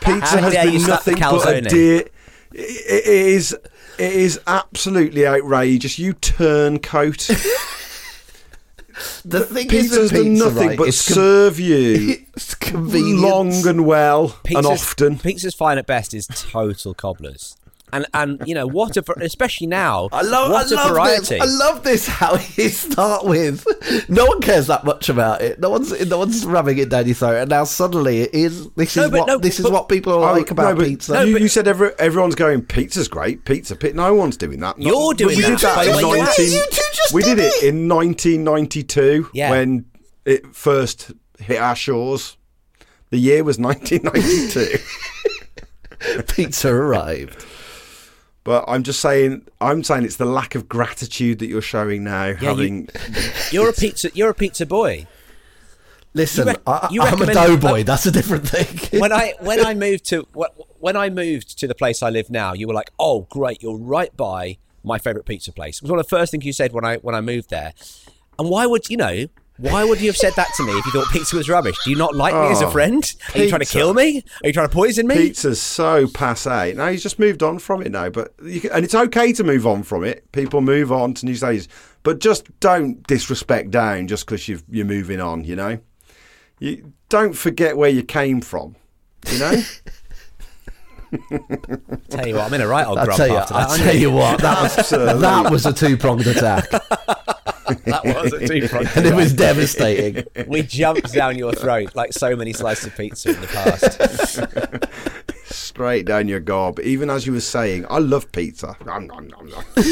Pizza 0.02 0.40
How 0.40 0.42
has 0.42 0.54
been 0.56 0.74
you 0.74 0.80
slap 0.80 1.04
the 1.04 1.12
nothing 1.12 1.20
but 1.20 1.48
a 1.48 1.62
calzone? 1.62 1.70
dear. 1.70 2.00
It 2.00 2.10
it 2.54 3.06
is. 3.08 3.54
It 3.98 4.14
is 4.14 4.40
absolutely 4.48 5.26
outrageous. 5.28 6.00
You 6.00 6.14
turncoat. 6.14 7.30
The 9.26 9.42
thing 9.42 9.68
Pizza's 9.68 10.12
is 10.12 10.12
pizza, 10.12 10.46
nothing 10.46 10.68
right, 10.70 10.78
but 10.78 10.88
it's 10.88 11.06
com- 11.08 11.16
serve 11.16 11.60
you 11.60 12.24
long 12.74 13.68
and 13.68 13.86
well 13.86 14.40
and 14.46 14.66
often. 14.66 15.20
Pizza's 15.20 15.54
fine 15.54 15.78
at 15.78 15.86
best 15.86 16.14
is 16.14 16.28
total 16.28 16.94
cobblers. 16.94 17.58
And 17.94 18.06
and 18.16 18.42
you 18.48 18.56
know 18.56 18.66
what 18.66 18.98
a 18.98 19.04
especially 19.22 19.68
now 19.68 20.10
I 20.12 20.22
love, 20.24 20.52
what 20.52 20.66
I 20.66 20.70
a 20.70 20.76
love 20.76 20.92
variety. 20.92 21.38
this. 21.38 21.42
I 21.42 21.46
love 21.46 21.84
this. 21.84 22.08
How 22.08 22.34
you 22.58 22.70
start 22.70 23.26
with, 23.26 23.64
no 24.10 24.26
one 24.26 24.42
cares 24.42 24.68
that 24.68 24.84
much 24.84 25.08
about 25.08 25.42
it. 25.42 25.60
No 25.60 25.70
one's, 25.70 25.92
no 26.08 26.18
one's 26.18 26.46
rubbing 26.46 26.80
it 26.80 26.90
down 26.90 27.06
your 27.06 27.14
throat, 27.16 27.36
and 27.42 27.50
now 27.50 27.64
suddenly 27.64 28.22
it 28.22 28.34
is. 28.34 28.68
This 28.72 28.96
No, 28.98 29.04
is 29.04 29.12
what 29.12 29.28
no, 29.28 29.38
this 29.38 29.60
is 29.60 29.70
what 29.70 29.88
people 29.88 30.14
Oh, 30.14 30.20
like 30.20 30.50
about 30.50 30.72
no, 30.72 30.76
but 30.78 30.86
pizza. 30.88 31.26
you, 31.28 31.38
you 31.38 31.48
said 31.48 31.68
every, 31.68 31.92
everyone's 32.00 32.36
going 32.36 32.64
pizza's 32.64 33.08
great. 33.08 33.46
Pizza, 33.46 33.76
pi-" 33.76 33.92
no 33.94 34.14
one's 34.16 34.36
doing 34.36 34.60
that. 34.62 34.78
Not- 34.80 34.82
You're 34.82 35.14
doing 35.14 35.38
we 35.38 35.42
that, 35.44 35.50
Did 35.52 35.60
that 35.60 35.88
in 35.88 35.96
way, 35.96 36.02
you 36.02 36.08
are. 36.08 36.26
19 36.26 36.52
You 36.52 36.66
two 36.72 36.82
just 36.92 37.14
we 37.14 37.22
did 37.22 37.36
did 37.36 37.46
it 37.46 37.64
it. 37.64 37.64
in 37.76 37.88
1992 37.88 39.30
Yeah. 39.34 39.52
when 39.52 39.86
it 40.26 40.56
first 40.56 41.12
hit 41.40 41.60
our 41.60 41.76
shores. 41.76 42.36
The 43.12 43.20
year 43.20 43.44
was 43.44 43.60
1992. 43.60 44.80
pizza 46.34 46.70
arrived. 46.70 47.46
But 48.46 48.64
I'm 48.70 48.84
just 48.84 49.02
saying, 49.02 49.46
I'm 49.60 49.84
saying 49.84 50.06
it's 50.06 50.16
the 50.16 50.24
lack 50.26 50.56
of 50.56 50.70
gratitude 50.70 51.40
that 51.40 51.48
you're 51.48 51.62
showing 51.62 52.06
now. 52.06 52.28
you- 52.28 52.36
having 52.36 52.90
You're 53.52 53.70
a 53.70 53.74
pizza. 53.74 54.10
You're 54.14 54.30
a 54.30 54.34
pizza 54.34 54.66
boy. 54.66 55.08
Listen, 56.14 56.48
You 56.48 56.54
rec- 56.54 56.62
I, 56.66 56.88
you 56.92 57.02
I'm 57.02 57.08
a 57.08 57.12
recommend- 57.26 57.34
doughboy. 57.62 57.82
uh, 57.82 57.84
That's 57.84 58.06
a 58.06 58.12
different 58.12 58.48
thing. 58.48 58.80
When 59.02 59.12
I 59.12 59.34
when 59.42 59.66
I 59.66 59.74
moved 59.74 60.06
to 60.12 60.26
when 60.80 60.96
I 60.96 61.10
moved 61.10 61.60
to 61.60 61.68
the 61.68 61.76
place 61.76 62.02
I 62.02 62.10
live 62.10 62.30
now, 62.30 62.54
you 62.54 62.68
were 62.68 62.74
like, 62.74 62.90
"Oh, 62.98 63.28
great! 63.30 63.62
You're 63.62 63.76
right 63.78 64.16
by 64.16 64.58
my 64.82 64.98
favorite 64.98 65.26
pizza 65.26 65.52
place." 65.52 65.78
It 65.78 65.82
was 65.84 65.92
one 65.92 66.00
of 66.00 66.06
the 66.06 66.16
first 66.18 66.32
things 66.32 66.46
you 66.46 66.54
said 66.54 66.72
when 66.72 66.86
I 66.86 66.96
when 66.98 67.16
I 67.16 67.20
moved 67.22 67.50
there. 67.50 67.74
And 68.40 68.50
why 68.50 68.66
would 68.66 68.90
you 68.90 68.96
know? 68.96 69.26
Why 69.58 69.86
would 69.86 70.02
you 70.02 70.08
have 70.08 70.18
said 70.18 70.34
that 70.36 70.50
to 70.58 70.64
me 70.64 70.74
if 70.74 70.86
you 70.86 70.92
thought 70.92 71.08
pizza 71.14 71.36
was 71.38 71.48
rubbish? 71.48 71.76
Do 71.86 71.90
you 71.90 71.96
not 71.96 72.14
like 72.14 72.34
me 72.34 72.48
as 72.52 72.62
a 72.62 72.66
Oh, 72.68 72.72
friend? 72.72 73.14
Are 73.34 73.40
you 73.40 73.48
trying 73.48 73.62
to 73.62 73.66
kill 73.66 73.94
me? 73.94 74.24
Are 74.44 74.48
you 74.48 74.54
trying 74.54 74.68
to 74.68 74.74
poison 74.74 75.08
me? 75.08 75.16
Pizza's 75.16 75.62
so 75.62 76.08
passe. 76.08 76.74
Now 76.74 76.90
he's 76.90 77.02
just 77.04 77.20
moved 77.20 77.42
on 77.42 77.60
from 77.60 77.82
it 77.82 77.90
now, 77.92 78.10
but 78.10 78.34
you 78.44 78.60
can, 78.60 78.72
and 78.72 78.84
it's 78.84 78.96
okay 78.96 79.32
to 79.34 79.44
move 79.46 79.66
on 79.66 79.84
from 79.84 80.04
it. 80.04 80.30
People 80.34 80.60
move 80.62 80.92
on 80.92 81.14
to 81.16 81.26
new 81.26 81.36
stages, 81.36 81.70
but 82.04 82.20
just 82.20 82.48
don't 82.60 83.02
disrespect 83.08 83.72
down 83.72 84.08
just 84.08 84.26
because 84.26 84.48
you've 84.50 84.64
you're 84.70 84.86
moving 84.86 85.22
on. 85.22 85.46
You 85.46 85.56
know, 85.56 85.80
you 86.60 86.92
don't 87.08 87.34
forget 87.34 87.78
where 87.78 87.90
you 87.90 88.04
came 88.04 88.42
from. 88.42 88.76
You 89.32 89.40
know, 89.40 89.62
Tell 92.10 92.28
you 92.28 92.36
what, 92.36 92.46
I'm 92.48 92.54
in 92.54 92.62
a 92.62 92.68
right 92.68 92.86
old 92.86 92.98
I'll 92.98 93.06
grump 93.06 93.18
tell 93.18 93.28
you. 93.28 93.36
after 93.38 93.54
that. 93.54 93.70
I'll 93.70 93.78
tell 93.78 93.96
you 93.96 94.12
what. 94.12 94.42
That 94.42 94.62
was 94.64 94.90
that 94.90 95.52
was 95.52 95.66
a 95.66 95.72
two 95.74 95.96
pronged 95.98 96.28
attack, 96.28 96.66
That 97.86 98.06
was 98.06 98.34
a 98.34 98.48
two-front 98.48 98.96
and 98.96 99.06
it 99.06 99.16
was 99.16 99.34
devastating. 99.34 100.24
We 100.48 100.62
jumped 100.62 101.12
down 101.14 101.38
your 101.38 101.54
throat 101.54 101.96
like 101.96 102.14
so 102.14 102.36
many 102.36 102.54
slices 102.54 102.88
of 102.88 102.96
pizza 102.96 103.30
in 103.30 103.42
the 103.42 103.48
past. 103.48 104.00
straight 105.46 106.06
down 106.06 106.28
your 106.28 106.40
gob. 106.40 106.80
Even 106.82 107.10
as 107.10 107.26
you 107.26 107.34
were 107.34 107.42
saying, 107.42 107.86
I 107.90 108.00
love 108.00 108.32
pizza. 108.32 108.78
Nom, 108.86 109.08
nom, 109.08 109.28
nom, 109.28 109.50
nom. 109.50 109.64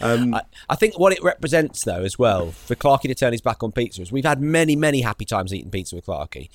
um, 0.00 0.34
I, 0.34 0.42
I 0.68 0.76
think 0.76 0.98
what 0.98 1.12
it 1.12 1.22
represents, 1.22 1.84
though, 1.84 2.02
as 2.02 2.18
well, 2.18 2.50
for 2.50 2.74
Clarky 2.74 3.08
to 3.08 3.14
turn 3.14 3.32
his 3.32 3.40
back 3.40 3.62
on 3.62 3.72
pizza 3.72 4.02
is 4.02 4.12
we've 4.12 4.24
had 4.24 4.40
many, 4.40 4.76
many 4.76 5.00
happy 5.00 5.24
times 5.24 5.54
eating 5.54 5.70
pizza 5.70 5.96
with 5.96 6.06
Clarky. 6.06 6.50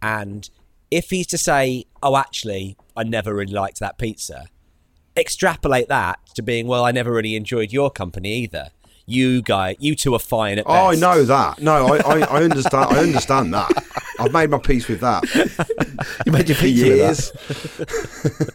And 0.00 0.48
if 0.90 1.10
he's 1.10 1.26
to 1.28 1.38
say, 1.38 1.84
oh, 2.02 2.16
actually, 2.16 2.76
I 2.96 3.04
never 3.04 3.34
really 3.34 3.52
liked 3.52 3.80
that 3.80 3.98
pizza, 3.98 4.46
extrapolate 5.16 5.88
that 5.88 6.18
to 6.34 6.42
being, 6.42 6.66
well, 6.66 6.84
I 6.84 6.92
never 6.92 7.12
really 7.12 7.34
enjoyed 7.34 7.72
your 7.72 7.90
company 7.90 8.32
either. 8.38 8.68
You 9.08 9.40
guy, 9.40 9.76
you 9.78 9.94
two 9.94 10.14
are 10.14 10.20
fine 10.20 10.58
at 10.58 10.64
oh, 10.66 10.90
I 10.90 10.96
know 10.96 11.22
that. 11.22 11.60
No, 11.60 11.86
I, 11.86 11.98
I, 11.98 12.18
I 12.22 12.42
understand. 12.42 12.92
I 12.92 12.98
understand 12.98 13.54
that. 13.54 13.70
I've 14.18 14.32
made 14.32 14.50
my 14.50 14.58
peace 14.58 14.88
with 14.88 15.00
that. 15.00 15.22
You 16.26 16.32
made 16.32 16.48
your 16.48 16.56
peace 16.56 16.82
pizza 16.82 17.30
with 17.30 18.26
years. 18.26 18.50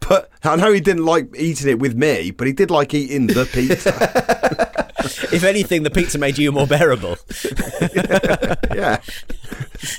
but 0.08 0.30
I 0.44 0.54
know 0.54 0.72
he 0.72 0.78
didn't 0.78 1.04
like 1.04 1.34
eating 1.36 1.68
it 1.68 1.80
with 1.80 1.96
me, 1.96 2.30
but 2.30 2.46
he 2.46 2.52
did 2.52 2.70
like 2.70 2.94
eating 2.94 3.26
the 3.26 3.46
pizza. 3.46 4.72
If 5.32 5.44
anything, 5.44 5.82
the 5.84 5.90
pizza 5.90 6.18
made 6.18 6.36
you 6.36 6.50
more 6.50 6.66
bearable. 6.66 7.16
yeah. 8.74 9.00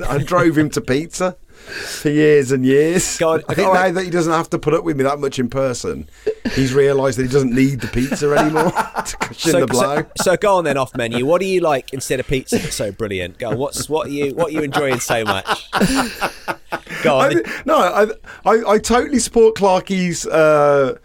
I 0.06 0.18
drove 0.18 0.58
him 0.58 0.70
to 0.72 0.82
pizza 0.82 1.38
for 1.68 2.10
years 2.10 2.52
and 2.52 2.66
years. 2.66 3.18
God, 3.18 3.44
I 3.50 3.54
think 3.54 3.68
now 3.68 3.74
right. 3.74 3.94
that 3.94 4.04
he 4.04 4.10
doesn't 4.10 4.32
have 4.34 4.50
to 4.52 4.60
put 4.60 4.74
up 4.74 4.84
with 4.84 4.98
me 4.98 5.04
that 5.04 5.20
much 5.20 5.40
in 5.40 5.50
person, 5.50 6.10
he's 6.54 6.74
realised 6.74 7.18
that 7.18 7.24
he 7.24 7.30
doesn't 7.30 7.54
need 7.54 7.82
the 7.82 7.88
pizza 7.88 8.32
anymore 8.34 8.72
to 9.06 9.18
cushion 9.18 9.52
So, 9.52 9.60
the 9.62 9.68
blow. 9.68 9.96
so, 9.98 10.06
so 10.24 10.38
go 10.38 10.56
on 10.56 10.64
then 10.64 10.78
off 10.78 10.96
menu. 10.96 11.26
What 11.26 11.42
do 11.42 11.48
you 11.48 11.62
like 11.62 11.94
instead 11.94 12.20
of 12.20 12.28
pizza? 12.28 12.58
That's 12.58 12.76
so 12.76 12.92
brilliant. 12.92 13.38
Go. 13.38 13.52
On, 13.52 13.58
what's 13.58 13.90
what 13.90 14.08
are 14.08 14.12
you 14.12 14.34
what 14.34 14.48
are 14.50 14.52
you 14.52 14.62
enjoying 14.62 15.00
so 15.00 15.24
much? 15.24 15.70
Go 17.04 17.20
on. 17.20 17.38
I, 17.38 17.62
no, 17.66 17.78
I, 17.78 18.04
I, 18.46 18.72
I 18.74 18.78
totally 18.80 19.20
support 19.20 19.56
Clarky's, 19.56 20.26
uh, 20.26 20.98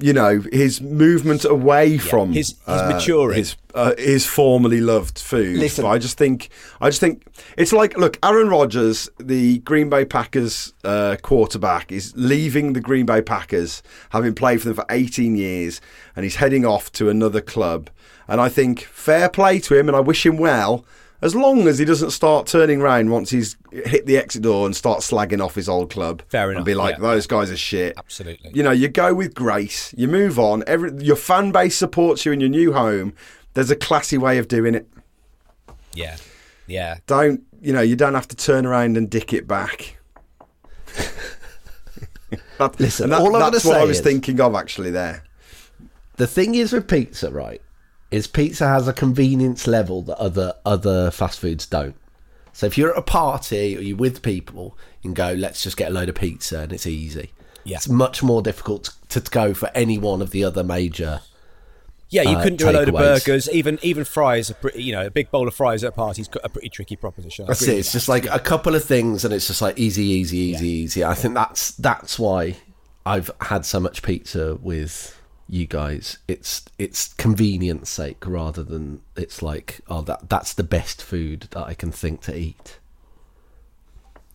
you 0.00 0.12
know, 0.12 0.42
his 0.52 0.80
movement 0.80 1.44
away 1.44 1.98
from 1.98 2.32
his- 2.32 2.48
his 2.48 2.54
uh, 2.66 2.90
maturing. 2.92 3.38
his, 3.38 3.56
uh, 3.74 3.94
his 3.98 4.26
formerly 4.26 4.80
loved 4.80 5.18
food. 5.18 5.56
Listen. 5.56 5.82
But 5.84 5.90
I 5.90 5.98
just 5.98 6.18
think, 6.18 6.48
I 6.80 6.88
just 6.88 7.00
think 7.00 7.24
it's 7.56 7.72
like, 7.72 7.96
look, 7.96 8.18
Aaron 8.22 8.48
Rodgers, 8.48 9.08
the 9.18 9.58
Green 9.60 9.88
Bay 9.88 10.04
Packers 10.04 10.72
uh, 10.84 11.16
quarterback, 11.22 11.90
is 11.92 12.12
leaving 12.16 12.72
the 12.72 12.80
Green 12.80 13.06
Bay 13.06 13.22
Packers, 13.22 13.82
having 14.10 14.34
played 14.34 14.60
for 14.62 14.68
them 14.68 14.74
for 14.76 14.84
18 14.90 15.36
years, 15.36 15.80
and 16.16 16.24
he's 16.24 16.36
heading 16.36 16.64
off 16.66 16.90
to 16.92 17.08
another 17.08 17.40
club. 17.40 17.90
And 18.26 18.40
I 18.40 18.48
think 18.48 18.80
fair 18.82 19.28
play 19.28 19.58
to 19.60 19.78
him, 19.78 19.88
and 19.88 19.96
I 19.96 20.00
wish 20.00 20.24
him 20.26 20.36
well. 20.38 20.84
As 21.20 21.34
long 21.34 21.66
as 21.66 21.78
he 21.80 21.84
doesn't 21.84 22.10
start 22.12 22.46
turning 22.46 22.80
round 22.80 23.10
once 23.10 23.30
he's 23.30 23.56
hit 23.72 24.06
the 24.06 24.16
exit 24.16 24.42
door 24.42 24.66
and 24.66 24.76
start 24.76 25.00
slagging 25.00 25.44
off 25.44 25.56
his 25.56 25.68
old 25.68 25.90
club, 25.90 26.22
Fair 26.28 26.50
enough. 26.52 26.58
and 26.60 26.64
be 26.64 26.74
like, 26.74 26.94
yeah. 26.96 27.00
"Those 27.00 27.26
guys 27.26 27.50
are 27.50 27.56
shit." 27.56 27.94
Absolutely. 27.98 28.52
You 28.54 28.62
know, 28.62 28.70
you 28.70 28.86
go 28.88 29.12
with 29.14 29.34
grace, 29.34 29.92
you 29.96 30.06
move 30.06 30.38
on. 30.38 30.62
Every 30.68 30.92
your 31.04 31.16
fan 31.16 31.50
base 31.50 31.76
supports 31.76 32.24
you 32.24 32.30
in 32.30 32.38
your 32.40 32.50
new 32.50 32.72
home. 32.72 33.14
There's 33.54 33.70
a 33.70 33.76
classy 33.76 34.16
way 34.16 34.38
of 34.38 34.46
doing 34.46 34.76
it. 34.76 34.86
Yeah. 35.92 36.16
Yeah. 36.68 36.98
Don't 37.08 37.42
you 37.60 37.72
know? 37.72 37.80
You 37.80 37.96
don't 37.96 38.14
have 38.14 38.28
to 38.28 38.36
turn 38.36 38.64
around 38.64 38.96
and 38.96 39.10
dick 39.10 39.32
it 39.32 39.48
back. 39.48 39.96
That- 42.58 42.78
Listen, 42.80 43.10
that- 43.10 43.20
all 43.20 43.26
I'm 43.28 43.32
gonna 43.40 43.50
that's 43.52 43.64
what 43.64 43.76
I 43.80 43.84
was 43.84 43.98
is- 43.98 44.04
thinking 44.04 44.40
of 44.40 44.54
actually. 44.54 44.90
There, 44.90 45.22
The 46.16 46.26
thing 46.26 46.54
is 46.56 46.72
with 46.72 46.88
pizza, 46.88 47.30
right? 47.30 47.62
Is 48.10 48.26
pizza 48.26 48.66
has 48.66 48.88
a 48.88 48.92
convenience 48.92 49.66
level 49.66 50.02
that 50.02 50.16
other 50.16 50.54
other 50.64 51.10
fast 51.10 51.40
foods 51.40 51.66
don't. 51.66 51.94
So 52.52 52.66
if 52.66 52.76
you're 52.76 52.90
at 52.90 52.98
a 52.98 53.02
party 53.02 53.76
or 53.76 53.80
you're 53.80 53.96
with 53.96 54.22
people, 54.22 54.76
you 55.02 55.08
can 55.08 55.14
go, 55.14 55.32
let's 55.32 55.62
just 55.62 55.76
get 55.76 55.90
a 55.90 55.94
load 55.94 56.08
of 56.08 56.14
pizza, 56.14 56.60
and 56.60 56.72
it's 56.72 56.86
easy. 56.86 57.30
Yeah. 57.64 57.76
It's 57.76 57.88
much 57.88 58.22
more 58.22 58.42
difficult 58.42 58.94
to, 59.10 59.20
to 59.20 59.30
go 59.30 59.54
for 59.54 59.70
any 59.74 59.98
one 59.98 60.22
of 60.22 60.30
the 60.30 60.42
other 60.42 60.64
major. 60.64 61.20
Yeah, 62.08 62.22
you 62.22 62.36
uh, 62.36 62.42
couldn't 62.42 62.56
do 62.56 62.70
a 62.70 62.72
load 62.72 62.88
of 62.88 62.94
burgers. 62.94 63.50
Even 63.50 63.78
even 63.82 64.04
fries 64.04 64.50
are 64.50 64.54
pretty. 64.54 64.82
You 64.82 64.92
know, 64.92 65.06
a 65.06 65.10
big 65.10 65.30
bowl 65.30 65.46
of 65.46 65.54
fries 65.54 65.84
at 65.84 65.88
a 65.88 65.92
party 65.92 66.22
is 66.22 66.30
a 66.42 66.48
pretty 66.48 66.70
tricky 66.70 66.96
proposition. 66.96 67.44
I 67.44 67.48
That's 67.48 67.62
it. 67.62 67.78
It's 67.78 67.92
that. 67.92 67.98
just 67.98 68.08
like 68.08 68.24
a 68.24 68.38
couple 68.38 68.74
of 68.74 68.82
things, 68.82 69.24
and 69.24 69.34
it's 69.34 69.46
just 69.46 69.60
like 69.60 69.78
easy, 69.78 70.04
easy, 70.04 70.38
easy, 70.38 70.68
easy. 70.68 71.04
I 71.04 71.12
think 71.14 71.34
that's 71.34 71.72
that's 71.72 72.18
why 72.18 72.56
I've 73.04 73.30
had 73.42 73.66
so 73.66 73.78
much 73.78 74.02
pizza 74.02 74.54
with 74.54 75.17
you 75.48 75.66
guys. 75.66 76.18
It's 76.28 76.64
it's 76.78 77.14
convenience 77.14 77.88
sake 77.90 78.24
rather 78.26 78.62
than 78.62 79.00
it's 79.16 79.42
like 79.42 79.80
oh 79.88 80.02
that 80.02 80.28
that's 80.28 80.52
the 80.54 80.64
best 80.64 81.02
food 81.02 81.48
that 81.52 81.66
I 81.66 81.74
can 81.74 81.90
think 81.92 82.20
to 82.22 82.36
eat. 82.36 82.78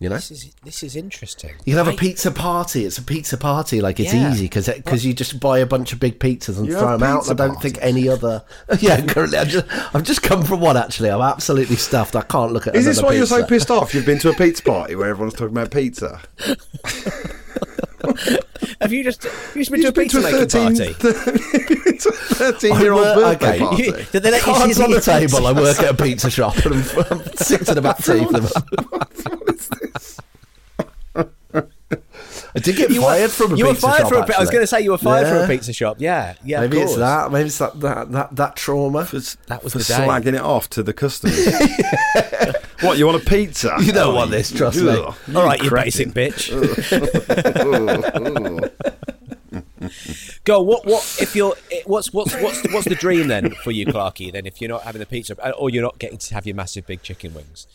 You 0.00 0.08
know, 0.08 0.16
This 0.16 0.32
is 0.32 0.52
this 0.64 0.82
is 0.82 0.96
interesting. 0.96 1.52
you 1.64 1.74
can 1.74 1.84
have 1.84 1.88
a 1.88 1.92
I- 1.92 1.96
pizza 1.96 2.32
party. 2.32 2.84
It's 2.84 2.98
a 2.98 3.02
pizza 3.02 3.36
party. 3.38 3.80
Like 3.80 4.00
it's 4.00 4.12
Yeah. 4.12 4.32
easy 4.32 4.46
because 4.46 4.66
because 4.66 5.06
you 5.06 5.14
just 5.14 5.38
buy 5.38 5.60
a 5.60 5.66
bunch 5.66 5.92
of 5.92 6.00
big 6.00 6.18
pizzas 6.18 6.58
and 6.58 6.66
You 6.66 6.72
throw 6.76 6.98
them 6.98 7.04
out. 7.04 7.30
I 7.30 7.34
don't 7.34 7.62
think 7.62 7.78
any 7.80 8.08
other. 8.08 8.42
Yeah, 8.80 9.00
currently 9.06 9.38
I've 9.38 9.48
just 9.48 9.66
I've 9.94 10.02
just 10.02 10.22
come 10.22 10.42
from 10.42 10.60
one. 10.60 10.76
Actually, 10.76 11.10
I'm 11.10 11.22
absolutely 11.22 11.76
stuffed. 11.76 12.16
I 12.16 12.22
can't 12.22 12.52
look 12.52 12.66
at. 12.66 12.74
Is 12.74 12.84
this 12.86 12.98
another 12.98 13.12
why 13.12 13.16
you're 13.18 13.26
so 13.26 13.46
pissed 13.46 13.70
off? 13.70 13.94
You've 13.94 14.04
been 14.04 14.18
to 14.18 14.30
a 14.30 14.34
pizza 14.34 14.64
party 14.64 14.96
where 14.96 15.08
everyone's 15.08 15.34
talking 15.34 15.56
about 15.56 15.70
pizza. 15.70 16.20
Have 18.84 18.92
you 18.92 19.02
just 19.02 19.22
have 19.24 19.56
you 19.56 19.64
just 19.64 19.70
been 19.72 19.80
to 19.82 19.88
a 19.88 19.92
pizza 19.92 20.20
to 20.20 20.28
a 20.28 20.30
making 20.30 20.48
13 20.48 20.76
party? 20.76 20.92
Thirteen-year-old 22.34 23.02
birthday 23.02 23.48
okay, 23.48 23.58
party. 23.58 23.82
You- 23.84 23.92
did 24.12 24.22
they 24.22 24.30
let 24.30 24.46
you 24.46 24.52
Cards 24.52 24.76
see 24.76 24.82
on 24.84 24.90
the 24.90 24.96
the- 24.96 25.02
table. 25.02 25.46
I 25.46 25.52
work 25.52 25.78
at 25.80 25.90
a 25.98 26.02
pizza 26.02 26.28
shop 26.30 26.56
and 26.66 26.74
I'm, 26.74 26.82
I'm 27.10 27.22
sitting 27.36 27.78
about 27.78 27.96
tea 28.04 28.24
for 28.26 28.40
them. 28.40 28.50
I 32.56 32.60
did 32.60 32.76
get 32.76 32.90
You 32.90 33.00
were- 33.00 33.06
fired 33.08 33.30
from 33.32 33.54
a 33.54 33.56
you 33.56 33.64
were 33.66 33.72
pizza 33.72 33.86
fired 33.88 34.00
shop. 34.02 34.08
from 34.10 34.30
a, 34.30 34.36
I 34.36 34.40
was 34.40 34.50
going 34.50 34.62
to 34.62 34.66
say 34.68 34.80
you 34.82 34.92
were 34.92 34.98
fired 34.98 35.26
from 35.26 35.38
a 35.38 35.46
pizza 35.48 35.72
shop. 35.72 35.96
Yeah, 35.98 36.34
yeah. 36.44 36.60
of 36.62 36.70
Maybe 36.70 36.82
it's 36.82 36.94
that. 36.96 37.32
Maybe 37.32 37.46
it's 37.46 37.58
that 37.58 37.80
that 37.80 38.12
that, 38.12 38.36
that 38.36 38.54
trauma. 38.56 39.04
That 39.48 39.64
was 39.64 39.72
for 39.72 39.78
the 39.78 39.84
day. 39.84 39.94
slagging 39.94 40.34
it 40.34 40.40
off 40.40 40.70
to 40.70 40.82
the 40.84 40.92
customers. 40.92 41.46
what 42.80 42.96
you 42.98 43.06
want 43.06 43.20
a 43.20 43.24
pizza? 43.26 43.74
You 43.80 43.90
don't 43.92 44.08
Oh, 44.12 44.14
want 44.14 44.30
this, 44.30 44.52
trust 44.52 44.78
me. 44.80 44.88
ugh, 44.90 45.14
All 45.34 45.44
right, 45.44 45.60
you 45.62 45.68
cretin. 45.68 46.10
basic 46.12 46.50
bitch. 46.52 46.52
Go. 50.44 50.60
What? 50.60 50.84
What? 50.84 51.16
If 51.20 51.34
you're, 51.34 51.54
eh, 51.72 51.82
what's 51.86 52.12
what's 52.12 52.34
what's 52.34 52.62
what's 52.72 52.86
the 52.86 52.94
dream 52.94 53.28
then 53.28 53.50
for 53.62 53.70
you, 53.70 53.86
Clarky? 53.86 54.30
Then, 54.32 54.46
if 54.46 54.60
you're 54.60 54.70
not 54.70 54.82
having 54.82 55.00
the 55.00 55.06
pizza, 55.06 55.36
uh, 55.42 55.50
or 55.50 55.70
you're 55.70 55.82
not 55.82 55.98
getting 55.98 56.18
to 56.18 56.34
have 56.34 56.46
your 56.46 56.54
massive 56.54 56.86
big 56.86 57.02
chicken 57.02 57.32
wings, 57.34 57.66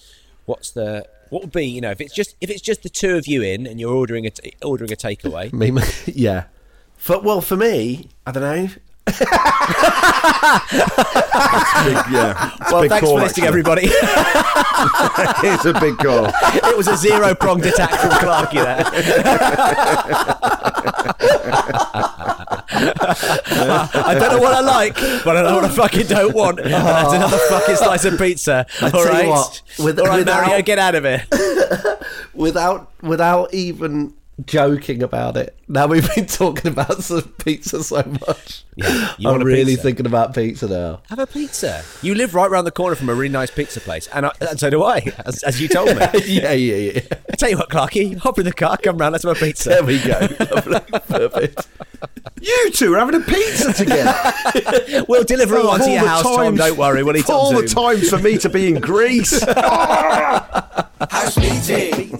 what's 0.46 0.72
the 0.72 1.08
what 1.30 1.42
would 1.44 1.52
be? 1.52 1.66
You 1.66 1.82
know, 1.82 1.92
if 1.92 2.00
it's 2.00 2.14
just 2.14 2.36
if 2.42 2.50
it's 2.50 2.62
just 2.62 2.84
the 2.84 2.90
two 2.90 3.16
of 3.16 3.28
you 3.28 3.42
in 3.42 3.66
and 3.66 3.80
you're 3.80 3.94
ordering 3.94 4.26
a 4.26 4.32
ordering 4.64 4.92
a 4.92 4.96
takeaway. 4.96 5.52
Me, 5.52 5.82
yeah. 6.14 6.46
For 6.96 7.20
well, 7.20 7.42
for 7.42 7.56
me, 7.56 8.10
I 8.28 8.32
don't 8.32 8.44
know. 8.44 8.70
Big, 11.86 11.96
yeah. 12.12 12.52
It's 12.62 12.72
a 12.72 12.74
Well, 12.74 12.82
big 12.82 12.90
thanks 12.92 13.06
call, 13.08 13.18
for 13.18 13.24
listening, 13.24 13.46
actually. 13.46 13.48
everybody. 13.48 13.82
it's 15.48 15.66
a 15.66 15.74
big 15.80 15.98
call. 15.98 16.26
it 16.28 16.78
was 16.78 16.88
a 16.88 16.98
zero 16.98 17.34
pronged 17.36 17.66
attack 17.66 17.92
from 17.92 18.12
Clarky 18.12 18.62
there. 18.64 18.84
I 22.72 24.16
don't 24.20 24.32
know 24.34 24.40
what 24.42 24.54
I 24.54 24.60
like, 24.62 24.96
but 25.24 25.38
I 25.38 25.42
know 25.44 25.56
what 25.56 25.66
I 25.66 25.70
fucking 25.70 26.08
don't 26.08 26.34
want. 26.34 26.60
And 26.70 26.74
that's 26.74 27.14
another 27.14 27.38
fucking 27.50 27.76
slice 27.78 28.06
of 28.06 28.18
pizza. 28.20 28.66
I 28.82 28.86
All 28.86 28.92
tell 28.92 29.02
you 29.06 29.10
right, 29.12 29.28
what, 29.28 29.62
with- 29.80 30.00
all 30.00 30.06
right, 30.08 30.18
without- 30.20 30.48
Mario, 30.48 30.62
get 30.64 30.78
out 30.80 30.96
of 30.96 31.04
here. 31.04 31.26
without 32.34 32.92
without 33.02 33.54
even 33.54 34.14
joking 34.46 35.04
about 35.04 35.38
it. 35.38 35.56
Now 35.68 35.88
we've 35.88 36.08
been 36.16 36.26
talking 36.28 36.72
about 36.72 37.04
some 37.04 37.24
pizza 37.44 37.84
so 37.84 38.04
much. 38.28 38.64
Yeah, 38.76 39.14
you 39.18 39.30
I'm 39.30 39.42
really 39.44 39.74
pizza? 39.74 39.84
thinking 39.84 40.06
about 40.06 40.34
pizza 40.34 40.68
now. 40.68 41.02
Have 41.10 41.20
a 41.20 41.28
pizza. 41.28 41.84
You 42.02 42.16
live 42.16 42.34
right 42.34 42.50
around 42.50 42.66
the 42.66 42.72
corner 42.72 42.96
from 42.96 43.10
a 43.10 43.14
really 43.14 43.30
nice 43.30 43.52
pizza 43.52 43.80
place, 43.82 44.08
and, 44.08 44.26
I, 44.26 44.32
and 44.42 44.60
so 44.60 44.70
do 44.70 44.84
I, 44.84 45.12
as, 45.26 45.44
as 45.44 45.62
you 45.62 45.68
told 45.68 45.90
me. 45.90 45.96
yeah, 46.26 46.54
yeah, 46.54 46.92
yeah. 46.92 47.02
I 47.32 47.36
tell 47.36 47.50
you 47.50 47.58
what, 47.58 47.70
Clarky, 47.70 48.18
hop 48.18 48.40
in 48.40 48.46
the 48.46 48.54
car, 48.54 48.78
come 48.78 48.98
round, 48.98 49.14
let's 49.14 49.24
have 49.26 49.36
a 49.36 49.40
pizza. 49.40 49.70
There 49.70 49.84
we 49.84 50.00
go. 50.00 50.28
Perfect. 51.08 51.68
You 52.42 52.72
two 52.72 52.94
are 52.96 53.00
having 53.00 53.16
a 53.22 53.26
pizza 53.26 53.74
together. 53.74 54.16
We'll 55.10 55.26
deliver 55.26 55.58
it 55.58 55.60
Of 55.60 55.66
oh, 55.66 55.70
one 55.70 55.80
to 55.82 55.90
your 55.92 56.04
the 56.04 56.08
house, 56.08 56.24
Tom. 56.24 56.56
Don't 56.56 56.78
worry, 56.78 57.04
we'll 57.04 57.18
eat 57.18 57.26
of 57.26 57.30
it 57.30 57.34
on 57.34 57.38
all 57.38 57.52
the 57.62 57.68
Zoom. 57.68 57.84
times 57.84 58.10
for 58.10 58.18
me 58.18 58.38
to 58.38 58.48
be 58.48 58.70
in 58.70 58.80
Greece. 58.80 59.44
House 59.44 61.38
meeting. 61.38 62.18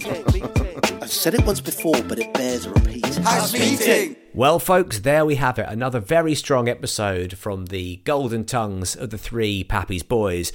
I've 1.10 1.16
said 1.16 1.34
it 1.34 1.44
once 1.44 1.60
before, 1.60 2.00
but 2.04 2.20
it 2.20 2.32
bears 2.34 2.66
a 2.66 2.70
repeat. 2.70 3.04
House 3.16 3.52
meeting. 3.52 4.14
Well, 4.32 4.60
folks, 4.60 5.00
there 5.00 5.26
we 5.26 5.34
have 5.34 5.58
it. 5.58 5.66
Another 5.68 5.98
very 5.98 6.36
strong 6.36 6.68
episode 6.68 7.36
from 7.36 7.66
the 7.66 7.96
golden 8.04 8.44
tongues 8.44 8.94
of 8.94 9.10
the 9.10 9.18
three 9.18 9.64
Pappy's 9.64 10.04
boys. 10.04 10.52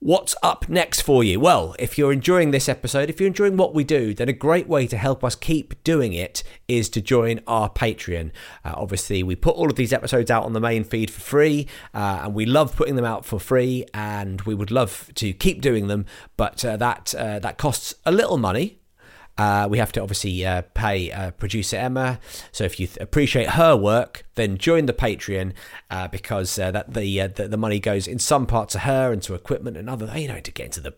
What's 0.00 0.36
up 0.42 0.68
next 0.68 1.00
for 1.00 1.24
you? 1.24 1.40
Well, 1.40 1.74
if 1.78 1.96
you're 1.96 2.12
enjoying 2.12 2.50
this 2.50 2.68
episode, 2.68 3.08
if 3.08 3.18
you're 3.18 3.26
enjoying 3.26 3.56
what 3.56 3.74
we 3.74 3.84
do, 3.84 4.12
then 4.12 4.28
a 4.28 4.34
great 4.34 4.68
way 4.68 4.86
to 4.86 4.98
help 4.98 5.24
us 5.24 5.34
keep 5.34 5.82
doing 5.82 6.12
it 6.12 6.42
is 6.68 6.90
to 6.90 7.00
join 7.00 7.40
our 7.46 7.70
Patreon. 7.70 8.32
Uh, 8.66 8.74
obviously, 8.76 9.22
we 9.22 9.34
put 9.34 9.56
all 9.56 9.70
of 9.70 9.76
these 9.76 9.94
episodes 9.94 10.30
out 10.30 10.44
on 10.44 10.52
the 10.52 10.60
main 10.60 10.84
feed 10.84 11.10
for 11.10 11.22
free, 11.22 11.66
uh, 11.94 12.20
and 12.24 12.34
we 12.34 12.44
love 12.44 12.76
putting 12.76 12.96
them 12.96 13.06
out 13.06 13.24
for 13.24 13.40
free, 13.40 13.86
and 13.94 14.42
we 14.42 14.54
would 14.54 14.70
love 14.70 15.10
to 15.14 15.32
keep 15.32 15.62
doing 15.62 15.86
them, 15.86 16.04
but 16.36 16.62
uh, 16.66 16.76
that 16.76 17.14
uh, 17.14 17.38
that 17.38 17.56
costs 17.56 17.94
a 18.04 18.12
little 18.12 18.36
money. 18.36 18.80
Uh, 19.36 19.66
we 19.68 19.78
have 19.78 19.90
to 19.92 20.00
obviously 20.00 20.46
uh, 20.46 20.62
pay 20.74 21.10
uh, 21.10 21.30
producer 21.32 21.76
Emma. 21.76 22.20
So 22.52 22.64
if 22.64 22.78
you 22.78 22.86
th- 22.86 22.98
appreciate 23.00 23.50
her 23.50 23.76
work, 23.76 24.24
then 24.36 24.58
join 24.58 24.86
the 24.86 24.92
Patreon 24.92 25.52
uh, 25.90 26.08
because 26.08 26.58
uh, 26.58 26.70
that 26.70 26.94
the, 26.94 27.20
uh, 27.20 27.28
the 27.28 27.48
the 27.48 27.56
money 27.56 27.80
goes 27.80 28.06
in 28.06 28.18
some 28.18 28.46
part 28.46 28.68
to 28.70 28.80
her 28.80 29.12
and 29.12 29.22
to 29.24 29.34
equipment 29.34 29.76
and 29.76 29.90
other. 29.90 30.10
You 30.16 30.28
know, 30.28 30.40
to 30.40 30.50
get 30.52 30.66
into 30.66 30.80
the 30.80 30.94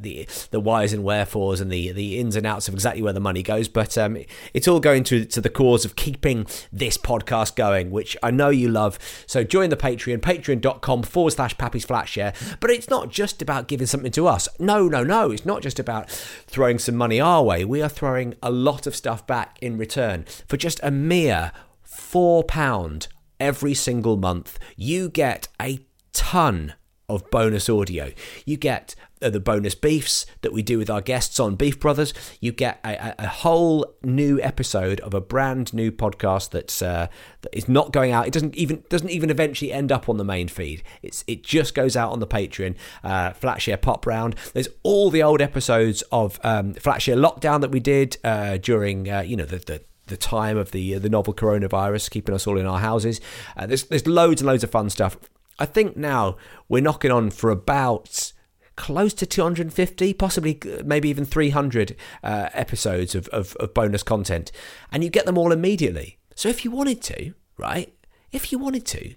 the 0.00 0.28
the 0.50 0.60
whys 0.60 0.92
and 0.92 1.04
wherefores 1.04 1.60
and 1.60 1.70
the 1.70 1.92
the 1.92 2.18
ins 2.18 2.36
and 2.36 2.46
outs 2.46 2.68
of 2.68 2.74
exactly 2.74 3.02
where 3.02 3.12
the 3.12 3.20
money 3.20 3.42
goes. 3.42 3.68
But 3.68 3.96
um, 3.98 4.18
it's 4.54 4.68
all 4.68 4.80
going 4.80 5.04
to 5.04 5.24
to 5.24 5.40
the 5.40 5.50
cause 5.50 5.84
of 5.84 5.96
keeping 5.96 6.46
this 6.72 6.98
podcast 6.98 7.56
going, 7.56 7.90
which 7.90 8.16
I 8.22 8.30
know 8.30 8.50
you 8.50 8.68
love. 8.68 8.98
So 9.26 9.44
join 9.44 9.70
the 9.70 9.76
Patreon, 9.76 10.18
patreon.com 10.18 11.02
forward 11.02 11.32
slash 11.32 11.56
Pappy's 11.58 11.84
Flat 11.84 12.08
Share. 12.08 12.32
But 12.60 12.70
it's 12.70 12.90
not 12.90 13.10
just 13.10 13.42
about 13.42 13.68
giving 13.68 13.86
something 13.86 14.12
to 14.12 14.26
us. 14.26 14.48
No, 14.58 14.88
no, 14.88 15.02
no. 15.04 15.30
It's 15.30 15.46
not 15.46 15.62
just 15.62 15.78
about 15.78 16.10
throwing 16.10 16.78
some 16.78 16.96
money 16.96 17.20
our 17.20 17.42
way. 17.42 17.64
We 17.64 17.82
are 17.82 17.88
throwing 17.88 18.34
a 18.42 18.50
lot 18.50 18.86
of 18.86 18.96
stuff 18.96 19.26
back 19.26 19.58
in 19.60 19.78
return 19.78 20.24
for 20.48 20.56
just 20.56 20.80
a 20.82 20.90
mere 20.90 21.52
four 21.82 22.44
pound 22.44 23.08
every 23.40 23.74
single 23.74 24.16
month. 24.16 24.58
You 24.76 25.08
get 25.08 25.48
a 25.60 25.80
ton 26.12 26.74
of 27.08 27.30
bonus 27.30 27.68
audio. 27.68 28.12
You 28.44 28.56
get 28.56 28.94
uh, 29.22 29.30
the 29.30 29.40
bonus 29.40 29.74
beefs 29.74 30.26
that 30.42 30.52
we 30.52 30.62
do 30.62 30.78
with 30.78 30.90
our 30.90 31.00
guests 31.00 31.40
on 31.40 31.54
Beef 31.54 31.78
Brothers. 31.80 32.12
You 32.40 32.52
get 32.52 32.80
a, 32.84 33.14
a, 33.18 33.26
whole 33.26 33.94
new 34.02 34.40
episode 34.42 35.00
of 35.00 35.14
a 35.14 35.20
brand 35.20 35.72
new 35.72 35.90
podcast 35.90 36.50
that's 36.50 36.82
uh, 36.82 37.06
that 37.42 37.56
is 37.56 37.68
not 37.68 37.92
going 37.92 38.12
out. 38.12 38.26
It 38.26 38.32
doesn't 38.32 38.54
even 38.56 38.82
doesn't 38.88 39.10
even 39.10 39.30
eventually 39.30 39.72
end 39.72 39.90
up 39.90 40.08
on 40.08 40.16
the 40.16 40.24
main 40.24 40.48
feed. 40.48 40.82
It's 41.02 41.24
it 41.26 41.42
just 41.42 41.74
goes 41.74 41.96
out 41.96 42.12
on 42.12 42.20
the 42.20 42.26
Patreon. 42.26 42.76
Uh, 43.02 43.30
Flatshare 43.30 43.80
Pop 43.80 44.06
Round. 44.06 44.34
There's 44.52 44.68
all 44.82 45.10
the 45.10 45.22
old 45.22 45.40
episodes 45.40 46.02
of 46.12 46.38
um, 46.44 46.74
Flatshare 46.74 47.18
Lockdown 47.18 47.60
that 47.60 47.70
we 47.70 47.80
did 47.80 48.18
uh, 48.24 48.58
during 48.58 49.10
uh, 49.10 49.20
you 49.20 49.36
know 49.36 49.46
the, 49.46 49.58
the 49.58 49.82
the 50.06 50.16
time 50.16 50.56
of 50.56 50.70
the 50.70 50.94
uh, 50.94 50.98
the 50.98 51.08
novel 51.08 51.34
coronavirus, 51.34 52.10
keeping 52.10 52.34
us 52.34 52.46
all 52.46 52.58
in 52.58 52.66
our 52.66 52.80
houses. 52.80 53.20
Uh, 53.56 53.66
there's 53.66 53.84
there's 53.84 54.06
loads 54.06 54.40
and 54.40 54.46
loads 54.46 54.64
of 54.64 54.70
fun 54.70 54.90
stuff. 54.90 55.16
I 55.58 55.66
think 55.66 55.96
now 55.96 56.36
we're 56.68 56.82
knocking 56.82 57.10
on 57.10 57.30
for 57.30 57.50
about 57.50 58.32
close 58.76 59.14
to 59.14 59.26
250, 59.26 60.14
possibly 60.14 60.60
uh, 60.64 60.82
maybe 60.84 61.08
even 61.08 61.24
300 61.24 61.96
uh, 62.22 62.50
episodes 62.52 63.14
of, 63.14 63.26
of, 63.28 63.56
of 63.56 63.74
bonus 63.74 64.02
content, 64.02 64.52
and 64.92 65.02
you 65.02 65.10
get 65.10 65.26
them 65.26 65.38
all 65.38 65.50
immediately. 65.50 66.18
So 66.34 66.48
if 66.48 66.64
you 66.64 66.70
wanted 66.70 67.02
to, 67.02 67.34
right? 67.56 67.92
If 68.32 68.52
you 68.52 68.58
wanted 68.58 68.84
to, 68.86 69.14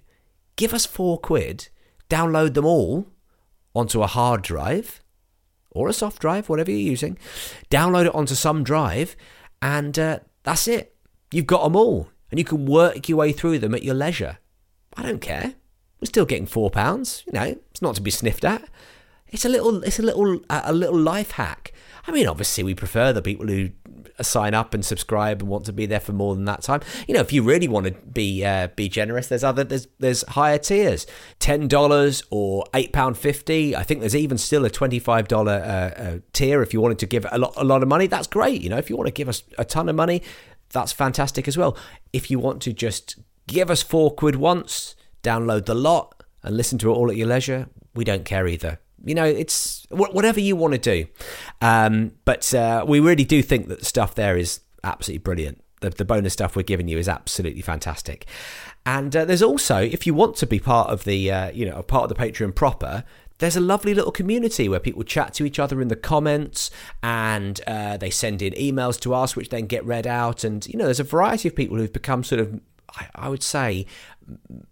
give 0.56 0.72
us 0.72 0.86
four 0.86 1.18
quid, 1.18 1.68
download 2.08 2.54
them 2.54 2.64
all 2.64 3.08
onto 3.74 4.02
a 4.02 4.06
hard 4.06 4.42
drive 4.42 5.02
or 5.70 5.88
a 5.88 5.92
soft 5.92 6.20
drive, 6.20 6.48
whatever 6.48 6.70
you're 6.70 6.80
using, 6.80 7.18
download 7.70 8.06
it 8.06 8.14
onto 8.14 8.34
some 8.34 8.64
drive, 8.64 9.14
and 9.62 9.98
uh, 9.98 10.18
that's 10.42 10.66
it. 10.66 10.96
You've 11.30 11.46
got 11.46 11.62
them 11.62 11.76
all, 11.76 12.08
and 12.30 12.38
you 12.38 12.44
can 12.44 12.66
work 12.66 13.08
your 13.08 13.18
way 13.18 13.32
through 13.32 13.58
them 13.60 13.74
at 13.74 13.84
your 13.84 13.94
leisure. 13.94 14.38
I 14.96 15.02
don't 15.02 15.20
care. 15.20 15.54
We're 16.00 16.06
still 16.06 16.24
getting 16.24 16.46
four 16.46 16.70
pounds. 16.70 17.24
You 17.26 17.32
know, 17.34 17.58
it's 17.70 17.82
not 17.82 17.94
to 17.96 18.00
be 18.00 18.10
sniffed 18.10 18.44
at. 18.44 18.68
It's 19.28 19.44
a 19.44 19.48
little, 19.48 19.82
it's 19.84 19.98
a 19.98 20.02
little, 20.02 20.40
a 20.48 20.72
little 20.72 20.98
life 20.98 21.32
hack. 21.32 21.72
I 22.06 22.12
mean, 22.12 22.26
obviously, 22.26 22.64
we 22.64 22.74
prefer 22.74 23.12
the 23.12 23.22
people 23.22 23.46
who 23.46 23.70
sign 24.20 24.54
up 24.54 24.74
and 24.74 24.84
subscribe 24.84 25.40
and 25.40 25.48
want 25.48 25.64
to 25.66 25.72
be 25.72 25.86
there 25.86 26.00
for 26.00 26.12
more 26.12 26.34
than 26.34 26.44
that 26.46 26.62
time. 26.62 26.80
You 27.06 27.14
know, 27.14 27.20
if 27.20 27.32
you 27.32 27.42
really 27.42 27.68
want 27.68 27.86
to 27.86 27.92
be 27.92 28.44
uh, 28.44 28.68
be 28.68 28.88
generous, 28.88 29.28
there's 29.28 29.44
other 29.44 29.64
there's 29.64 29.86
there's 29.98 30.22
higher 30.28 30.58
tiers, 30.58 31.06
ten 31.38 31.68
dollars 31.68 32.22
or 32.30 32.64
eight 32.74 32.92
pound 32.92 33.18
fifty. 33.18 33.76
I 33.76 33.82
think 33.82 34.00
there's 34.00 34.16
even 34.16 34.38
still 34.38 34.64
a 34.64 34.70
twenty 34.70 34.98
five 34.98 35.28
dollar 35.28 35.52
uh, 35.52 36.02
uh, 36.02 36.18
tier 36.32 36.62
if 36.62 36.72
you 36.72 36.80
wanted 36.80 36.98
to 37.00 37.06
give 37.06 37.26
a 37.30 37.38
lot 37.38 37.52
a 37.56 37.64
lot 37.64 37.82
of 37.82 37.88
money. 37.88 38.06
That's 38.06 38.26
great. 38.26 38.62
You 38.62 38.70
know, 38.70 38.78
if 38.78 38.90
you 38.90 38.96
want 38.96 39.08
to 39.08 39.12
give 39.12 39.28
us 39.28 39.42
a 39.58 39.64
ton 39.64 39.88
of 39.88 39.96
money, 39.96 40.22
that's 40.70 40.92
fantastic 40.92 41.46
as 41.46 41.56
well. 41.58 41.76
If 42.12 42.30
you 42.30 42.38
want 42.38 42.62
to 42.62 42.72
just 42.72 43.18
give 43.46 43.70
us 43.70 43.82
four 43.82 44.10
quid 44.10 44.36
once, 44.36 44.96
download 45.22 45.66
the 45.66 45.74
lot 45.74 46.22
and 46.42 46.56
listen 46.56 46.78
to 46.78 46.90
it 46.90 46.94
all 46.94 47.10
at 47.10 47.16
your 47.16 47.28
leisure, 47.28 47.68
we 47.94 48.04
don't 48.04 48.24
care 48.24 48.46
either. 48.46 48.78
You 49.04 49.14
know, 49.14 49.24
it's 49.24 49.86
wh- 49.90 50.14
whatever 50.14 50.40
you 50.40 50.56
want 50.56 50.74
to 50.74 50.78
do. 50.78 51.06
Um, 51.60 52.12
but 52.24 52.52
uh, 52.54 52.84
we 52.86 53.00
really 53.00 53.24
do 53.24 53.42
think 53.42 53.68
that 53.68 53.80
the 53.80 53.84
stuff 53.84 54.14
there 54.14 54.36
is 54.36 54.60
absolutely 54.82 55.18
brilliant. 55.18 55.62
the, 55.80 55.90
the 55.90 56.04
bonus 56.04 56.32
stuff 56.32 56.54
we're 56.54 56.62
giving 56.62 56.88
you 56.88 56.98
is 56.98 57.08
absolutely 57.08 57.62
fantastic. 57.62 58.26
And 58.86 59.14
uh, 59.14 59.24
there's 59.24 59.42
also, 59.42 59.78
if 59.78 60.06
you 60.06 60.14
want 60.14 60.36
to 60.36 60.46
be 60.46 60.58
part 60.58 60.90
of 60.90 61.04
the, 61.04 61.30
uh, 61.30 61.50
you 61.50 61.66
know, 61.66 61.82
part 61.82 62.10
of 62.10 62.16
the 62.16 62.22
Patreon 62.22 62.54
proper, 62.54 63.04
there's 63.38 63.56
a 63.56 63.60
lovely 63.60 63.94
little 63.94 64.12
community 64.12 64.68
where 64.68 64.80
people 64.80 65.02
chat 65.02 65.32
to 65.34 65.46
each 65.46 65.58
other 65.58 65.80
in 65.80 65.88
the 65.88 65.96
comments 65.96 66.70
and 67.02 67.60
uh, 67.66 67.96
they 67.96 68.10
send 68.10 68.42
in 68.42 68.52
emails 68.52 69.00
to 69.00 69.14
us, 69.14 69.34
which 69.34 69.48
then 69.48 69.66
get 69.66 69.84
read 69.84 70.06
out. 70.06 70.44
And, 70.44 70.66
you 70.66 70.76
know, 70.78 70.84
there's 70.84 71.00
a 71.00 71.04
variety 71.04 71.48
of 71.48 71.56
people 71.56 71.78
who've 71.78 71.92
become 71.92 72.22
sort 72.22 72.40
of, 72.40 72.60
I, 73.14 73.28
would 73.28 73.42
say, 73.42 73.86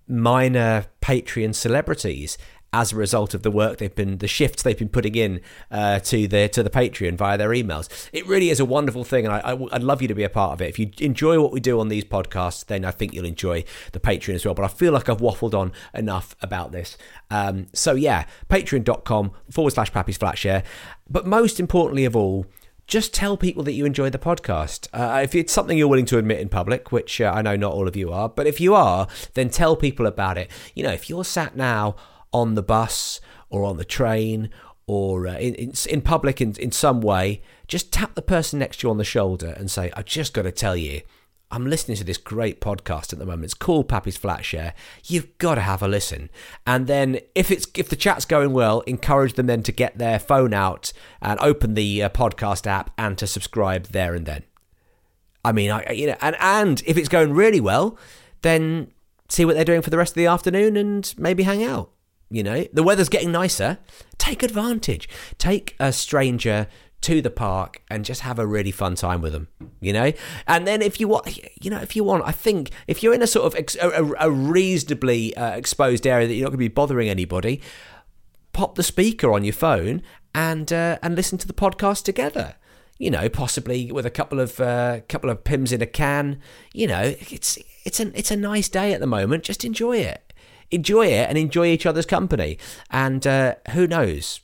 minor 0.07 0.87
Patreon 1.01 1.55
celebrities 1.55 2.39
as 2.73 2.93
a 2.93 2.97
result 2.97 3.33
of 3.33 3.43
the 3.43 3.51
work 3.51 3.79
they've 3.79 3.95
been 3.95 4.19
the 4.19 4.29
shifts 4.29 4.63
they've 4.63 4.79
been 4.79 4.91
putting 4.91 5.15
in 5.15 5.41
uh, 5.71 5.99
to 6.01 6.29
the 6.29 6.49
to 6.49 6.63
the 6.63 6.71
Patreon 6.71 7.17
via 7.17 7.39
their 7.39 7.51
emails. 7.51 8.09
It 8.13 8.27
really 8.27 8.51
is 8.51 8.61
a 8.61 8.65
wonderful 8.65 9.05
thing, 9.05 9.27
and 9.27 9.35
I, 9.35 9.55
would 9.55 9.83
love 9.83 10.03
you 10.03 10.09
to 10.09 10.15
be 10.15 10.25
a 10.25 10.29
part 10.29 10.53
of 10.53 10.61
it. 10.61 10.69
If 10.69 10.79
you 10.79 10.91
enjoy 11.01 11.41
what 11.41 11.53
we 11.53 11.61
do 11.61 11.81
on 11.81 11.89
these 11.89 12.05
podcasts, 12.05 12.67
then 12.67 12.85
I 12.85 12.91
think 12.91 13.15
you'll 13.15 13.25
enjoy 13.25 13.65
the 13.93 14.01
Patreon 14.01 14.35
as 14.35 14.45
well. 14.45 14.55
But 14.55 14.65
I 14.65 14.69
feel 14.69 14.93
like 14.93 15.09
I've 15.09 15.19
waffled 15.19 15.55
on 15.55 15.73
enough 15.95 16.37
about 16.43 16.73
this. 16.73 16.99
Um, 17.31 17.69
so 17.73 17.95
yeah, 17.95 18.25
patreon.com 18.51 19.33
forward 19.51 19.73
slash 19.73 19.93
Pappy's 19.93 20.19
Flatshare. 20.19 20.63
But 21.09 21.27
most 21.27 21.59
importantly 21.59 22.05
of 22.05 22.15
all, 22.15 22.47
just 22.89 23.13
tell 23.13 23.37
people 23.37 23.63
that 23.65 23.75
you 23.75 23.85
enjoy 23.85 24.09
the 24.09 24.19
podcast. 24.19 24.89
Uh, 24.95 25.21
if 25.23 25.35
it's 25.35 25.53
something 25.53 25.77
you're 25.77 25.87
willing 25.87 26.07
to 26.07 26.19
admit 26.19 26.41
in 26.41 26.49
public, 26.49 26.91
which 26.91 27.21
uh, 27.21 27.31
I 27.33 27.43
know 27.43 27.55
not 27.55 27.75
all 27.75 27.87
of 27.87 27.95
you 27.95 28.11
are, 28.11 28.31
but 28.31 28.47
if 28.47 28.61
you 28.61 28.75
are, 28.75 29.07
then 29.35 29.51
tell 29.51 29.77
people 29.77 30.07
about 30.07 30.39
it. 30.39 30.51
You 30.75 30.85
know, 30.85 30.93
if 30.93 31.11
you're 31.11 31.25
sat 31.25 31.55
now 31.55 31.97
on 32.33 32.55
the 32.55 32.63
bus 32.63 33.21
or 33.51 33.63
on 33.63 33.77
the 33.77 33.85
train 33.85 34.49
or 34.87 35.29
uh, 35.29 35.35
in, 35.35 35.55
in, 35.55 35.73
in 35.91 36.01
public 36.01 36.41
in, 36.41 36.55
in 36.59 36.73
some 36.73 37.03
way, 37.03 37.43
just 37.67 37.93
tap 37.93 38.15
the 38.15 38.23
person 38.23 38.59
next 38.59 38.81
to 38.81 38.87
you 38.87 38.91
on 38.91 38.97
the 38.97 39.05
shoulder 39.05 39.55
and 39.59 39.71
say, 39.71 39.93
I've 39.95 40.07
just 40.07 40.33
got 40.33 40.43
to 40.43 40.53
tell 40.53 40.77
you, 40.77 41.03
I'm 41.51 41.67
listening 41.67 41.97
to 41.97 42.05
this 42.05 42.19
great 42.19 42.61
podcast 42.61 43.13
at 43.13 43.19
the 43.19 43.25
moment. 43.25 43.45
It's 43.45 43.55
called 43.55 43.89
Pappy's 43.89 44.19
Flatshare. 44.19 44.75
You've 45.05 45.37
got 45.39 45.55
to 45.55 45.63
have 45.63 45.83
a 45.83 45.89
listen. 45.89 46.29
And 46.67 46.87
then 46.87 47.21
if 47.35 47.51
it's 47.51 47.67
if 47.75 47.89
the 47.89 47.97
chat's 47.97 48.27
going 48.27 48.53
well, 48.53 48.81
encourage 48.81 49.35
them 49.35 49.47
then 49.47 49.63
to 49.63 49.73
get 49.73 49.97
their 49.97 50.19
phone 50.19 50.53
out 50.53 50.93
and 51.23 51.41
open 51.41 51.75
the 51.75 52.03
uh, 52.03 52.09
podcast 52.11 52.67
app 52.67 52.91
and 52.99 53.17
to 53.19 53.27
subscribe 53.27 53.87
there 53.87 54.15
and 54.15 54.27
then. 54.27 54.45
I 55.45 55.53
mean, 55.53 55.71
I, 55.71 55.91
you 55.93 56.09
know, 56.09 56.17
and 56.21 56.37
and 56.39 56.83
if 56.85 56.99
it's 56.99 57.09
going 57.09 57.33
really 57.33 57.61
well, 57.61 57.99
then 58.43 58.93
see 59.31 59.47
what 59.47 59.55
they're 59.55 59.65
doing 59.65 59.83
for 59.83 59.91
the 59.91 59.99
rest 59.99 60.13
of 60.13 60.17
the 60.17 60.27
afternoon 60.27 60.77
and 60.77 61.15
maybe 61.17 61.45
hang 61.45 61.65
out. 61.65 61.91
You 62.31 62.43
know, 62.43 62.67
the 62.75 62.83
weather's 62.83 63.09
getting 63.09 63.33
nicer. 63.33 63.79
Take 64.19 64.43
advantage. 64.43 65.09
Take 65.39 65.75
a 65.81 65.95
stranger 65.95 66.67
to 67.01 67.23
the 67.23 67.31
park 67.31 67.83
and 67.91 68.05
just 68.05 68.23
have 68.23 68.39
a 68.39 68.47
really 68.47 68.71
fun 68.71 68.95
time 68.95 69.21
with 69.21 69.33
them 69.33 69.49
you 69.81 69.93
know 69.93 70.13
and 70.47 70.67
then 70.67 70.83
if 70.83 70.99
you 71.01 71.09
want 71.09 71.39
you 71.63 71.71
know 71.71 71.79
if 71.79 71.95
you 71.95 72.03
want 72.03 72.23
i 72.27 72.33
think 72.33 72.71
if 72.87 73.03
you're 73.03 73.15
in 73.15 73.23
a 73.23 73.27
sort 73.27 73.47
of 73.47 73.55
ex- 73.59 73.77
a, 73.77 74.13
a, 74.19 74.31
reasonably 74.31 75.37
uh, 75.37 75.51
exposed 75.51 76.07
area 76.07 76.27
that 76.27 76.35
you're 76.35 76.45
not 76.45 76.51
going 76.51 76.59
to 76.59 76.59
be 76.59 76.69
bothering 76.69 77.09
anybody 77.09 77.61
pop 78.53 78.75
the 78.75 78.83
speaker 78.83 79.33
on 79.33 79.45
your 79.45 79.53
phone 79.53 80.03
and 80.35 80.73
uh, 80.73 80.99
and 81.03 81.15
listen 81.15 81.39
to 81.39 81.47
the 81.47 81.53
podcast 81.53 82.03
together 82.03 82.57
you 82.99 83.11
know 83.11 83.29
possibly 83.29 83.93
with 83.93 84.05
a 84.05 84.11
couple 84.11 84.41
of 84.41 84.59
uh, 84.61 85.01
couple 85.09 85.31
of 85.31 85.45
Pimm's 85.45 85.73
in 85.73 85.81
a 85.81 85.87
can 85.87 86.41
you 86.75 86.87
know 86.87 87.15
it's 87.31 87.59
it's 87.85 88.01
an 88.01 88.13
it's 88.17 88.33
a 88.33 88.37
nice 88.37 88.69
day 88.69 88.93
at 88.93 89.01
the 89.01 89.07
moment 89.07 89.45
just 89.45 89.65
enjoy 89.65 89.99
it 89.99 90.29
enjoy 90.71 91.07
it 91.07 91.29
and 91.29 91.39
enjoy 91.39 91.67
each 91.67 91.87
other's 91.87 92.07
company. 92.07 92.59
And 92.91 93.27
uh, 93.27 93.57
who 93.73 93.87
knows? 93.87 94.41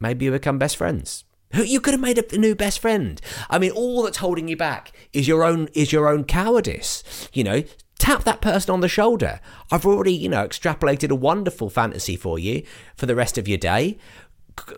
Maybe 0.00 0.26
you 0.26 0.30
become 0.30 0.58
best 0.58 0.76
friends. 0.76 1.24
You 1.64 1.80
could 1.80 1.94
have 1.94 2.00
made 2.00 2.18
a 2.18 2.38
new 2.38 2.54
best 2.54 2.78
friend. 2.78 3.20
I 3.48 3.58
mean, 3.58 3.70
all 3.70 4.02
that's 4.02 4.18
holding 4.18 4.48
you 4.48 4.56
back 4.56 4.92
is 5.12 5.28
your 5.28 5.44
own 5.44 5.68
is 5.74 5.92
your 5.92 6.08
own 6.08 6.24
cowardice. 6.24 7.28
You 7.32 7.44
know, 7.44 7.64
tap 7.98 8.24
that 8.24 8.40
person 8.40 8.72
on 8.72 8.80
the 8.80 8.88
shoulder. 8.88 9.40
I've 9.70 9.86
already, 9.86 10.12
you 10.12 10.28
know, 10.28 10.46
extrapolated 10.46 11.10
a 11.10 11.14
wonderful 11.14 11.70
fantasy 11.70 12.16
for 12.16 12.38
you 12.38 12.64
for 12.96 13.06
the 13.06 13.14
rest 13.14 13.38
of 13.38 13.48
your 13.48 13.58
day. 13.58 13.98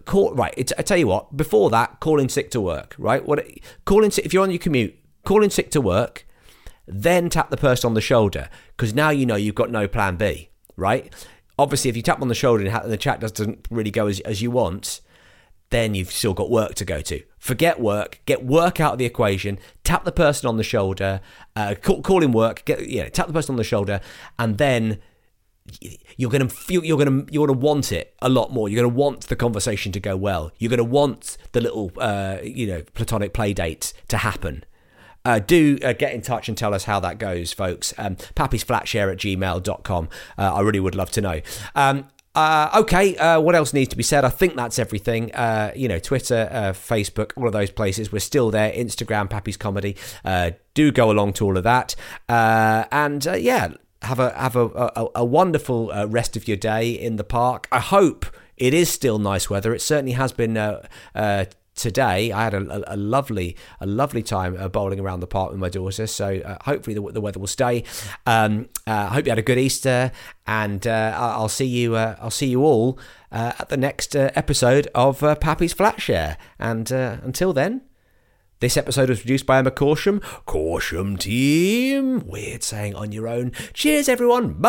Call 0.04 0.34
right. 0.34 0.72
I 0.78 0.82
tell 0.82 0.98
you 0.98 1.06
what. 1.06 1.36
Before 1.36 1.70
that, 1.70 2.00
calling 2.00 2.28
sick 2.28 2.50
to 2.52 2.60
work. 2.60 2.94
Right. 2.98 3.24
What 3.24 3.46
calling 3.84 4.10
sick 4.10 4.26
if 4.26 4.32
you're 4.32 4.42
on 4.42 4.50
your 4.50 4.58
commute, 4.58 4.98
calling 5.24 5.50
sick 5.50 5.70
to 5.72 5.80
work, 5.80 6.26
then 6.86 7.28
tap 7.28 7.50
the 7.50 7.56
person 7.56 7.88
on 7.88 7.94
the 7.94 8.00
shoulder 8.00 8.48
because 8.76 8.94
now 8.94 9.10
you 9.10 9.26
know 9.26 9.36
you've 9.36 9.54
got 9.54 9.70
no 9.70 9.86
plan 9.86 10.16
B 10.16 10.48
right? 10.78 11.12
Obviously, 11.58 11.90
if 11.90 11.96
you 11.96 12.02
tap 12.02 12.22
on 12.22 12.28
the 12.28 12.34
shoulder 12.34 12.64
and 12.64 12.90
the 12.90 12.96
chat 12.96 13.20
doesn't 13.20 13.66
really 13.68 13.90
go 13.90 14.06
as, 14.06 14.20
as 14.20 14.40
you 14.40 14.50
want, 14.50 15.00
then 15.70 15.94
you've 15.94 16.10
still 16.10 16.34
got 16.34 16.50
work 16.50 16.74
to 16.76 16.84
go 16.84 17.00
to. 17.02 17.22
Forget 17.38 17.80
work, 17.80 18.20
get 18.26 18.44
work 18.44 18.80
out 18.80 18.94
of 18.94 18.98
the 18.98 19.04
equation, 19.04 19.58
tap 19.84 20.04
the 20.04 20.12
person 20.12 20.48
on 20.48 20.56
the 20.56 20.62
shoulder, 20.62 21.20
uh, 21.56 21.74
call, 21.80 22.02
call 22.02 22.22
in 22.22 22.32
work, 22.32 22.64
get 22.64 22.88
yeah, 22.88 23.08
tap 23.08 23.26
the 23.26 23.32
person 23.32 23.52
on 23.54 23.56
the 23.56 23.64
shoulder, 23.64 24.00
and 24.38 24.58
then 24.58 24.98
you're 26.16 26.30
gonna 26.30 26.48
feel 26.48 26.84
you're 26.84 26.98
gonna 26.98 27.24
you're 27.30 27.46
gonna 27.46 27.58
want 27.58 27.92
it 27.92 28.14
a 28.20 28.28
lot 28.28 28.52
more. 28.52 28.68
You're 28.68 28.82
gonna 28.82 28.94
want 28.94 29.28
the 29.28 29.36
conversation 29.36 29.92
to 29.92 30.00
go 30.00 30.16
well. 30.16 30.50
You're 30.58 30.70
gonna 30.70 30.84
want 30.84 31.36
the 31.52 31.60
little 31.60 31.92
uh, 31.98 32.38
you 32.42 32.66
know 32.66 32.82
platonic 32.94 33.32
play 33.32 33.52
date 33.52 33.92
to 34.08 34.18
happen 34.18 34.64
uh, 35.28 35.38
do 35.38 35.78
uh, 35.84 35.92
get 35.92 36.14
in 36.14 36.22
touch 36.22 36.48
and 36.48 36.56
tell 36.56 36.72
us 36.72 36.84
how 36.84 37.00
that 37.00 37.18
goes, 37.18 37.52
folks. 37.52 37.92
Um, 37.98 38.16
pappysflatshare 38.16 39.12
at 39.12 39.18
gmail.com. 39.18 40.08
Uh, 40.38 40.54
I 40.54 40.60
really 40.60 40.80
would 40.80 40.94
love 40.94 41.10
to 41.12 41.20
know. 41.20 41.40
Um, 41.74 42.08
uh, 42.38 42.70
okay, 42.82 43.16
uh, 43.16 43.40
what 43.40 43.56
else 43.56 43.72
needs 43.72 43.88
to 43.88 43.96
be 43.96 44.04
said? 44.04 44.24
I 44.24 44.28
think 44.28 44.54
that's 44.54 44.78
everything. 44.78 45.34
Uh, 45.34 45.72
you 45.74 45.88
know, 45.88 45.98
Twitter, 45.98 46.48
uh, 46.52 46.72
Facebook, 46.72 47.32
all 47.36 47.48
of 47.48 47.52
those 47.52 47.72
places. 47.72 48.12
We're 48.12 48.20
still 48.20 48.52
there. 48.52 48.70
Instagram, 48.70 49.28
Pappy's 49.28 49.56
Comedy. 49.56 49.96
Uh, 50.24 50.52
do 50.72 50.92
go 50.92 51.10
along 51.10 51.32
to 51.34 51.44
all 51.44 51.56
of 51.56 51.64
that. 51.64 51.96
Uh, 52.28 52.84
and 52.92 53.24
yeah, 53.24 53.72
have 54.02 54.20
a 54.20 54.30
have 54.38 54.54
a, 54.54 54.66
a, 54.66 55.06
a 55.16 55.24
wonderful 55.24 55.92
rest 56.06 56.36
of 56.36 56.46
your 56.46 56.56
day 56.56 56.90
in 56.92 57.16
the 57.16 57.24
park. 57.24 57.66
I 57.72 57.80
hope 57.80 58.24
it 58.56 58.72
is 58.72 58.88
still 58.88 59.18
nice 59.18 59.50
weather. 59.50 59.74
It 59.74 59.82
certainly 59.82 60.12
has 60.12 60.30
been 60.32 60.54
today. 61.78 62.30
I 62.32 62.44
had 62.44 62.54
a, 62.54 62.92
a, 62.92 62.94
a 62.94 62.96
lovely, 62.96 63.56
a 63.80 63.86
lovely 63.86 64.22
time 64.22 64.56
uh, 64.58 64.68
bowling 64.68 65.00
around 65.00 65.20
the 65.20 65.26
park 65.26 65.50
with 65.50 65.60
my 65.60 65.70
daughter. 65.70 66.06
So 66.06 66.40
uh, 66.44 66.58
hopefully 66.64 66.94
the, 66.94 67.12
the, 67.12 67.20
weather 67.20 67.40
will 67.40 67.46
stay. 67.46 67.84
Um, 68.26 68.68
uh, 68.86 69.08
I 69.10 69.14
hope 69.14 69.24
you 69.24 69.30
had 69.30 69.38
a 69.38 69.42
good 69.42 69.58
Easter, 69.58 70.12
and 70.46 70.86
uh, 70.86 71.14
I'll 71.16 71.48
see 71.48 71.64
you. 71.66 71.96
Uh, 71.96 72.16
I'll 72.20 72.30
see 72.30 72.48
you 72.48 72.62
all 72.62 72.98
at 73.30 73.68
the 73.68 73.76
next 73.76 74.16
episode 74.16 74.88
of 74.94 75.20
Pappy's 75.40 75.74
Flatshare. 75.74 76.36
And 76.58 76.90
until 76.90 77.52
then. 77.52 77.82
This 78.60 78.76
episode 78.76 79.08
was 79.08 79.20
produced 79.20 79.46
by 79.46 79.58
Emma 79.58 79.70
Corsham. 79.70 80.18
Corsham 80.44 81.16
team. 81.16 82.26
Weird 82.26 82.64
saying 82.64 82.96
on 82.96 83.12
your 83.12 83.28
own. 83.28 83.52
Cheers, 83.72 84.08
everyone. 84.08 84.54
Bye. 84.54 84.68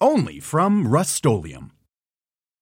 only 0.00 0.40
from 0.40 0.86
Rust-Oleum. 0.86 1.72